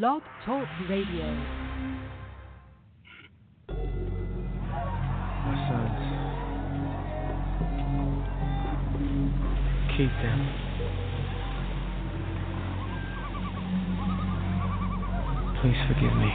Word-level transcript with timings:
Blog 0.00 0.22
Talk 0.46 0.66
Radio. 0.88 1.26
My 5.44 5.56
sons, 5.68 6.00
keep 9.94 10.12
them. 10.22 10.40
Please 15.60 15.80
forgive 15.88 16.14
me. 16.16 16.30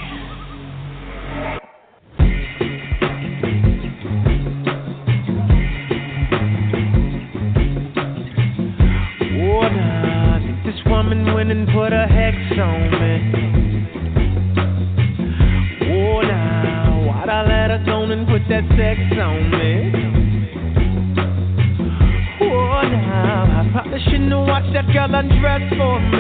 Oh 9.49 9.67
no, 9.67 10.61
this 10.63 10.79
woman 10.85 11.33
went 11.33 11.49
and 11.49 11.67
put 11.69 11.91
a 11.91 12.05
hex 12.05 12.37
on 12.59 12.91
me. 12.91 13.06
flex 18.97 19.21
on 19.21 19.51
me. 19.51 19.91
Oh, 22.41 22.81
now 22.83 23.45
I 23.45 23.71
probably 23.71 23.99
shouldn't 24.05 24.31
have 24.31 24.47
watched 24.47 24.73
that 24.73 24.87
girl 24.93 25.13
undress 25.13 25.61
for 25.77 25.99
me. 25.99 26.16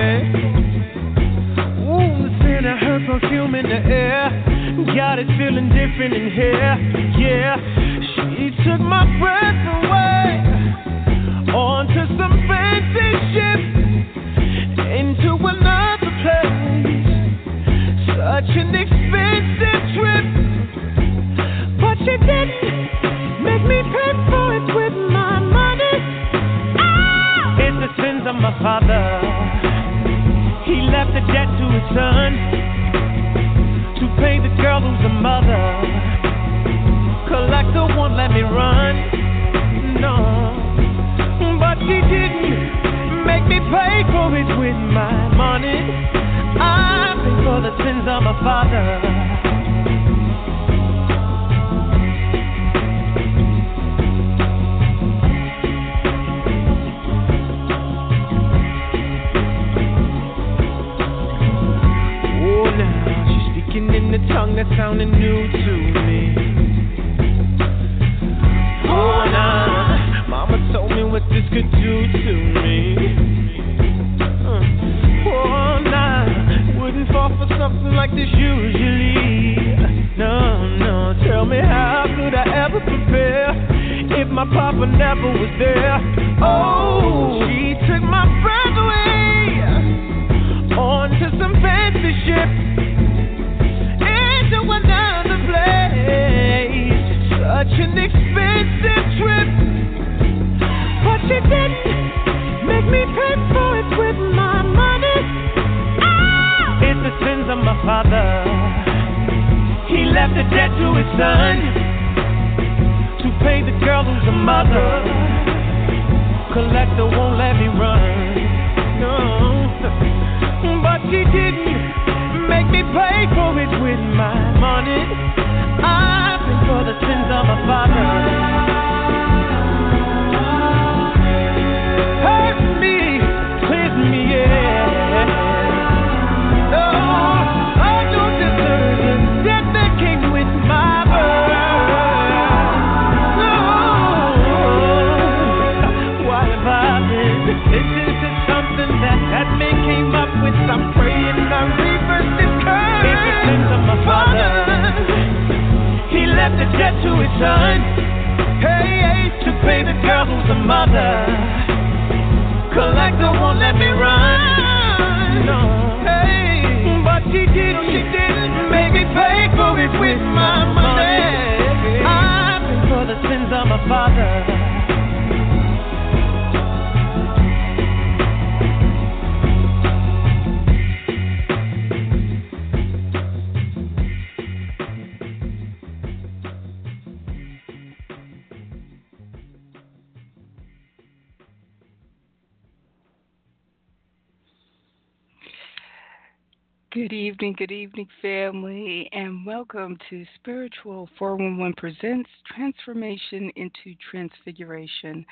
welcome 199.87 200.05
to 200.09 200.25
Spiritual 200.35 201.07
411 201.17 201.73
Presents 201.77 202.29
Transformation 202.53 203.49
into 203.55 203.95
Transfiguration. 204.11 205.25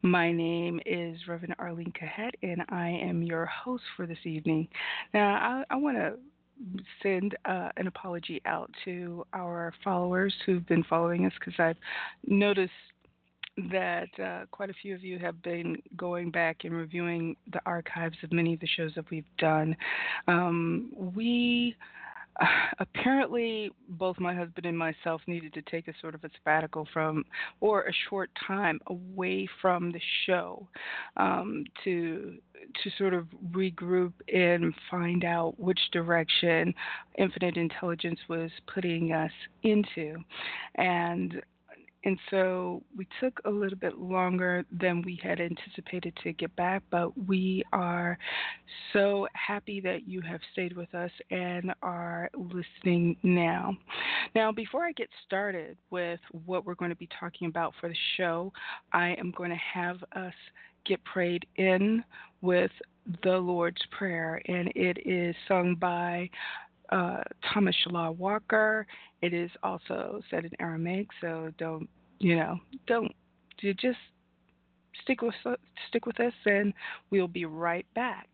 My 0.00 0.32
name 0.32 0.80
is 0.86 1.18
Reverend 1.28 1.54
Arlene 1.58 1.92
Kahet, 1.92 2.30
and 2.42 2.62
I 2.70 2.88
am 2.88 3.22
your 3.22 3.44
host 3.44 3.82
for 3.98 4.06
this 4.06 4.16
evening. 4.24 4.66
Now, 5.12 5.34
I, 5.34 5.74
I 5.74 5.76
want 5.76 5.98
to 5.98 6.14
send 7.02 7.36
uh, 7.44 7.68
an 7.76 7.86
apology 7.86 8.40
out 8.46 8.70
to 8.86 9.26
our 9.34 9.74
followers 9.84 10.32
who've 10.46 10.66
been 10.66 10.84
following 10.84 11.26
us 11.26 11.32
because 11.38 11.58
I've 11.58 11.76
noticed 12.26 12.72
that 13.70 14.08
uh, 14.18 14.46
quite 14.50 14.70
a 14.70 14.74
few 14.80 14.94
of 14.94 15.04
you 15.04 15.18
have 15.18 15.42
been 15.42 15.76
going 15.98 16.30
back 16.30 16.64
and 16.64 16.72
reviewing 16.72 17.36
the 17.52 17.60
archives 17.66 18.16
of 18.22 18.32
many 18.32 18.54
of 18.54 18.60
the 18.60 18.68
shows 18.68 18.92
that 18.94 19.04
we've 19.10 19.36
done. 19.36 19.76
Um, 20.28 20.92
we 20.96 21.76
apparently 22.78 23.70
both 23.88 24.18
my 24.18 24.34
husband 24.34 24.66
and 24.66 24.78
myself 24.78 25.20
needed 25.26 25.52
to 25.54 25.62
take 25.62 25.88
a 25.88 25.92
sort 26.00 26.14
of 26.14 26.24
a 26.24 26.30
sabbatical 26.38 26.86
from 26.92 27.24
or 27.60 27.82
a 27.82 27.92
short 28.08 28.30
time 28.46 28.78
away 28.86 29.48
from 29.60 29.92
the 29.92 30.00
show 30.26 30.66
um, 31.16 31.64
to 31.84 32.38
to 32.82 32.90
sort 32.98 33.14
of 33.14 33.26
regroup 33.52 34.12
and 34.32 34.74
find 34.90 35.24
out 35.24 35.58
which 35.58 35.78
direction 35.92 36.74
infinite 37.16 37.56
intelligence 37.56 38.18
was 38.28 38.50
putting 38.72 39.12
us 39.12 39.30
into. 39.62 40.16
And 40.74 41.40
and 42.04 42.18
so 42.30 42.82
we 42.96 43.06
took 43.20 43.40
a 43.44 43.50
little 43.50 43.78
bit 43.78 43.98
longer 43.98 44.64
than 44.70 45.02
we 45.02 45.18
had 45.22 45.40
anticipated 45.40 46.16
to 46.22 46.32
get 46.32 46.54
back, 46.54 46.82
but 46.90 47.10
we 47.26 47.64
are 47.72 48.16
so 48.92 49.26
happy 49.34 49.80
that 49.80 50.06
you 50.06 50.20
have 50.20 50.40
stayed 50.52 50.76
with 50.76 50.94
us 50.94 51.10
and 51.30 51.72
are 51.82 52.30
listening 52.34 53.16
now. 53.22 53.76
Now, 54.34 54.52
before 54.52 54.84
I 54.84 54.92
get 54.92 55.08
started 55.26 55.76
with 55.90 56.20
what 56.44 56.64
we're 56.64 56.74
going 56.74 56.90
to 56.90 56.96
be 56.96 57.08
talking 57.18 57.48
about 57.48 57.74
for 57.80 57.88
the 57.88 57.96
show, 58.16 58.52
I 58.92 59.14
am 59.18 59.32
going 59.36 59.50
to 59.50 59.56
have 59.56 59.96
us 60.14 60.34
get 60.86 61.02
prayed 61.04 61.46
in 61.56 62.04
with 62.40 62.70
the 63.22 63.36
Lord's 63.38 63.82
Prayer, 63.90 64.40
and 64.46 64.68
it 64.74 64.98
is 65.04 65.34
sung 65.48 65.74
by 65.74 66.30
uh, 66.90 67.22
Thomas 67.52 67.74
Shallah 67.84 68.16
Walker. 68.16 68.86
It 69.22 69.34
is 69.34 69.50
also 69.62 70.20
said 70.30 70.44
in 70.44 70.50
Aramaic, 70.60 71.08
so 71.20 71.50
don't 71.58 71.88
you 72.18 72.36
know? 72.36 72.58
Don't 72.86 73.14
you 73.60 73.74
just 73.74 73.98
stick 75.02 75.22
with 75.22 75.34
stick 75.88 76.06
with 76.06 76.18
us, 76.20 76.32
and 76.46 76.72
we'll 77.10 77.28
be 77.28 77.44
right 77.44 77.86
back. 77.94 78.28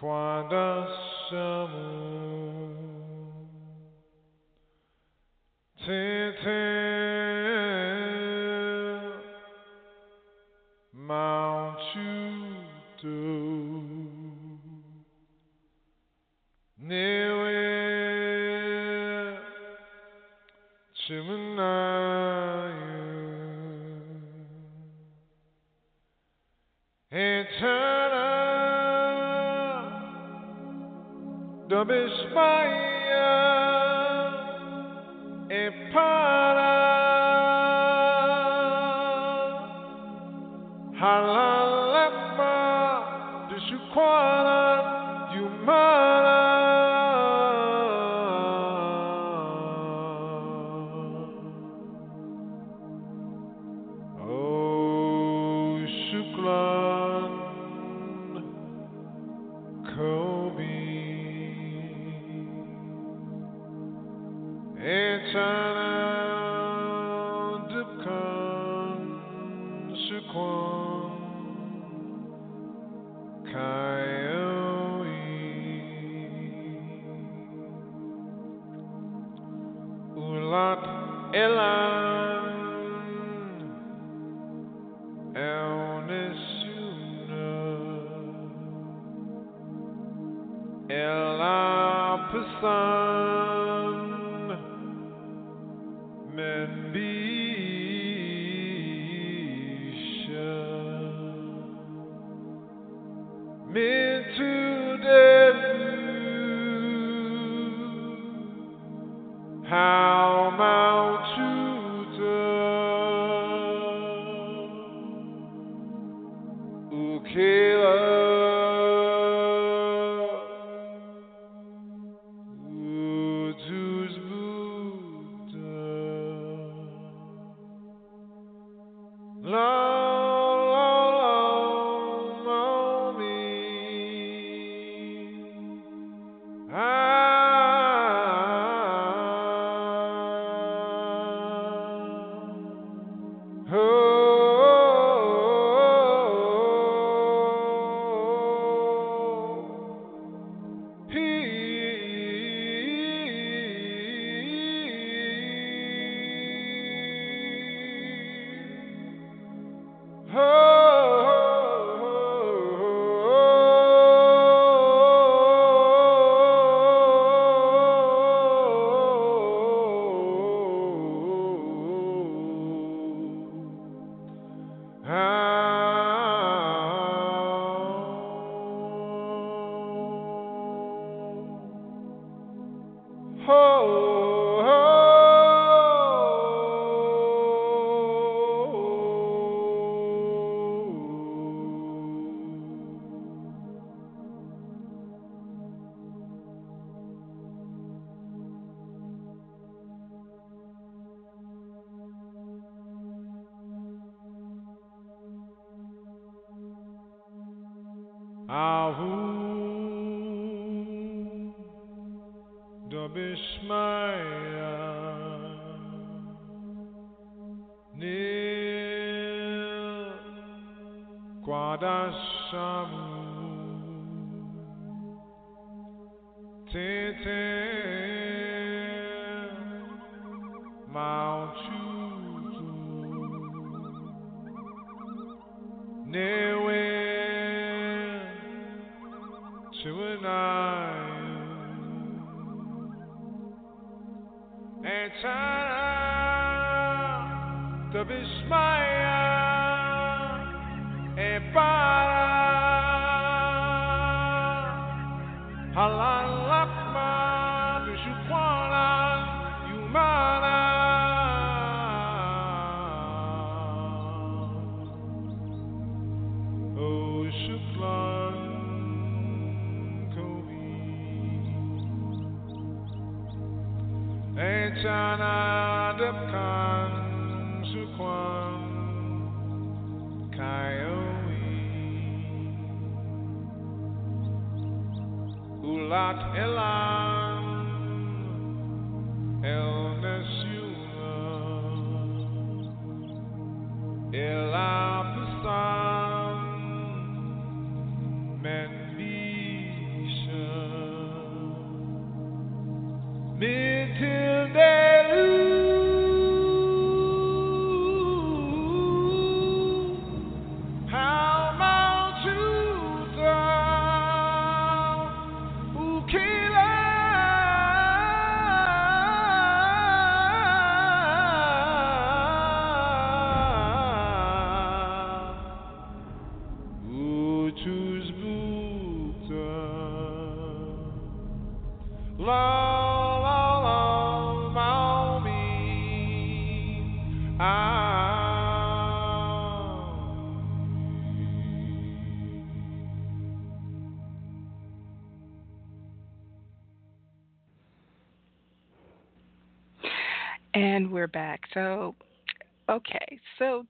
Quando 0.00 0.89
I'm 31.80 31.90
is 31.90 32.10
my 32.34 32.79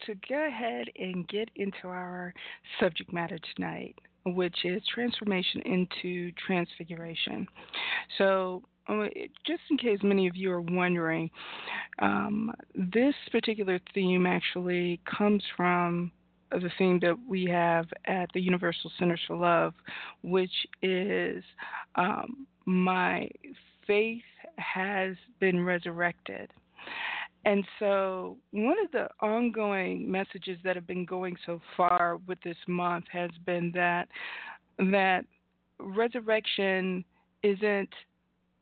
to 0.07 0.15
go 0.29 0.47
ahead 0.47 0.87
and 0.99 1.27
get 1.29 1.49
into 1.57 1.87
our 1.89 2.33
subject 2.79 3.13
matter 3.13 3.39
tonight, 3.55 3.95
which 4.27 4.65
is 4.65 4.83
transformation 4.93 5.61
into 5.63 6.33
transfiguration. 6.47 7.47
So, 8.19 8.63
uh, 8.89 9.07
just 9.47 9.61
in 9.71 9.77
case 9.77 9.99
many 10.03 10.27
of 10.27 10.37
you 10.37 10.51
are 10.51 10.61
wondering, 10.61 11.31
um, 12.01 12.53
this 12.75 13.15
particular 13.31 13.79
theme 13.95 14.27
actually 14.27 15.01
comes 15.05 15.45
from 15.57 16.11
the 16.51 16.71
theme 16.79 16.99
that 17.01 17.17
we 17.29 17.45
have 17.45 17.87
at 18.07 18.29
the 18.35 18.41
Universal 18.41 18.91
Centers 18.99 19.21
for 19.27 19.37
Love, 19.37 19.75
which 20.23 20.51
is 20.83 21.45
um, 21.95 22.47
my 22.65 23.29
faith 23.87 24.23
has 24.59 25.17
been 25.39 25.65
resurrected. 25.65 26.51
And 27.45 27.65
so, 27.79 28.37
one 28.51 28.77
of 28.85 28.91
the 28.93 29.09
ongoing 29.25 30.11
messages 30.11 30.59
that 30.63 30.77
have 30.77 30.87
been 30.87 31.07
going 31.07 31.37
so 31.47 31.61
far 31.77 32.19
with 32.27 32.39
this 32.43 32.57
month 32.69 33.07
has 33.11 33.31
been 33.47 33.73
that 33.75 34.09
that 34.79 35.25
resurrection 35.79 37.05
isn't 37.43 37.89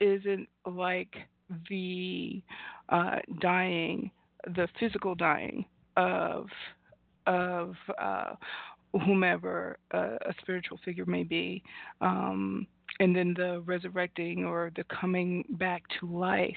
isn't 0.01 0.49
like 0.65 1.17
the 1.69 2.41
uh, 2.89 3.17
dying, 3.41 4.11
the 4.55 4.69
physical 4.79 5.15
dying 5.15 5.65
of 5.97 6.47
of 7.27 7.75
uh, 8.01 8.35
whomever 9.05 9.79
uh, 9.93 10.17
a 10.27 10.35
spiritual 10.41 10.79
figure 10.85 11.05
may 11.05 11.25
be. 11.25 11.63
Um, 12.01 12.67
and 13.01 13.15
then 13.15 13.35
the 13.37 13.61
resurrecting 13.65 14.45
or 14.45 14.71
the 14.77 14.85
coming 14.85 15.45
back 15.51 15.83
to 16.01 16.07
life 16.07 16.55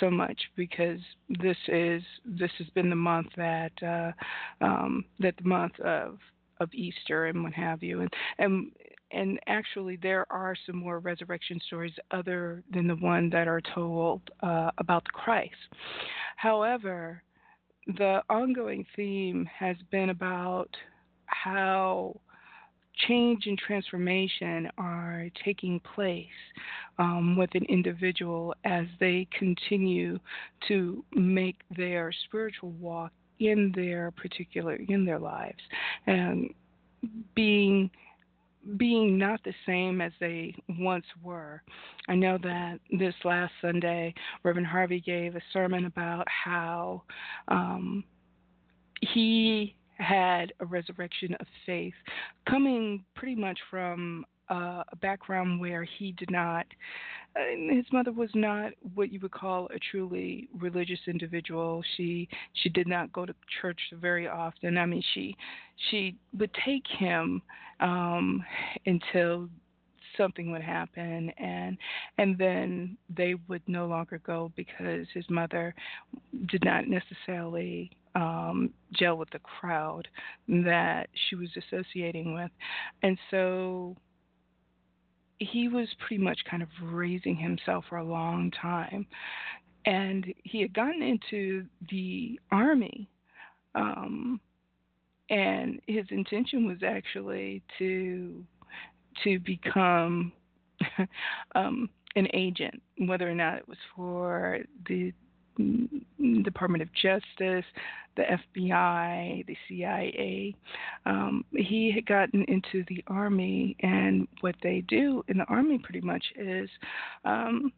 so 0.00 0.10
much 0.10 0.40
because 0.56 1.00
this 1.28 1.56
is 1.68 2.02
this 2.24 2.50
has 2.58 2.68
been 2.70 2.90
the 2.90 2.96
month 2.96 3.28
that 3.36 3.72
uh, 3.82 4.64
um, 4.64 5.04
that 5.18 5.36
the 5.36 5.48
month 5.48 5.78
of 5.80 6.18
of 6.58 6.68
Easter 6.74 7.26
and 7.26 7.42
what 7.42 7.52
have 7.52 7.82
you 7.82 8.00
and 8.00 8.10
and 8.38 8.72
and 9.12 9.40
actually 9.46 9.96
there 9.96 10.26
are 10.30 10.54
some 10.66 10.76
more 10.76 10.98
resurrection 10.98 11.60
stories 11.66 11.94
other 12.10 12.62
than 12.72 12.86
the 12.86 12.96
one 12.96 13.30
that 13.30 13.48
are 13.48 13.62
told 13.74 14.20
uh, 14.42 14.70
about 14.78 15.04
the 15.04 15.10
Christ. 15.10 15.54
However, 16.36 17.22
the 17.86 18.22
ongoing 18.30 18.86
theme 18.94 19.48
has 19.58 19.76
been 19.90 20.10
about 20.10 20.68
how 21.26 22.20
change 23.06 23.46
and 23.46 23.58
transformation 23.58 24.70
are 24.78 25.28
taking 25.44 25.80
place 25.94 26.26
um, 26.98 27.36
with 27.36 27.50
an 27.54 27.64
individual 27.68 28.54
as 28.64 28.86
they 28.98 29.26
continue 29.36 30.18
to 30.68 31.04
make 31.12 31.56
their 31.76 32.12
spiritual 32.26 32.70
walk 32.72 33.12
in 33.38 33.72
their 33.74 34.10
particular 34.10 34.74
in 34.88 35.04
their 35.04 35.18
lives 35.18 35.60
and 36.06 36.52
being 37.34 37.90
being 38.76 39.16
not 39.16 39.42
the 39.42 39.54
same 39.64 40.02
as 40.02 40.12
they 40.20 40.54
once 40.78 41.06
were. 41.22 41.62
I 42.08 42.14
know 42.14 42.36
that 42.42 42.78
this 42.90 43.14
last 43.24 43.52
Sunday, 43.62 44.12
Reverend 44.42 44.66
Harvey 44.66 45.00
gave 45.00 45.34
a 45.34 45.40
sermon 45.52 45.86
about 45.86 46.26
how 46.28 47.02
um, 47.48 48.04
he 49.00 49.74
had 50.00 50.52
a 50.60 50.66
resurrection 50.66 51.34
of 51.40 51.46
faith, 51.66 51.94
coming 52.48 53.04
pretty 53.14 53.34
much 53.34 53.58
from 53.70 54.24
uh, 54.50 54.82
a 54.90 54.96
background 55.00 55.60
where 55.60 55.84
he 55.84 56.12
did 56.12 56.30
not, 56.30 56.66
his 57.70 57.84
mother 57.92 58.10
was 58.10 58.30
not 58.34 58.72
what 58.94 59.12
you 59.12 59.20
would 59.20 59.30
call 59.30 59.66
a 59.66 59.78
truly 59.90 60.48
religious 60.58 60.98
individual. 61.06 61.82
She 61.96 62.28
she 62.54 62.68
did 62.68 62.88
not 62.88 63.12
go 63.12 63.24
to 63.24 63.34
church 63.60 63.78
very 64.00 64.26
often. 64.26 64.76
I 64.76 64.86
mean, 64.86 65.02
she 65.14 65.36
she 65.90 66.16
would 66.36 66.50
take 66.64 66.84
him 66.98 67.40
um, 67.78 68.44
until 68.86 69.48
something 70.16 70.50
would 70.50 70.62
happen 70.62 71.30
and 71.38 71.78
and 72.18 72.36
then 72.36 72.96
they 73.16 73.34
would 73.48 73.62
no 73.68 73.86
longer 73.86 74.20
go 74.26 74.50
because 74.56 75.06
his 75.14 75.24
mother 75.30 75.72
did 76.46 76.64
not 76.64 76.84
necessarily 76.88 77.90
um, 78.14 78.70
gel 78.92 79.16
with 79.16 79.30
the 79.30 79.38
crowd 79.38 80.08
that 80.48 81.08
she 81.28 81.36
was 81.36 81.48
associating 81.56 82.34
with. 82.34 82.50
And 83.02 83.18
so 83.30 83.96
he 85.38 85.68
was 85.68 85.88
pretty 86.06 86.22
much 86.22 86.40
kind 86.48 86.62
of 86.62 86.68
raising 86.82 87.36
himself 87.36 87.84
for 87.88 87.98
a 87.98 88.04
long 88.04 88.50
time. 88.50 89.06
And 89.86 90.26
he 90.44 90.60
had 90.60 90.74
gotten 90.74 91.02
into 91.02 91.64
the 91.90 92.38
army. 92.52 93.08
Um, 93.74 94.40
and 95.30 95.80
his 95.86 96.04
intention 96.10 96.66
was 96.66 96.78
actually 96.84 97.62
to 97.78 98.44
to 99.24 99.38
become 99.40 100.32
um, 101.54 101.88
an 102.16 102.28
agent, 102.34 102.82
whether 103.06 103.30
or 103.30 103.34
not 103.34 103.58
it 103.58 103.68
was 103.68 103.78
for 103.94 104.58
the 104.88 105.12
Department 106.42 106.82
of 106.82 106.88
Justice, 106.94 107.64
the 108.16 108.22
FBI, 108.56 109.46
the 109.46 109.56
CIA. 109.68 110.54
Um, 111.06 111.44
he 111.54 111.92
had 111.94 112.06
gotten 112.06 112.44
into 112.44 112.84
the 112.88 113.02
Army, 113.06 113.76
and 113.80 114.26
what 114.40 114.54
they 114.62 114.82
do 114.88 115.24
in 115.28 115.38
the 115.38 115.44
Army 115.44 115.78
pretty 115.78 116.00
much 116.00 116.24
is 116.36 116.68
um, 117.24 117.72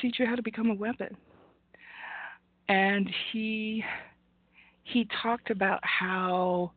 teach 0.00 0.18
you 0.18 0.26
how 0.26 0.36
to 0.36 0.42
become 0.42 0.70
a 0.70 0.74
weapon. 0.74 1.16
And 2.68 3.08
he 3.32 3.84
he 4.82 5.06
talked 5.22 5.50
about 5.50 5.80
how 5.82 6.72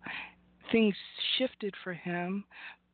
things 0.72 0.96
shifted 1.38 1.74
for 1.84 1.94
him 1.94 2.44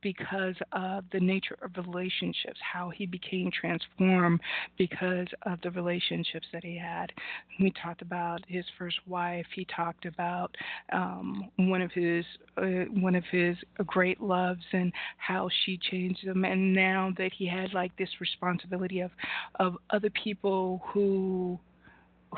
because 0.02 0.56
of 0.72 1.04
the 1.12 1.20
nature 1.20 1.58
of 1.62 1.72
relationships, 1.86 2.60
how 2.62 2.90
he 2.90 3.06
became 3.06 3.50
transformed 3.52 4.40
because 4.78 5.28
of 5.44 5.60
the 5.62 5.72
relationships 5.72 6.48
that 6.54 6.64
he 6.64 6.78
had. 6.78 7.12
We 7.60 7.74
talked 7.82 8.02
about 8.02 8.42
his 8.48 8.66
first 8.78 8.98
wife. 9.08 9.46
He 9.56 9.66
talked 9.76 10.06
about 10.06 10.56
um, 10.94 11.50
one 11.58 11.82
of 11.82 11.92
his 11.92 12.26
uh, 12.58 12.86
one 13.02 13.16
of 13.16 13.24
his 13.32 13.58
great 13.86 14.22
loves 14.22 14.64
and 14.74 14.92
how 15.18 15.50
she 15.66 15.80
changed 15.90 16.24
him. 16.24 16.46
And 16.46 16.74
now 16.74 17.12
that 17.18 17.32
he 17.38 17.48
had 17.48 17.74
like 17.74 17.96
this 17.98 18.10
responsibility 18.20 19.02
of 19.02 19.12
of 19.60 19.78
other 19.90 20.10
people 20.12 20.82
who 20.88 21.60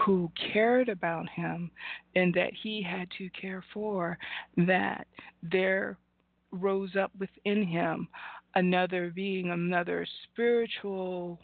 who 0.06 0.32
cared 0.54 0.88
about 0.90 1.28
him 1.30 1.72
and 2.16 2.34
that 2.36 2.52
he 2.62 2.82
had 2.82 3.08
to 3.18 3.30
care 3.32 3.64
for, 3.74 4.18
that 4.56 5.08
there 5.42 5.98
rose 6.52 6.96
up 6.96 7.12
within 7.20 7.66
him 7.66 8.08
another 8.56 9.12
being, 9.14 9.52
another 9.52 10.06
spiritual 10.24 11.40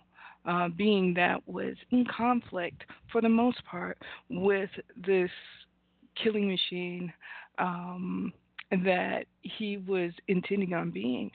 uh, 0.45 0.69
being 0.69 1.13
that 1.15 1.41
was 1.47 1.75
in 1.91 2.05
conflict 2.05 2.83
for 3.11 3.21
the 3.21 3.29
most 3.29 3.63
part 3.65 3.97
with 4.29 4.69
this 5.05 5.29
killing 6.21 6.47
machine 6.47 7.11
um, 7.57 8.31
that 8.83 9.25
he 9.41 9.77
was 9.77 10.11
intending 10.27 10.73
on 10.73 10.91
being 10.91 11.31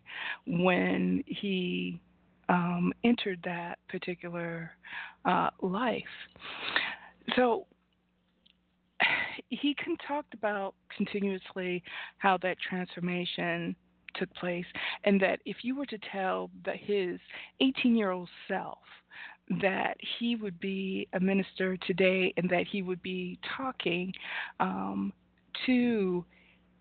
when 0.47 1.23
he 1.27 2.01
um, 2.49 2.93
entered 3.05 3.39
that 3.45 3.79
particular 3.89 4.73
uh, 5.25 5.51
life. 5.63 6.03
So 7.37 7.67
he 9.49 9.75
can 9.75 9.97
talked 10.07 10.35
about 10.35 10.75
continuously 10.97 11.83
how 12.19 12.37
that 12.39 12.57
transformation 12.61 13.75
took 14.15 14.33
place, 14.35 14.67
and 15.05 15.21
that 15.21 15.41
if 15.45 15.59
you 15.63 15.77
were 15.77 15.87
to 15.87 15.99
tell 16.13 16.51
that 16.65 16.77
his 16.77 17.19
18 17.61 17.97
year 17.97 18.11
old 18.11 18.29
self 18.49 18.79
that 19.61 19.97
he 20.19 20.37
would 20.37 20.59
be 20.61 21.09
a 21.15 21.21
minister 21.21 21.77
today 21.79 22.33
and 22.37 22.49
that 22.49 22.67
he 22.71 22.83
would 22.83 23.03
be 23.03 23.39
talking 23.57 24.13
um, 24.61 25.13
to 25.67 26.25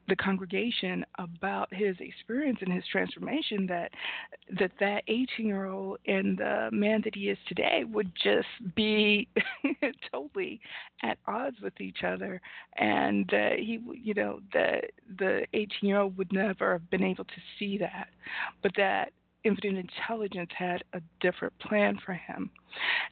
the 0.09 0.15
congregation 0.15 1.05
about 1.17 1.73
his 1.73 1.95
experience 1.99 2.59
and 2.61 2.73
his 2.73 2.83
transformation 2.91 3.65
that 3.67 3.91
that 4.59 4.71
that 4.79 5.03
18 5.07 5.45
year 5.45 5.65
old 5.65 5.99
and 6.07 6.37
the 6.37 6.69
man 6.71 7.01
that 7.03 7.15
he 7.15 7.29
is 7.29 7.37
today 7.47 7.83
would 7.91 8.11
just 8.21 8.47
be 8.75 9.27
totally 10.11 10.59
at 11.03 11.17
odds 11.27 11.57
with 11.61 11.79
each 11.79 12.03
other 12.03 12.41
and 12.77 13.33
uh, 13.33 13.51
he 13.55 13.79
you 13.93 14.13
know 14.13 14.39
the 14.53 14.81
the 15.17 15.45
18 15.53 15.67
year 15.81 15.99
old 15.99 16.17
would 16.17 16.31
never 16.33 16.73
have 16.73 16.89
been 16.89 17.03
able 17.03 17.25
to 17.25 17.41
see 17.57 17.77
that 17.77 18.07
but 18.61 18.71
that 18.75 19.11
infinite 19.45 19.85
intelligence 19.85 20.49
had 20.57 20.83
a 20.93 21.01
different 21.21 21.53
plan 21.59 21.97
for 22.05 22.13
him 22.13 22.49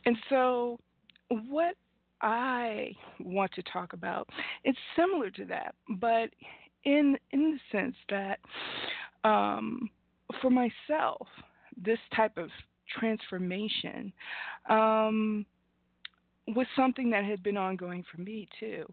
and 0.06 0.18
so 0.30 0.80
what 1.30 1.76
I 2.22 2.94
want 3.20 3.52
to 3.54 3.64
talk 3.64 3.94
about. 3.94 4.28
It's 4.64 4.78
similar 4.96 5.30
to 5.32 5.46
that, 5.46 5.76
but 6.00 6.30
in 6.88 7.18
in 7.32 7.52
the 7.52 7.78
sense 7.78 7.96
that 8.10 8.40
um, 9.24 9.90
for 10.42 10.50
myself, 10.50 11.28
this 11.76 12.00
type 12.16 12.38
of 12.38 12.50
transformation 12.98 14.12
um, 14.70 15.46
was 16.48 16.66
something 16.76 17.10
that 17.10 17.26
had 17.26 17.44
been 17.44 17.58
ongoing 17.58 18.04
for 18.10 18.22
me 18.22 18.48
too. 18.60 18.86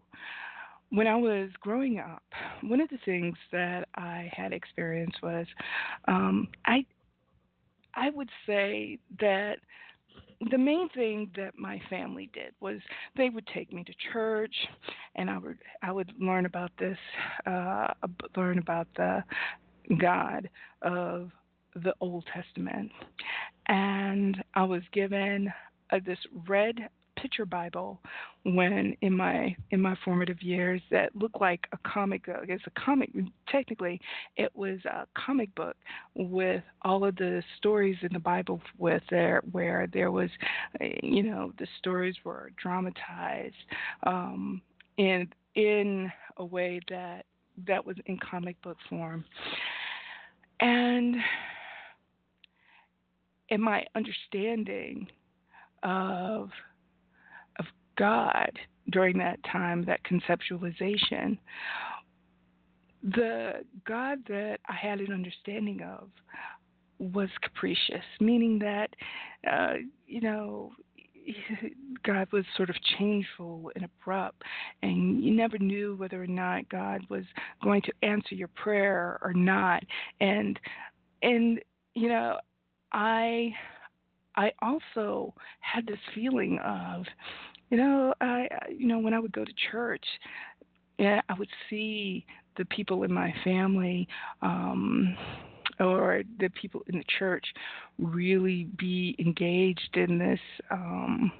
When 0.89 1.07
I 1.07 1.15
was 1.15 1.49
growing 1.61 1.99
up, 1.99 2.23
one 2.61 2.81
of 2.81 2.89
the 2.89 2.99
things 3.05 3.35
that 3.51 3.87
I 3.95 4.29
had 4.31 4.51
experienced 4.51 5.17
was 5.23 5.47
um, 6.07 6.49
I 6.65 6.85
I 7.93 8.09
would 8.09 8.29
say 8.45 8.99
that 9.21 9.55
the 10.51 10.57
main 10.57 10.89
thing 10.89 11.31
that 11.35 11.57
my 11.57 11.81
family 11.89 12.29
did 12.33 12.53
was 12.59 12.77
they 13.17 13.29
would 13.29 13.47
take 13.47 13.73
me 13.73 13.83
to 13.83 13.93
church 14.11 14.55
and 15.15 15.29
I 15.29 15.37
would 15.37 15.57
I 15.81 15.91
would 15.91 16.11
learn 16.19 16.45
about 16.45 16.71
this 16.77 16.97
uh 17.45 17.87
learn 18.35 18.59
about 18.59 18.87
the 18.95 19.23
God 19.99 20.49
of 20.81 21.31
the 21.75 21.93
Old 21.99 22.25
Testament. 22.33 22.91
And 23.67 24.43
I 24.53 24.63
was 24.63 24.81
given 24.93 25.51
uh, 25.91 25.99
this 26.05 26.19
red 26.47 26.75
picture 27.25 27.45
Bible 27.45 27.99
when 28.43 28.95
in 29.01 29.11
my 29.17 29.55
in 29.71 29.81
my 29.81 29.97
formative 30.05 30.43
years 30.43 30.79
that 30.91 31.09
looked 31.15 31.41
like 31.41 31.65
a 31.73 31.77
comic 31.77 32.27
book. 32.27 32.45
It's 32.47 32.63
a 32.67 32.79
comic. 32.79 33.09
Technically, 33.49 33.99
it 34.37 34.55
was 34.55 34.77
a 34.85 35.07
comic 35.17 35.53
book 35.55 35.75
with 36.13 36.61
all 36.83 37.03
of 37.03 37.15
the 37.15 37.41
stories 37.57 37.97
in 38.03 38.13
the 38.13 38.19
Bible 38.19 38.61
with 38.77 39.01
there 39.09 39.41
where 39.51 39.87
there 39.91 40.11
was, 40.11 40.29
you 41.01 41.23
know, 41.23 41.51
the 41.57 41.65
stories 41.79 42.15
were 42.23 42.51
dramatized 42.61 43.55
um, 44.03 44.61
in 44.97 45.27
in 45.55 46.11
a 46.37 46.45
way 46.45 46.79
that 46.89 47.25
that 47.65 47.83
was 47.83 47.95
in 48.05 48.19
comic 48.19 48.61
book 48.61 48.77
form, 48.87 49.25
and 50.59 51.15
in 53.49 53.61
my 53.61 53.83
understanding 53.95 55.07
of 55.81 56.51
God 57.97 58.51
during 58.91 59.17
that 59.17 59.39
time, 59.51 59.83
that 59.85 60.01
conceptualization, 60.03 61.37
the 63.03 63.63
God 63.87 64.19
that 64.27 64.59
I 64.67 64.73
had 64.73 64.99
an 64.99 65.13
understanding 65.13 65.81
of 65.81 66.09
was 66.99 67.29
capricious, 67.41 68.05
meaning 68.19 68.59
that, 68.59 68.89
uh, 69.51 69.75
you 70.07 70.21
know, 70.21 70.71
God 72.03 72.27
was 72.31 72.45
sort 72.55 72.69
of 72.69 72.75
changeful 72.97 73.71
and 73.75 73.85
abrupt, 73.85 74.43
and 74.83 75.23
you 75.23 75.31
never 75.31 75.57
knew 75.57 75.95
whether 75.95 76.21
or 76.21 76.27
not 76.27 76.69
God 76.69 77.01
was 77.09 77.23
going 77.63 77.81
to 77.83 77.91
answer 78.03 78.35
your 78.35 78.49
prayer 78.49 79.19
or 79.23 79.33
not. 79.33 79.83
And 80.21 80.59
and 81.23 81.59
you 81.95 82.09
know, 82.09 82.37
I 82.91 83.53
I 84.35 84.51
also 84.61 85.33
had 85.61 85.87
this 85.87 85.99
feeling 86.13 86.59
of, 86.59 87.05
you 87.69 87.77
know, 87.77 88.13
I 88.21 88.47
you 88.69 88.87
know 88.87 88.99
when 88.99 89.13
I 89.13 89.19
would 89.19 89.33
go 89.33 89.43
to 89.43 89.53
church, 89.71 90.05
yeah, 90.97 91.21
I 91.29 91.33
would 91.33 91.49
see 91.69 92.25
the 92.57 92.65
people 92.65 93.03
in 93.03 93.11
my 93.11 93.33
family 93.43 94.07
um 94.41 95.17
or 95.79 96.23
the 96.39 96.49
people 96.49 96.83
in 96.87 96.97
the 96.99 97.05
church 97.19 97.45
really 97.99 98.63
be 98.77 99.15
engaged 99.19 99.95
in 99.95 100.17
this 100.17 100.39
um 100.71 101.31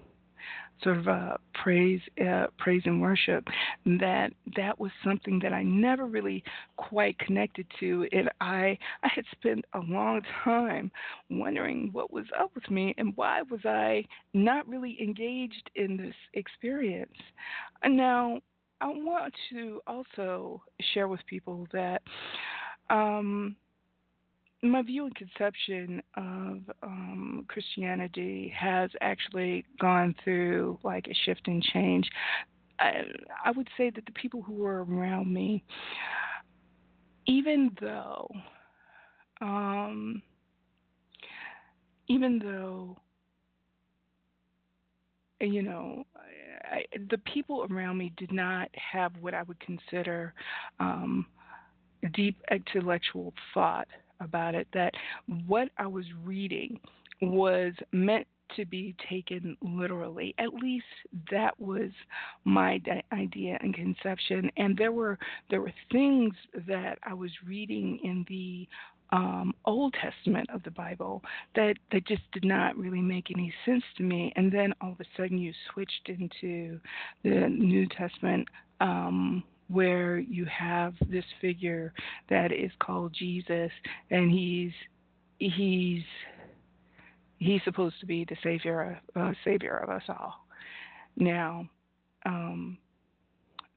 sort 0.83 0.97
of 0.97 1.07
a 1.07 1.37
praise 1.53 2.01
uh, 2.25 2.47
praise 2.57 2.81
and 2.85 3.01
worship 3.01 3.47
that 3.85 4.31
that 4.55 4.79
was 4.79 4.91
something 5.03 5.39
that 5.41 5.53
I 5.53 5.63
never 5.63 6.05
really 6.05 6.43
quite 6.77 7.17
connected 7.19 7.65
to 7.79 8.07
and 8.11 8.29
I 8.41 8.77
I 9.03 9.07
had 9.13 9.25
spent 9.31 9.65
a 9.73 9.79
long 9.79 10.21
time 10.43 10.91
wondering 11.29 11.89
what 11.91 12.11
was 12.11 12.25
up 12.39 12.51
with 12.55 12.69
me 12.69 12.93
and 12.97 13.13
why 13.15 13.41
was 13.43 13.61
I 13.65 14.05
not 14.33 14.67
really 14.67 14.97
engaged 15.01 15.69
in 15.75 15.97
this 15.97 16.15
experience. 16.33 17.17
And 17.83 17.95
now 17.97 18.39
I 18.81 18.87
want 18.87 19.33
to 19.51 19.81
also 19.87 20.61
share 20.93 21.07
with 21.07 21.25
people 21.27 21.67
that 21.71 22.01
um, 22.89 23.55
my 24.69 24.81
view 24.81 25.05
and 25.05 25.15
conception 25.15 26.01
of 26.15 26.59
um, 26.83 27.45
Christianity 27.47 28.53
has 28.57 28.89
actually 29.01 29.65
gone 29.79 30.15
through 30.23 30.79
like 30.83 31.07
a 31.07 31.13
shift 31.25 31.41
and 31.47 31.61
change. 31.61 32.09
I, 32.79 33.03
I 33.43 33.51
would 33.51 33.69
say 33.77 33.89
that 33.89 34.05
the 34.05 34.11
people 34.11 34.41
who 34.41 34.53
were 34.53 34.83
around 34.83 35.33
me, 35.33 35.63
even 37.27 37.71
though, 37.79 38.29
um, 39.41 40.21
even 42.07 42.39
though, 42.39 42.97
you 45.41 45.61
know, 45.61 46.05
I, 46.71 46.85
the 47.09 47.17
people 47.19 47.65
around 47.69 47.97
me 47.97 48.11
did 48.17 48.31
not 48.31 48.69
have 48.73 49.11
what 49.19 49.33
I 49.33 49.43
would 49.43 49.59
consider 49.59 50.33
um, 50.79 51.25
deep 52.13 52.41
intellectual 52.51 53.33
thought 53.53 53.87
about 54.19 54.55
it 54.55 54.67
that 54.73 54.93
what 55.47 55.69
I 55.77 55.87
was 55.87 56.05
reading 56.23 56.79
was 57.21 57.73
meant 57.91 58.27
to 58.55 58.65
be 58.65 58.95
taken 59.09 59.57
literally. 59.61 60.35
At 60.37 60.53
least 60.53 60.85
that 61.31 61.59
was 61.59 61.89
my 62.43 62.79
idea 63.11 63.57
and 63.61 63.73
conception. 63.73 64.51
And 64.57 64.77
there 64.77 64.91
were 64.91 65.17
there 65.49 65.61
were 65.61 65.73
things 65.91 66.33
that 66.67 66.99
I 67.03 67.13
was 67.13 67.31
reading 67.45 67.99
in 68.03 68.25
the 68.29 68.67
um, 69.11 69.53
Old 69.65 69.95
Testament 70.01 70.49
of 70.53 70.63
the 70.63 70.71
Bible 70.71 71.23
that 71.55 71.75
that 71.91 72.05
just 72.07 72.23
did 72.33 72.45
not 72.45 72.77
really 72.77 73.01
make 73.01 73.31
any 73.31 73.53
sense 73.65 73.83
to 73.97 74.03
me. 74.03 74.31
And 74.35 74.51
then 74.51 74.73
all 74.81 74.91
of 74.91 74.99
a 74.99 75.05
sudden 75.17 75.37
you 75.37 75.53
switched 75.73 76.09
into 76.09 76.79
the 77.23 77.47
New 77.49 77.87
Testament 77.87 78.47
um, 78.81 79.43
where 79.67 80.19
you 80.19 80.45
have 80.45 80.93
this 81.09 81.25
figure 81.41 81.93
that 82.29 82.51
is 82.51 82.71
called 82.79 83.13
Jesus, 83.17 83.71
and 84.11 84.31
he's 84.31 84.71
he's 85.39 86.03
he's 87.37 87.61
supposed 87.63 87.99
to 87.99 88.05
be 88.05 88.25
the 88.25 88.37
savior 88.43 88.99
uh, 89.15 89.31
savior 89.43 89.77
of 89.77 89.89
us 89.89 90.03
all. 90.09 90.45
Now, 91.17 91.67
um, 92.25 92.77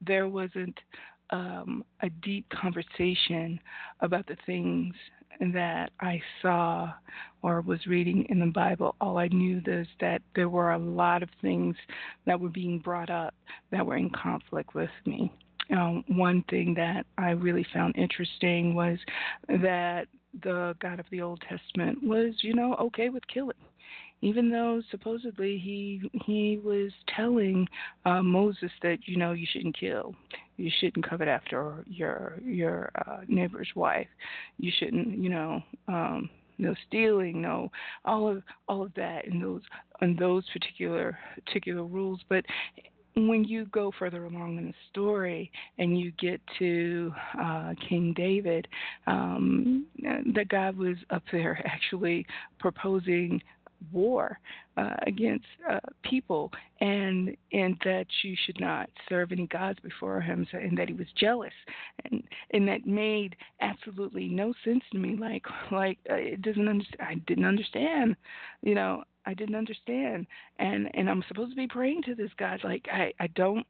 there 0.05 0.27
wasn't 0.27 0.77
um, 1.31 1.83
a 2.01 2.09
deep 2.09 2.47
conversation 2.49 3.59
about 4.01 4.27
the 4.27 4.37
things 4.45 4.93
that 5.53 5.91
I 6.01 6.21
saw 6.41 6.91
or 7.41 7.61
was 7.61 7.85
reading 7.87 8.25
in 8.29 8.39
the 8.39 8.47
Bible. 8.47 8.95
All 8.99 9.17
I 9.17 9.27
knew 9.27 9.61
is 9.65 9.87
that 10.01 10.21
there 10.35 10.49
were 10.49 10.73
a 10.73 10.77
lot 10.77 11.23
of 11.23 11.29
things 11.41 11.75
that 12.25 12.39
were 12.39 12.49
being 12.49 12.79
brought 12.79 13.09
up 13.09 13.33
that 13.71 13.85
were 13.85 13.95
in 13.95 14.09
conflict 14.09 14.75
with 14.75 14.89
me. 15.05 15.31
Um, 15.71 16.03
one 16.07 16.43
thing 16.49 16.73
that 16.75 17.05
I 17.17 17.31
really 17.31 17.65
found 17.73 17.95
interesting 17.97 18.73
was 18.73 18.97
that 19.47 20.07
the 20.43 20.75
God 20.81 20.99
of 20.99 21.05
the 21.11 21.21
Old 21.21 21.41
Testament 21.47 21.99
was, 22.03 22.33
you 22.41 22.53
know, 22.53 22.75
okay 22.75 23.09
with 23.09 23.27
killing. 23.27 23.57
Even 24.21 24.49
though 24.49 24.81
supposedly 24.91 25.57
he 25.57 26.01
he 26.25 26.59
was 26.61 26.91
telling 27.15 27.65
uh, 28.05 28.21
Moses 28.21 28.71
that 28.81 28.97
you 29.05 29.15
know 29.15 29.31
you 29.31 29.47
shouldn't 29.49 29.79
kill, 29.79 30.13
you 30.57 30.69
shouldn't 30.79 31.07
covet 31.07 31.29
after 31.29 31.85
your 31.87 32.37
your 32.43 32.91
uh, 33.07 33.19
neighbor's 33.29 33.69
wife, 33.75 34.09
you 34.57 34.73
shouldn't 34.77 35.17
you 35.17 35.29
know 35.29 35.63
um, 35.87 36.29
no 36.57 36.75
stealing, 36.85 37.41
no 37.41 37.71
all 38.03 38.27
of 38.27 38.43
all 38.67 38.83
of 38.83 38.93
that 38.95 39.25
and 39.25 39.41
those 39.41 39.61
and 40.01 40.17
those 40.17 40.43
particular 40.49 41.17
particular 41.45 41.83
rules, 41.83 42.19
but 42.27 42.43
when 43.27 43.43
you 43.43 43.65
go 43.65 43.91
further 43.97 44.25
along 44.25 44.57
in 44.57 44.67
the 44.67 44.73
story 44.91 45.51
and 45.77 45.99
you 45.99 46.11
get 46.19 46.41
to 46.59 47.13
uh, 47.41 47.73
King 47.87 48.13
David, 48.15 48.67
um, 49.07 49.85
that 50.33 50.47
God 50.49 50.77
was 50.77 50.97
up 51.09 51.23
there 51.31 51.61
actually 51.65 52.25
proposing 52.59 53.41
war 53.91 54.39
uh, 54.77 54.95
against 55.05 55.45
uh, 55.69 55.79
people, 56.03 56.51
and 56.81 57.35
and 57.51 57.77
that 57.83 58.05
you 58.23 58.35
should 58.45 58.59
not 58.59 58.89
serve 59.07 59.31
any 59.31 59.47
gods 59.47 59.79
before 59.81 60.21
him, 60.21 60.47
so, 60.51 60.57
and 60.57 60.77
that 60.77 60.89
he 60.89 60.93
was 60.93 61.07
jealous, 61.15 61.53
and 62.05 62.23
and 62.51 62.67
that 62.67 62.85
made 62.85 63.35
absolutely 63.61 64.27
no 64.27 64.53
sense 64.63 64.83
to 64.91 64.97
me. 64.97 65.15
Like 65.17 65.43
like 65.71 65.97
uh, 66.09 66.15
it 66.15 66.41
doesn't 66.41 66.67
understand. 66.67 67.01
I 67.01 67.15
didn't 67.27 67.45
understand, 67.45 68.15
you 68.61 68.75
know. 68.75 69.03
I 69.25 69.33
didn't 69.35 69.55
understand, 69.55 70.25
and 70.57 70.89
and 70.95 71.09
I'm 71.09 71.23
supposed 71.27 71.51
to 71.51 71.55
be 71.55 71.67
praying 71.67 72.01
to 72.03 72.15
this 72.15 72.31
God. 72.39 72.61
Like 72.63 72.87
I 72.91 73.13
I 73.19 73.27
don't, 73.27 73.67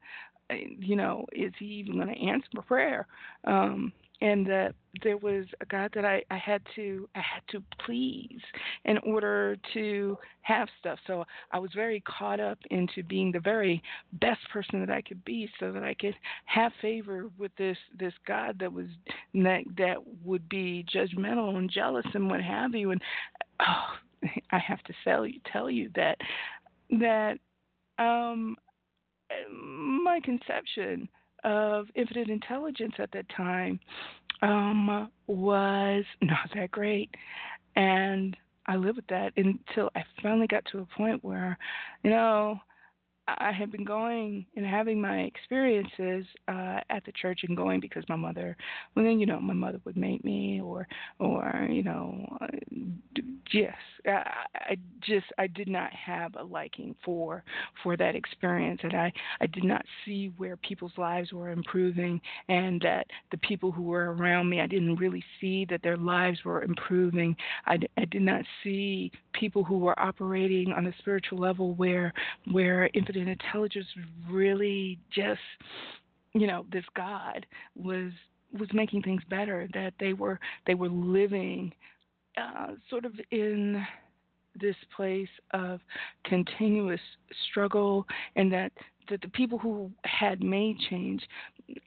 you 0.49 0.95
know, 0.95 1.25
is 1.33 1.51
he 1.59 1.65
even 1.65 1.95
going 1.95 2.07
to 2.07 2.27
answer 2.27 2.47
my 2.53 2.61
prayer? 2.61 3.07
Um, 3.45 3.91
and 4.21 4.45
that 4.47 4.75
there 5.03 5.17
was 5.17 5.45
a 5.61 5.65
God 5.65 5.91
that 5.93 6.03
I, 6.03 6.23
I 6.29 6.37
had 6.37 6.61
to 6.75 7.07
I 7.15 7.19
had 7.19 7.41
to 7.51 7.63
please 7.85 8.41
in 8.85 8.97
order 8.99 9.55
to 9.73 10.17
have 10.41 10.67
stuff. 10.79 10.99
So 11.07 11.23
I 11.51 11.59
was 11.59 11.71
very 11.73 12.01
caught 12.01 12.39
up 12.39 12.57
into 12.71 13.03
being 13.03 13.31
the 13.31 13.39
very 13.39 13.81
best 14.13 14.41
person 14.51 14.79
that 14.79 14.89
I 14.89 15.01
could 15.01 15.23
be, 15.23 15.49
so 15.59 15.71
that 15.71 15.83
I 15.83 15.93
could 15.93 16.15
have 16.45 16.71
favor 16.81 17.29
with 17.37 17.51
this 17.57 17.77
this 17.97 18.13
God 18.27 18.57
that 18.59 18.71
was 18.71 18.87
that 19.35 19.63
that 19.77 19.97
would 20.25 20.47
be 20.49 20.85
judgmental 20.93 21.57
and 21.57 21.69
jealous 21.69 22.05
and 22.13 22.29
what 22.29 22.41
have 22.41 22.75
you. 22.75 22.91
And 22.91 23.01
oh, 23.61 23.95
I 24.51 24.59
have 24.59 24.83
to 24.83 24.93
tell 25.03 25.25
you 25.25 25.39
tell 25.51 25.69
you 25.69 25.89
that 25.95 26.17
that 26.99 27.37
um 27.99 28.55
my 29.51 30.19
conception 30.23 31.07
of 31.43 31.87
infinite 31.95 32.29
intelligence 32.29 32.93
at 32.99 33.11
that 33.11 33.25
time 33.35 33.79
um, 34.41 35.09
was 35.27 36.05
not 36.21 36.49
that 36.55 36.71
great. 36.71 37.09
And 37.75 38.35
I 38.67 38.75
lived 38.75 38.97
with 38.97 39.07
that 39.07 39.33
until 39.37 39.89
I 39.95 40.03
finally 40.21 40.47
got 40.47 40.63
to 40.71 40.79
a 40.79 40.85
point 40.97 41.23
where, 41.23 41.57
you 42.03 42.11
know, 42.11 42.59
I 43.37 43.51
had 43.51 43.71
been 43.71 43.83
going 43.83 44.45
and 44.55 44.65
having 44.65 45.01
my 45.01 45.19
experiences 45.21 46.25
uh, 46.47 46.79
at 46.89 47.05
the 47.05 47.11
church 47.11 47.41
and 47.47 47.55
going 47.55 47.79
because 47.79 48.03
my 48.09 48.15
mother, 48.15 48.55
well, 48.95 49.05
then 49.05 49.19
you 49.19 49.25
know, 49.25 49.39
my 49.39 49.53
mother 49.53 49.79
would 49.85 49.97
make 49.97 50.23
me, 50.23 50.61
or, 50.61 50.87
or 51.19 51.67
you 51.69 51.83
know, 51.83 52.37
uh, 52.41 52.47
yes, 53.51 53.75
I, 54.05 54.23
I 54.55 54.77
just 55.01 55.27
I 55.37 55.47
did 55.47 55.67
not 55.67 55.91
have 55.93 56.35
a 56.35 56.43
liking 56.43 56.95
for 57.03 57.43
for 57.83 57.97
that 57.97 58.15
experience, 58.15 58.79
and 58.83 58.93
I 58.93 59.11
I 59.41 59.47
did 59.47 59.63
not 59.63 59.83
see 60.05 60.31
where 60.37 60.57
people's 60.57 60.97
lives 60.97 61.31
were 61.33 61.49
improving, 61.49 62.21
and 62.47 62.81
that 62.81 63.07
the 63.31 63.37
people 63.37 63.71
who 63.71 63.83
were 63.83 64.13
around 64.13 64.49
me, 64.49 64.61
I 64.61 64.67
didn't 64.67 64.95
really 64.95 65.23
see 65.39 65.65
that 65.69 65.81
their 65.83 65.97
lives 65.97 66.39
were 66.43 66.63
improving. 66.63 67.35
I, 67.65 67.79
I 67.97 68.05
did 68.05 68.21
not 68.21 68.43
see 68.63 69.11
people 69.33 69.63
who 69.63 69.77
were 69.77 69.99
operating 69.99 70.71
on 70.73 70.87
a 70.87 70.93
spiritual 70.99 71.39
level 71.39 71.73
where 71.75 72.13
where 72.51 72.89
infinite 72.93 73.18
intelligence 73.27 73.87
really 74.29 74.99
just 75.11 75.39
you 76.33 76.47
know 76.47 76.65
this 76.71 76.85
God 76.95 77.45
was 77.75 78.11
was 78.57 78.69
making 78.73 79.03
things 79.03 79.21
better 79.29 79.67
that 79.73 79.93
they 79.99 80.13
were 80.13 80.39
they 80.65 80.75
were 80.75 80.89
living 80.89 81.73
uh, 82.37 82.73
sort 82.89 83.05
of 83.05 83.13
in 83.31 83.85
this 84.59 84.75
place 84.95 85.29
of 85.51 85.79
continuous 86.25 86.99
struggle 87.49 88.05
and 88.35 88.51
that 88.51 88.71
that 89.09 89.21
the 89.21 89.27
people 89.29 89.57
who 89.57 89.91
had 90.03 90.41
made 90.43 90.77
change, 90.89 91.21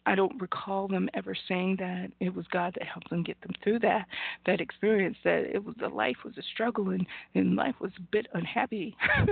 I 0.07 0.15
don't 0.15 0.41
recall 0.41 0.89
them 0.89 1.09
ever 1.15 1.37
saying 1.49 1.77
that 1.79 2.11
it 2.21 2.35
was 2.35 2.47
God 2.49 2.75
that 2.79 2.87
helped 2.87 3.11
them 3.11 3.23
get 3.23 3.41
them 3.41 3.53
through 3.63 3.81
that 3.81 4.07
that 4.47 4.61
experience. 4.61 5.17
That 5.25 5.55
it 5.55 5.65
was 5.65 5.75
the 5.79 5.89
life 5.89 6.17
was 6.25 6.37
a 6.39 6.43
struggle 6.55 6.91
and 6.91 7.07
and 7.35 7.57
life 7.57 7.75
was 7.81 7.93
a 7.97 8.03
bit 8.11 8.27
unhappy. 8.35 8.97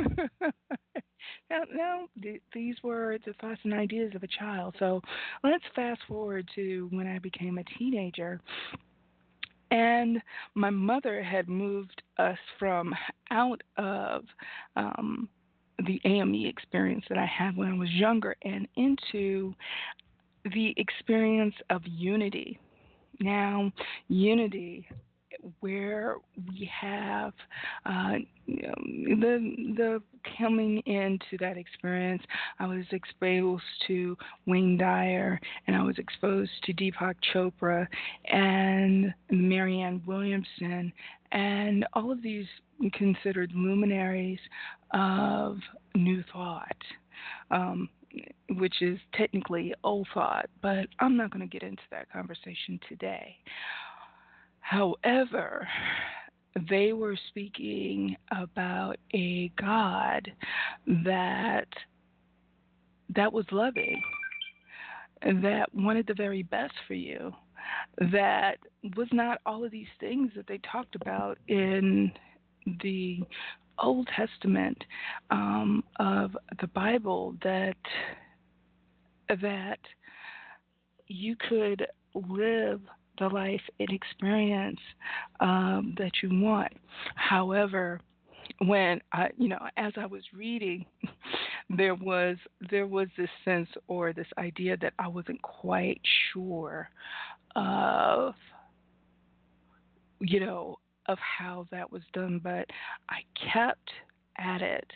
now, 1.51 1.63
now 1.73 2.09
th- 2.23 2.43
these 2.53 2.77
were 2.83 3.19
the 3.27 3.33
thoughts 3.35 3.61
and 3.65 3.75
ideas 3.75 4.15
of 4.15 4.23
a 4.23 4.29
child. 4.29 4.75
So 4.79 5.01
let's 5.43 5.65
fast 5.75 6.01
forward 6.09 6.49
to 6.55 6.89
when 6.91 7.07
I 7.07 7.19
became 7.19 7.59
a 7.59 7.65
teenager. 7.79 8.41
And 9.71 10.21
my 10.55 10.71
mother 10.71 11.23
had 11.23 11.49
moved 11.49 12.03
us 12.19 12.39
from 12.59 12.93
out 13.31 13.63
of 13.77 14.25
um, 14.75 15.29
the 15.87 16.01
AME 16.05 16.47
experience 16.47 17.05
that 17.09 17.19
I 17.19 17.27
had 17.27 17.57
when 17.57 17.69
I 17.69 17.77
was 17.77 17.91
younger 17.91 18.35
and 18.43 18.67
into 18.77 19.55
the 20.53 20.75
experience 20.77 21.55
of 21.71 21.83
unity. 21.85 22.59
Now, 23.21 23.71
unity 24.09 24.89
where 25.61 26.17
we 26.49 26.71
have 26.81 27.33
uh, 27.87 28.17
the 28.47 29.55
the 29.77 30.03
coming 30.39 30.79
into 30.87 31.39
that 31.39 31.57
experience, 31.57 32.23
I 32.59 32.67
was 32.67 32.85
exposed 32.93 33.63
to 33.87 34.17
Wayne 34.47 34.77
Dyer, 34.77 35.41
and 35.67 35.77
I 35.77 35.83
was 35.83 35.99
exposed 35.99 36.51
to 36.65 36.73
Deepak 36.75 37.15
Chopra 37.33 37.87
and 38.27 39.15
Marianne 39.31 40.03
Williamson, 40.07 40.93
and 41.33 41.87
all 41.93 42.11
of 42.11 42.23
these 42.23 42.47
considered 42.93 43.53
luminaries 43.55 44.41
of 44.93 45.59
New 45.95 46.23
Thought. 46.33 46.77
Um, 47.51 47.89
which 48.57 48.83
is 48.83 48.99
technically 49.15 49.75
old 49.85 50.09
thought, 50.13 50.49
but 50.63 50.87
I'm 50.99 51.17
not 51.17 51.31
going 51.31 51.49
to 51.49 51.59
get 51.59 51.63
into 51.63 51.83
that 51.91 52.11
conversation 52.13 52.81
today. 52.89 53.37
However, 54.61 55.67
they 56.69 56.93
were 56.93 57.17
speaking 57.29 58.17
about 58.31 58.97
a 59.15 59.51
God 59.57 60.31
that 60.87 61.69
that 63.15 63.33
was 63.33 63.45
loving, 63.51 64.01
that 65.23 65.67
wanted 65.75 66.07
the 66.07 66.15
very 66.15 66.43
best 66.45 66.75
for 66.87 66.95
you, 66.95 67.33
that 68.13 68.59
was 68.97 69.09
not 69.13 69.41
all 69.47 69.65
of 69.65 69.71
these 69.71 69.87
things 69.99 70.31
that 70.37 70.47
they 70.47 70.59
talked 70.59 70.95
about 70.95 71.39
in 71.49 72.13
the 72.83 73.21
Old 73.81 74.09
Testament 74.17 74.83
um, 75.31 75.85
of 75.99 76.37
the 76.61 76.67
Bible 76.69 77.35
that 77.43 77.77
that 79.29 79.79
you 81.07 81.37
could 81.49 81.87
live 82.15 82.81
the 83.19 83.29
life 83.29 83.61
and 83.79 83.91
experience 83.91 84.81
um, 85.41 85.95
that 85.99 86.11
you 86.23 86.31
want. 86.33 86.73
However, 87.15 88.01
when 88.59 89.01
I, 89.13 89.29
you 89.37 89.49
know, 89.49 89.59
as 89.77 89.93
I 89.97 90.07
was 90.07 90.23
reading, 90.35 90.85
there 91.71 91.95
was 91.95 92.37
there 92.71 92.87
was 92.87 93.09
this 93.17 93.29
sense 93.45 93.69
or 93.87 94.13
this 94.13 94.27
idea 94.39 94.77
that 94.79 94.95
I 94.99 95.09
wasn't 95.09 95.41
quite 95.43 96.01
sure 96.33 96.89
of, 97.57 98.35
you 100.21 100.41
know, 100.41 100.79
of 101.11 101.19
how 101.19 101.67
that 101.73 101.91
was 101.91 102.03
done, 102.13 102.41
but 102.43 102.67
I 103.09 103.23
kept 103.53 103.91
at 104.39 104.63
it, 104.63 104.91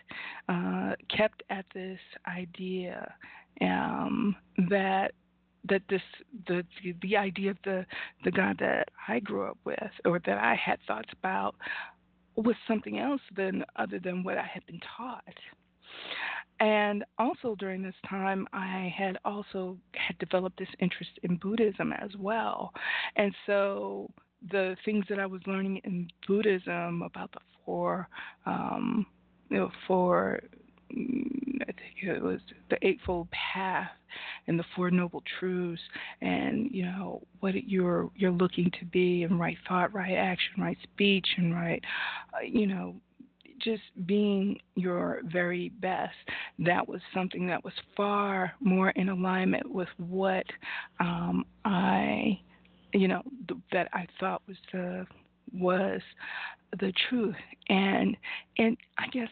uh, 0.48 0.92
kept 1.14 1.42
at 1.50 1.66
this 1.74 1.98
idea 2.28 3.12
um, 3.60 4.36
that 4.70 5.12
that 5.68 5.82
this 5.88 6.02
the 6.46 6.62
the 7.02 7.16
idea 7.16 7.50
of 7.50 7.56
the 7.64 7.84
the 8.22 8.30
God 8.30 8.56
that 8.60 8.88
I 9.08 9.18
grew 9.18 9.44
up 9.44 9.58
with 9.64 9.90
or 10.04 10.20
that 10.24 10.38
I 10.38 10.54
had 10.54 10.78
thoughts 10.86 11.10
about 11.12 11.56
was 12.36 12.54
something 12.68 12.98
else 12.98 13.22
than 13.36 13.64
other 13.76 13.98
than 13.98 14.22
what 14.22 14.38
I 14.38 14.46
had 14.46 14.64
been 14.66 14.80
taught. 14.96 15.24
And 16.60 17.04
also 17.18 17.56
during 17.56 17.82
this 17.82 17.94
time, 18.08 18.46
I 18.52 18.92
had 18.96 19.18
also 19.24 19.76
had 19.94 20.16
developed 20.18 20.58
this 20.58 20.68
interest 20.78 21.10
in 21.24 21.36
Buddhism 21.36 21.92
as 21.92 22.10
well. 22.18 22.72
And 23.16 23.34
so 23.46 24.10
the 24.50 24.76
things 24.84 25.04
that 25.08 25.18
I 25.18 25.26
was 25.26 25.40
learning 25.46 25.80
in 25.84 26.08
Buddhism 26.26 27.02
about 27.02 27.32
the 27.32 27.40
four, 27.64 28.08
um, 28.46 29.06
you 29.50 29.58
know, 29.58 29.70
four, 29.86 30.40
mm, 30.94 31.62
I 31.62 31.66
think 31.66 32.02
it 32.02 32.22
was 32.22 32.40
the 32.70 32.76
Eightfold 32.86 33.28
Path 33.30 33.90
and 34.46 34.58
the 34.58 34.64
Four 34.76 34.90
Noble 34.90 35.22
Truths, 35.38 35.82
and 36.20 36.70
you 36.70 36.84
know 36.84 37.22
what 37.40 37.54
you're 37.68 38.10
you're 38.14 38.30
looking 38.30 38.70
to 38.78 38.84
be, 38.86 39.22
and 39.22 39.40
right 39.40 39.56
thought, 39.68 39.94
right 39.94 40.14
action, 40.14 40.54
right 40.58 40.78
speech, 40.82 41.26
and 41.36 41.54
right, 41.54 41.82
uh, 42.34 42.44
you 42.46 42.66
know, 42.66 42.94
just 43.60 43.82
being 44.06 44.58
your 44.74 45.22
very 45.24 45.70
best. 45.80 46.14
That 46.58 46.86
was 46.88 47.00
something 47.14 47.46
that 47.46 47.64
was 47.64 47.72
far 47.96 48.52
more 48.60 48.90
in 48.90 49.08
alignment 49.08 49.70
with 49.70 49.88
what 49.98 50.44
um, 51.00 51.44
I, 51.64 52.40
you 52.94 53.08
know, 53.08 53.22
that 53.72 53.88
I 53.92 54.06
thought 54.20 54.42
was 54.46 54.56
the 54.72 55.06
was 55.52 56.00
the 56.78 56.92
truth. 57.08 57.34
And 57.68 58.16
and 58.58 58.76
I 58.98 59.08
guess 59.08 59.28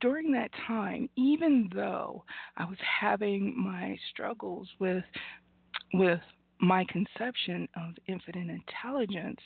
during 0.00 0.32
that 0.32 0.50
time, 0.66 1.08
even 1.16 1.70
though 1.74 2.24
I 2.56 2.64
was 2.64 2.78
having 3.00 3.54
my 3.56 3.98
struggles 4.10 4.68
with 4.78 5.04
with 5.94 6.20
my 6.60 6.84
conception 6.88 7.68
of 7.76 7.94
infinite 8.06 8.48
intelligence, 8.48 9.40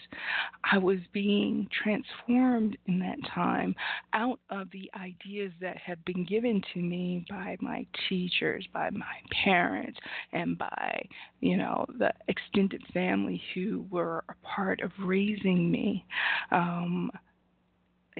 I 0.70 0.78
was 0.78 0.98
being 1.12 1.68
transformed 1.82 2.76
in 2.86 2.98
that 3.00 3.18
time 3.34 3.74
out 4.12 4.38
of 4.50 4.68
the 4.72 4.90
ideas 4.96 5.52
that 5.60 5.76
had 5.76 6.04
been 6.04 6.24
given 6.24 6.62
to 6.74 6.80
me 6.80 7.24
by 7.28 7.56
my 7.60 7.86
teachers, 8.08 8.66
by 8.72 8.90
my 8.90 9.14
parents, 9.44 9.98
and 10.32 10.56
by, 10.56 11.02
you 11.40 11.56
know, 11.56 11.84
the 11.98 12.12
extended 12.28 12.82
family 12.92 13.42
who 13.54 13.84
were 13.90 14.24
a 14.28 14.46
part 14.46 14.80
of 14.80 14.90
raising 15.00 15.70
me. 15.70 16.04
Um, 16.52 17.10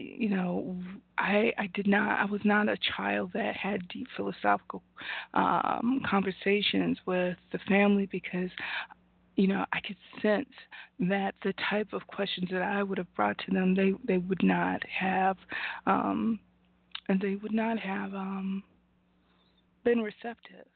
you 0.01 0.29
know, 0.29 0.77
I 1.19 1.53
I 1.59 1.69
did 1.75 1.87
not 1.87 2.21
I 2.21 2.25
was 2.25 2.41
not 2.45 2.69
a 2.69 2.77
child 2.97 3.31
that 3.35 3.57
had 3.57 3.87
deep 3.89 4.07
philosophical 4.17 4.83
um, 5.35 6.03
conversations 6.09 6.99
with 7.07 7.37
the 7.53 7.59
family 7.69 8.07
because 8.07 8.51
you 9.37 9.49
know 9.49 9.65
I 9.73 9.81
could 9.81 9.97
sense 10.23 10.49
that 11.01 11.35
the 11.43 11.55
type 11.69 11.93
of 11.93 12.07
questions 12.07 12.49
that 12.51 12.63
I 12.63 12.83
would 12.83 12.99
have 12.99 13.15
brought 13.15 13.39
to 13.47 13.53
them 13.53 13.75
they 13.75 13.93
they 14.07 14.19
would 14.19 14.43
not 14.43 14.83
have 14.87 15.37
um, 15.87 16.39
and 17.09 17.21
they 17.21 17.37
would 17.37 17.53
not 17.53 17.79
have 17.79 18.15
um, 18.15 18.63
been 19.85 20.01
receptive. 20.01 20.67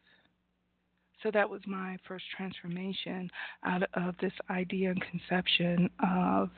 So 1.23 1.31
that 1.33 1.49
was 1.49 1.63
my 1.67 1.97
first 2.07 2.25
transformation 2.37 3.31
out 3.65 3.83
of 3.95 4.15
this 4.21 4.33
idea 4.51 4.91
and 4.91 5.03
conception 5.11 5.89
of 6.01 6.51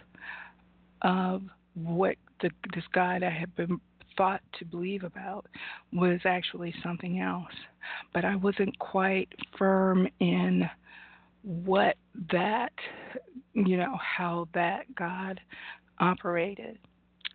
of 1.03 1.43
what 1.75 2.17
the, 2.41 2.51
this 2.75 2.85
God 2.93 3.23
I 3.23 3.31
had 3.31 3.55
been 3.57 3.81
thought 4.17 4.41
to 4.59 4.65
believe 4.65 5.05
about 5.05 5.47
was 5.93 6.21
actually 6.25 6.75
something 6.83 7.21
else. 7.21 7.53
But 8.13 8.25
I 8.25 8.37
wasn't 8.37 8.79
quite 8.79 9.29
firm 9.59 10.09
in 10.21 10.69
what 11.43 11.97
that, 12.33 12.73
you 13.55 13.77
know, 13.77 13.97
how 14.01 14.49
that 14.55 14.93
God 14.95 15.41
operated. 16.01 16.79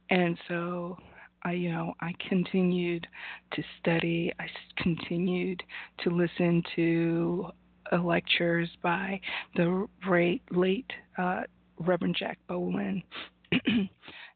And 0.10 0.38
so 0.48 0.98
I, 1.44 1.54
you 1.54 1.72
know, 1.72 1.94
I 2.02 2.14
continued 2.28 3.08
to 3.54 3.64
study. 3.80 4.32
I 4.40 4.46
continued 4.78 5.64
to 6.04 6.10
listen 6.10 6.62
to 6.76 7.50
uh, 7.92 7.98
lectures 7.98 8.70
by 8.84 9.20
the 9.56 9.88
late, 10.10 10.44
late 10.52 10.92
uh, 11.18 11.42
Reverend 11.80 12.16
Jack 12.18 12.38
Boland 12.48 13.02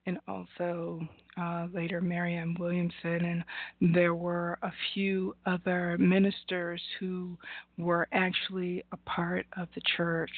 and 0.06 0.20
also 0.28 1.02
uh, 1.38 1.68
later 1.74 2.00
Marianne 2.00 2.56
Williamson, 2.60 3.44
and 3.82 3.94
there 3.94 4.16
were 4.16 4.58
a 4.62 4.72
few 4.94 5.36
other 5.46 5.98
ministers 5.98 6.82
who 7.00 7.38
were 7.78 8.08
actually 8.14 8.84
a 8.92 8.98
part 8.98 9.46
of 9.58 9.68
the 9.76 9.82
church 9.98 10.32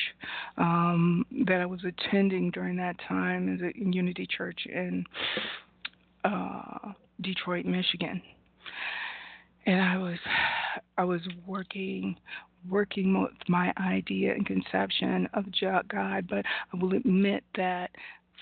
um, 0.57 1.25
that 1.45 1.61
I 1.61 1.65
was 1.65 1.81
attending 1.83 2.49
during 2.51 2.77
that 2.77 2.95
time 3.07 3.53
as 3.53 3.61
a 3.61 3.71
Unity 3.77 4.27
Church 4.37 4.59
in 4.65 5.03
uh, 6.23 6.93
Detroit, 7.21 7.65
Michigan. 7.65 8.21
And 9.65 9.81
I 9.81 9.97
was, 9.97 10.17
I 10.97 11.03
was 11.03 11.21
working, 11.45 12.15
working 12.69 13.21
with 13.21 13.31
my 13.49 13.73
idea 13.77 14.33
and 14.33 14.45
conception 14.45 15.27
of 15.33 15.45
God, 15.89 16.27
but 16.29 16.45
I 16.45 16.77
will 16.77 16.93
admit 16.93 17.43
that 17.55 17.91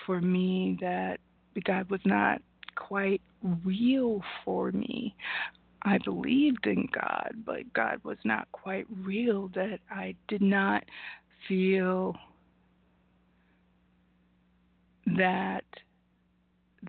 for 0.05 0.21
me 0.21 0.77
that 0.81 1.19
God 1.63 1.89
was 1.89 2.01
not 2.05 2.41
quite 2.75 3.21
real 3.63 4.21
for 4.43 4.71
me. 4.71 5.15
I 5.83 5.99
believed 6.03 6.65
in 6.65 6.87
God, 6.91 7.31
but 7.45 7.71
God 7.73 7.99
was 8.03 8.17
not 8.23 8.51
quite 8.51 8.85
real, 9.03 9.49
that 9.55 9.79
I 9.91 10.15
did 10.27 10.41
not 10.41 10.83
feel 11.47 12.15
that 15.15 15.63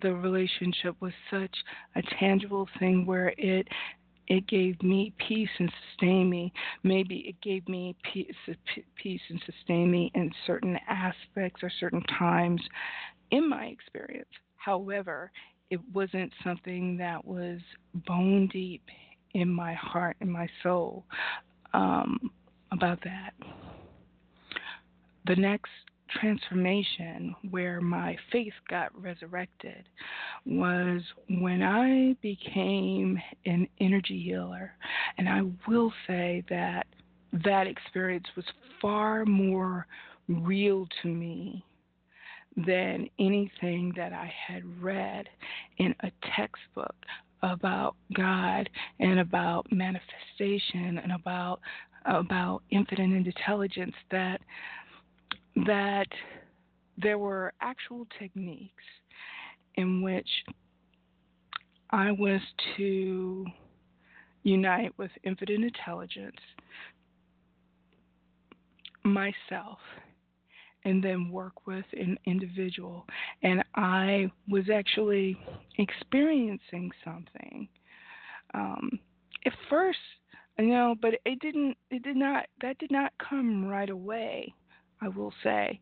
the 0.01 0.13
relationship 0.13 0.95
was 0.99 1.13
such 1.29 1.55
a 1.95 2.01
tangible 2.19 2.67
thing 2.79 3.05
where 3.05 3.33
it 3.37 3.67
it 4.27 4.47
gave 4.47 4.81
me 4.83 5.13
peace 5.27 5.49
and 5.59 5.71
sustained 5.89 6.29
me. 6.29 6.51
Maybe 6.83 7.17
it 7.27 7.39
gave 7.41 7.67
me 7.67 7.95
peace, 8.13 8.35
peace 8.95 9.21
and 9.29 9.41
sustained 9.45 9.91
me 9.91 10.11
in 10.15 10.31
certain 10.45 10.77
aspects 10.87 11.63
or 11.63 11.71
certain 11.79 12.03
times 12.19 12.61
in 13.31 13.49
my 13.49 13.65
experience. 13.65 14.29
However, 14.57 15.31
it 15.69 15.79
wasn't 15.93 16.31
something 16.43 16.97
that 16.97 17.23
was 17.25 17.59
bone 18.05 18.47
deep 18.51 18.83
in 19.33 19.49
my 19.49 19.73
heart 19.73 20.17
and 20.21 20.31
my 20.31 20.47
soul 20.63 21.05
um, 21.73 22.31
about 22.71 22.99
that. 23.03 23.33
The 25.25 25.35
next 25.35 25.71
transformation 26.09 27.35
where 27.49 27.81
my 27.81 28.17
faith 28.31 28.53
got 28.69 28.89
resurrected 28.99 29.87
was 30.45 31.01
when 31.39 31.61
I 31.61 32.15
became 32.21 33.19
an 33.45 33.67
energy 33.79 34.21
healer. 34.21 34.73
And 35.17 35.27
I 35.27 35.41
will 35.67 35.91
say 36.07 36.43
that 36.49 36.87
that 37.43 37.67
experience 37.67 38.27
was 38.35 38.45
far 38.81 39.25
more 39.25 39.85
real 40.27 40.87
to 41.01 41.07
me 41.07 41.63
than 42.65 43.07
anything 43.19 43.93
that 43.95 44.13
I 44.13 44.31
had 44.47 44.63
read 44.81 45.29
in 45.77 45.93
a 46.01 46.11
textbook 46.35 46.95
about 47.43 47.95
God 48.15 48.69
and 48.99 49.19
about 49.19 49.71
manifestation 49.71 50.99
and 51.03 51.11
about 51.11 51.59
about 52.05 52.61
infinite 52.71 53.27
intelligence 53.27 53.95
that 54.11 54.39
that 55.65 56.07
there 56.97 57.17
were 57.17 57.53
actual 57.61 58.07
techniques 58.19 58.83
in 59.75 60.01
which 60.01 60.29
I 61.91 62.11
was 62.11 62.41
to 62.77 63.45
unite 64.43 64.93
with 64.97 65.11
infinite 65.23 65.61
intelligence 65.61 66.35
myself 69.03 69.79
and 70.85 71.03
then 71.03 71.29
work 71.29 71.67
with 71.67 71.85
an 71.93 72.17
individual. 72.25 73.05
And 73.43 73.63
I 73.75 74.31
was 74.49 74.69
actually 74.73 75.37
experiencing 75.77 76.91
something. 77.03 77.67
Um, 78.53 78.99
at 79.45 79.53
first, 79.69 79.99
you 80.57 80.67
know, 80.67 80.95
but 81.01 81.15
it 81.25 81.39
didn't, 81.39 81.77
it 81.91 82.03
did 82.03 82.15
not, 82.15 82.45
that 82.61 82.77
did 82.79 82.91
not 82.91 83.11
come 83.17 83.65
right 83.65 83.89
away, 83.89 84.53
I 85.01 85.07
will 85.09 85.33
say. 85.43 85.79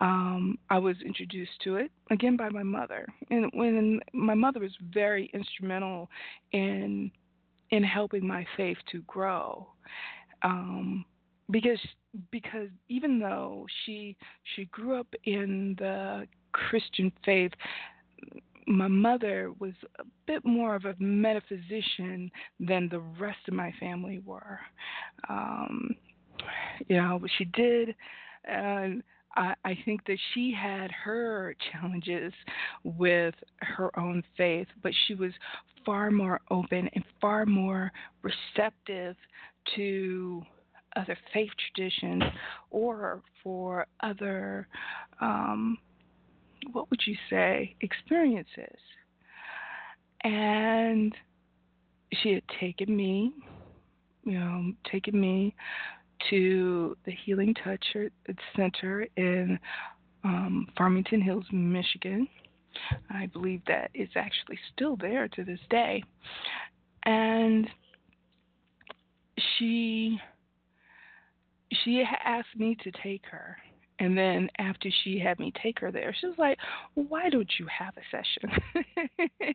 Um, 0.00 0.58
I 0.70 0.78
was 0.78 0.96
introduced 1.04 1.60
to 1.64 1.76
it 1.76 1.90
again 2.10 2.36
by 2.36 2.50
my 2.50 2.62
mother, 2.62 3.06
and 3.30 3.50
when 3.52 4.00
my 4.12 4.34
mother 4.34 4.60
was 4.60 4.72
very 4.92 5.28
instrumental 5.34 6.08
in 6.52 7.10
in 7.70 7.82
helping 7.82 8.26
my 8.26 8.46
faith 8.56 8.78
to 8.92 9.02
grow, 9.02 9.66
um, 10.42 11.04
because 11.50 11.80
because 12.30 12.68
even 12.88 13.18
though 13.18 13.66
she 13.84 14.16
she 14.54 14.66
grew 14.66 14.98
up 14.98 15.08
in 15.24 15.74
the 15.78 16.26
Christian 16.52 17.10
faith, 17.24 17.52
my 18.68 18.88
mother 18.88 19.52
was 19.58 19.72
a 19.98 20.04
bit 20.26 20.44
more 20.44 20.74
of 20.74 20.84
a 20.84 20.94
metaphysician 20.98 22.30
than 22.60 22.88
the 22.88 23.00
rest 23.18 23.38
of 23.48 23.54
my 23.54 23.72
family 23.80 24.20
were. 24.24 24.60
Um, 25.28 25.90
you 26.86 26.96
know, 26.96 27.20
she 27.36 27.46
did, 27.46 27.94
and 28.44 29.02
I, 29.36 29.54
I 29.64 29.78
think 29.84 30.04
that 30.06 30.18
she 30.34 30.52
had 30.52 30.90
her 30.90 31.54
challenges 31.72 32.32
with 32.84 33.34
her 33.60 33.96
own 33.98 34.22
faith, 34.36 34.66
but 34.82 34.92
she 35.06 35.14
was 35.14 35.32
far 35.84 36.10
more 36.10 36.40
open 36.50 36.88
and 36.94 37.04
far 37.20 37.46
more 37.46 37.92
receptive 38.22 39.16
to 39.76 40.42
other 40.96 41.16
faith 41.32 41.50
traditions 41.74 42.22
or 42.70 43.22
for 43.42 43.86
other, 44.02 44.66
um, 45.20 45.78
what 46.72 46.90
would 46.90 47.00
you 47.06 47.16
say, 47.30 47.76
experiences. 47.80 48.78
And 50.24 51.14
she 52.14 52.32
had 52.32 52.42
taken 52.58 52.96
me, 52.96 53.32
you 54.24 54.38
know, 54.38 54.72
taken 54.90 55.20
me 55.20 55.54
to 56.30 56.96
the 57.04 57.12
Healing 57.24 57.54
Touch 57.54 57.84
Center 58.56 59.06
in 59.16 59.58
um, 60.24 60.66
Farmington 60.76 61.20
Hills, 61.20 61.46
Michigan. 61.52 62.28
I 63.10 63.26
believe 63.26 63.62
that 63.66 63.90
it's 63.94 64.12
actually 64.16 64.58
still 64.72 64.96
there 64.96 65.28
to 65.28 65.44
this 65.44 65.60
day. 65.70 66.02
And 67.04 67.68
she 69.58 70.18
she 71.84 72.02
asked 72.24 72.56
me 72.56 72.76
to 72.82 72.90
take 73.02 73.24
her. 73.30 73.56
And 74.00 74.16
then 74.16 74.48
after 74.58 74.90
she 75.02 75.18
had 75.18 75.38
me 75.40 75.52
take 75.60 75.80
her 75.80 75.90
there, 75.90 76.14
she 76.18 76.26
was 76.26 76.38
like, 76.38 76.58
"Why 76.94 77.28
don't 77.30 77.50
you 77.58 77.66
have 77.66 77.94
a 77.96 78.02
session?" 78.10 78.62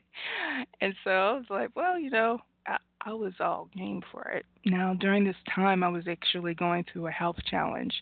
and 0.82 0.94
so 1.04 1.10
I 1.12 1.34
was 1.34 1.46
like, 1.50 1.70
"Well, 1.76 1.98
you 1.98 2.10
know, 2.10 2.40
I, 2.68 3.14
was 3.14 3.34
all 3.40 3.70
game 3.76 4.02
for 4.12 4.24
it." 4.30 4.46
Now 4.66 4.94
during 4.94 5.24
this 5.24 5.36
time, 5.54 5.84
I 5.84 5.90
was 5.90 6.08
actually 6.08 6.54
going 6.54 6.86
through 6.92 7.08
a 7.08 7.12
health 7.12 7.38
challenge, 7.50 7.94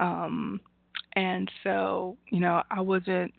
um, 0.00 0.60
and 1.16 1.50
so 1.62 2.16
you 2.30 2.40
know, 2.40 2.62
I 2.70 2.80
wasn't. 2.80 3.34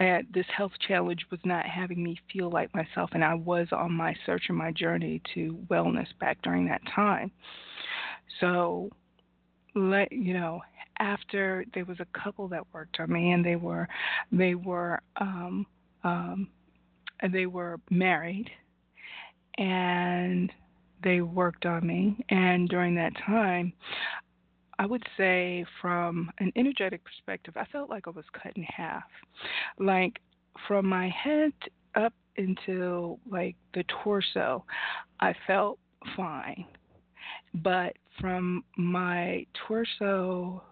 And 0.00 0.26
this 0.34 0.46
health 0.56 0.72
challenge 0.88 1.24
was 1.30 1.38
not 1.44 1.64
having 1.64 2.02
me 2.02 2.18
feel 2.32 2.50
like 2.50 2.74
myself, 2.74 3.10
and 3.12 3.24
I 3.24 3.34
was 3.34 3.68
on 3.70 3.92
my 3.92 4.16
search 4.26 4.44
and 4.48 4.58
my 4.58 4.72
journey 4.72 5.22
to 5.34 5.58
wellness 5.70 6.08
back 6.18 6.42
during 6.42 6.66
that 6.66 6.80
time. 6.92 7.30
So, 8.40 8.90
let 9.76 10.10
you 10.10 10.34
know, 10.34 10.62
after 10.98 11.64
there 11.74 11.84
was 11.84 11.98
a 12.00 12.06
couple 12.18 12.48
that 12.48 12.64
worked 12.72 12.98
on 13.00 13.12
me, 13.12 13.32
and 13.32 13.44
they 13.44 13.56
were 13.56 13.88
they 14.30 14.54
were 14.54 15.00
um, 15.16 15.66
um, 16.04 16.48
they 17.32 17.46
were 17.46 17.78
married, 17.90 18.50
and 19.58 20.50
they 21.02 21.20
worked 21.20 21.66
on 21.66 21.86
me. 21.86 22.24
And 22.28 22.68
during 22.68 22.94
that 22.96 23.12
time, 23.26 23.72
I 24.78 24.86
would 24.86 25.02
say 25.16 25.64
from 25.80 26.30
an 26.38 26.52
energetic 26.56 27.02
perspective, 27.04 27.54
I 27.56 27.64
felt 27.66 27.90
like 27.90 28.06
I 28.06 28.10
was 28.10 28.24
cut 28.32 28.56
in 28.56 28.64
half. 28.64 29.04
Like 29.78 30.20
from 30.66 30.86
my 30.86 31.08
head 31.08 31.52
up 31.94 32.14
until 32.36 33.18
like 33.30 33.56
the 33.74 33.84
torso, 34.02 34.64
I 35.20 35.34
felt 35.46 35.78
fine. 36.16 36.64
But 37.54 37.96
from 38.20 38.64
my 38.76 39.46
torso 39.68 40.62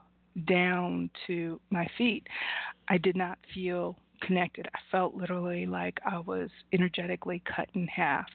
down 0.46 1.10
to 1.26 1.60
my 1.70 1.86
feet, 1.98 2.26
I 2.88 2.98
did 2.98 3.16
not 3.16 3.38
feel 3.54 3.96
connected. 4.22 4.66
I 4.74 4.78
felt 4.90 5.14
literally 5.14 5.66
like 5.66 5.98
I 6.04 6.18
was 6.20 6.50
energetically 6.72 7.42
cut 7.54 7.68
in 7.74 7.86
half. 7.86 8.26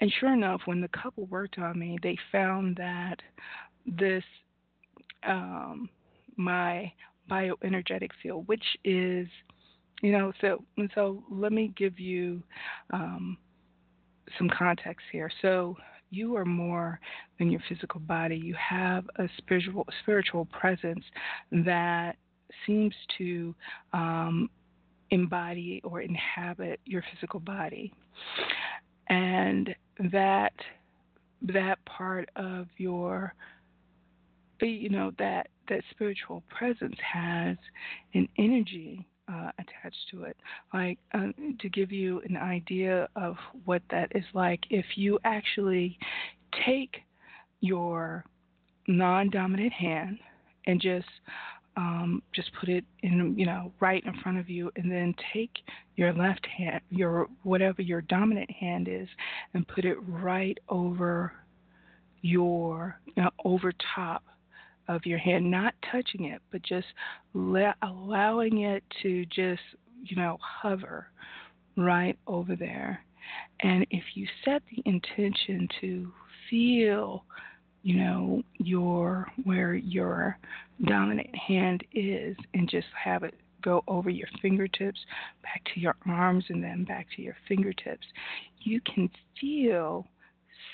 And 0.00 0.12
sure 0.18 0.32
enough, 0.32 0.62
when 0.64 0.80
the 0.80 0.88
couple 0.88 1.26
worked 1.26 1.58
on 1.58 1.78
me, 1.78 1.98
they 2.02 2.16
found 2.30 2.76
that 2.76 3.16
this, 3.86 4.24
um, 5.26 5.88
my 6.36 6.92
bioenergetic 7.30 8.10
field, 8.22 8.46
which 8.48 8.64
is, 8.84 9.28
you 10.02 10.12
know, 10.12 10.32
so 10.40 10.64
so 10.94 11.22
let 11.30 11.52
me 11.52 11.72
give 11.76 11.98
you 11.98 12.42
um, 12.92 13.36
some 14.38 14.50
context 14.56 15.04
here. 15.12 15.30
So 15.40 15.76
you 16.10 16.36
are 16.36 16.44
more 16.44 17.00
than 17.38 17.50
your 17.50 17.60
physical 17.68 18.00
body. 18.00 18.36
You 18.36 18.54
have 18.54 19.04
a 19.16 19.28
spiritual 19.38 19.86
spiritual 20.02 20.46
presence 20.46 21.04
that 21.52 22.16
seems 22.66 22.94
to 23.18 23.54
um, 23.92 24.50
embody 25.10 25.80
or 25.84 26.00
inhabit 26.00 26.80
your 26.84 27.02
physical 27.12 27.40
body, 27.40 27.92
and 29.08 29.74
that 30.12 30.52
that 31.42 31.84
part 31.84 32.28
of 32.36 32.66
your 32.76 33.34
you 34.60 34.88
know 34.88 35.10
that 35.18 35.48
that 35.68 35.82
spiritual 35.90 36.42
presence 36.48 36.96
has 37.12 37.56
an 38.14 38.28
energy 38.38 39.04
uh, 39.28 39.50
attached 39.58 40.08
to 40.10 40.24
it. 40.24 40.36
Like 40.72 40.98
uh, 41.14 41.28
to 41.60 41.68
give 41.68 41.92
you 41.92 42.20
an 42.28 42.36
idea 42.36 43.08
of 43.16 43.36
what 43.64 43.82
that 43.90 44.12
is 44.14 44.24
like, 44.34 44.60
if 44.70 44.84
you 44.96 45.18
actually 45.24 45.98
take 46.66 46.96
your 47.60 48.24
non-dominant 48.88 49.72
hand 49.72 50.18
and 50.66 50.80
just 50.80 51.06
um, 51.76 52.22
just 52.34 52.50
put 52.58 52.68
it 52.68 52.84
in, 53.02 53.34
you 53.36 53.46
know, 53.46 53.72
right 53.80 54.04
in 54.04 54.14
front 54.20 54.38
of 54.38 54.48
you, 54.50 54.70
and 54.76 54.90
then 54.90 55.14
take 55.32 55.50
your 55.96 56.12
left 56.12 56.46
hand, 56.46 56.80
your 56.90 57.28
whatever 57.42 57.82
your 57.82 58.02
dominant 58.02 58.50
hand 58.50 58.88
is, 58.90 59.08
and 59.54 59.66
put 59.68 59.84
it 59.84 59.96
right 60.06 60.58
over 60.68 61.32
your, 62.20 62.98
you 63.06 63.22
know, 63.22 63.30
over 63.44 63.72
top 63.94 64.22
of 64.88 65.06
your 65.06 65.18
hand, 65.18 65.50
not 65.50 65.74
touching 65.90 66.24
it, 66.26 66.42
but 66.50 66.62
just 66.62 66.86
le- 67.34 67.74
allowing 67.82 68.62
it 68.62 68.82
to 69.02 69.24
just, 69.26 69.62
you 70.04 70.16
know, 70.16 70.38
hover 70.40 71.06
right 71.76 72.18
over 72.26 72.56
there. 72.56 73.04
And 73.60 73.86
if 73.90 74.02
you 74.14 74.26
set 74.44 74.62
the 74.70 74.82
intention 74.84 75.68
to 75.80 76.12
feel, 76.50 77.24
you 77.82 77.96
know, 77.96 78.42
your 78.58 79.26
where 79.44 79.74
your 79.74 80.38
dominant 80.84 81.34
hand 81.34 81.84
is 81.92 82.36
and 82.54 82.68
just 82.68 82.86
have 83.02 83.22
it 83.22 83.34
go 83.62 83.82
over 83.86 84.10
your 84.10 84.28
fingertips, 84.40 84.98
back 85.42 85.62
to 85.72 85.80
your 85.80 85.94
arms 86.06 86.44
and 86.48 86.62
then 86.62 86.84
back 86.84 87.06
to 87.16 87.22
your 87.22 87.36
fingertips, 87.48 88.06
you 88.60 88.80
can 88.80 89.08
feel 89.40 90.06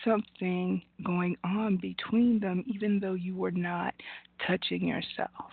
something 0.05 0.83
going 1.05 1.37
on 1.45 1.77
between 1.77 2.41
them, 2.41 2.65
even 2.67 2.99
though 2.99 3.15
you 3.15 3.37
were 3.37 3.51
not 3.51 3.95
touching 4.47 4.87
yourself. 4.89 5.51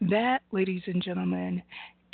That, 0.00 0.42
ladies 0.52 0.82
and 0.86 1.02
gentlemen, 1.02 1.62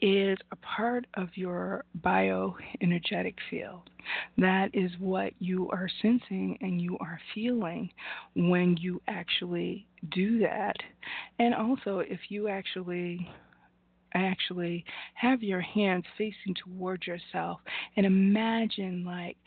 is 0.02 0.36
a 0.50 0.56
part 0.56 1.06
of 1.14 1.28
your 1.34 1.84
bioenergetic 2.04 3.36
field. 3.48 3.88
That 4.36 4.70
is 4.74 4.90
what 4.98 5.32
you 5.38 5.70
are 5.70 5.88
sensing 6.02 6.58
and 6.60 6.80
you 6.80 6.98
are 6.98 7.20
feeling 7.32 7.88
when 8.34 8.76
you 8.78 9.00
actually 9.06 9.86
do 10.10 10.40
that. 10.40 10.74
And 11.38 11.54
also, 11.54 12.00
if 12.00 12.18
you 12.28 12.48
actually 12.48 13.30
actually 14.14 14.84
have 15.14 15.42
your 15.42 15.60
hands 15.60 16.04
facing 16.18 16.54
towards 16.62 17.06
yourself 17.06 17.60
and 17.96 18.04
imagine 18.04 19.04
like 19.04 19.38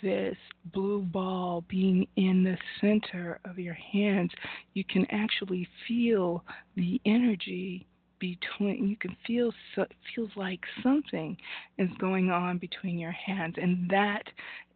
this 0.00 0.36
blue 0.72 1.00
ball 1.00 1.64
being 1.68 2.06
in 2.16 2.44
the 2.44 2.56
center 2.80 3.40
of 3.44 3.58
your 3.58 3.74
hands, 3.74 4.30
you 4.74 4.84
can 4.84 5.06
actually 5.10 5.66
feel 5.88 6.44
the 6.76 7.00
energy 7.04 7.86
between 8.22 8.86
you 8.86 8.96
can 8.96 9.16
feel 9.26 9.52
so, 9.74 9.84
feels 10.14 10.30
like 10.36 10.60
something 10.80 11.36
is 11.76 11.88
going 11.98 12.30
on 12.30 12.56
between 12.56 12.96
your 12.96 13.10
hands 13.10 13.56
and 13.60 13.90
that 13.90 14.22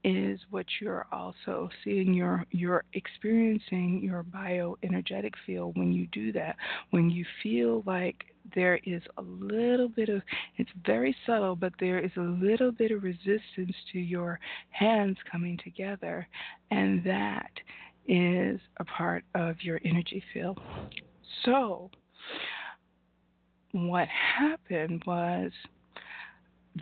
is 0.02 0.40
what 0.50 0.66
you're 0.80 1.06
also 1.12 1.68
seeing 1.84 2.12
you're 2.12 2.44
you're 2.50 2.82
experiencing 2.94 4.00
your 4.02 4.24
bioenergetic 4.24 5.30
field 5.46 5.76
when 5.76 5.92
you 5.92 6.08
do 6.10 6.32
that. 6.32 6.56
When 6.90 7.08
you 7.08 7.24
feel 7.40 7.84
like 7.86 8.24
there 8.54 8.80
is 8.84 9.02
a 9.16 9.22
little 9.22 9.88
bit 9.88 10.08
of 10.08 10.22
it's 10.56 10.70
very 10.84 11.14
subtle 11.24 11.54
but 11.54 11.72
there 11.78 12.00
is 12.00 12.12
a 12.16 12.20
little 12.20 12.72
bit 12.72 12.90
of 12.90 13.04
resistance 13.04 13.76
to 13.92 14.00
your 14.00 14.40
hands 14.70 15.18
coming 15.30 15.56
together 15.62 16.26
and 16.72 17.04
that 17.04 17.50
is 18.08 18.60
a 18.78 18.84
part 18.84 19.22
of 19.36 19.56
your 19.62 19.80
energy 19.84 20.22
field. 20.32 20.58
So 21.44 21.90
what 23.72 24.08
happened 24.08 25.02
was 25.06 25.52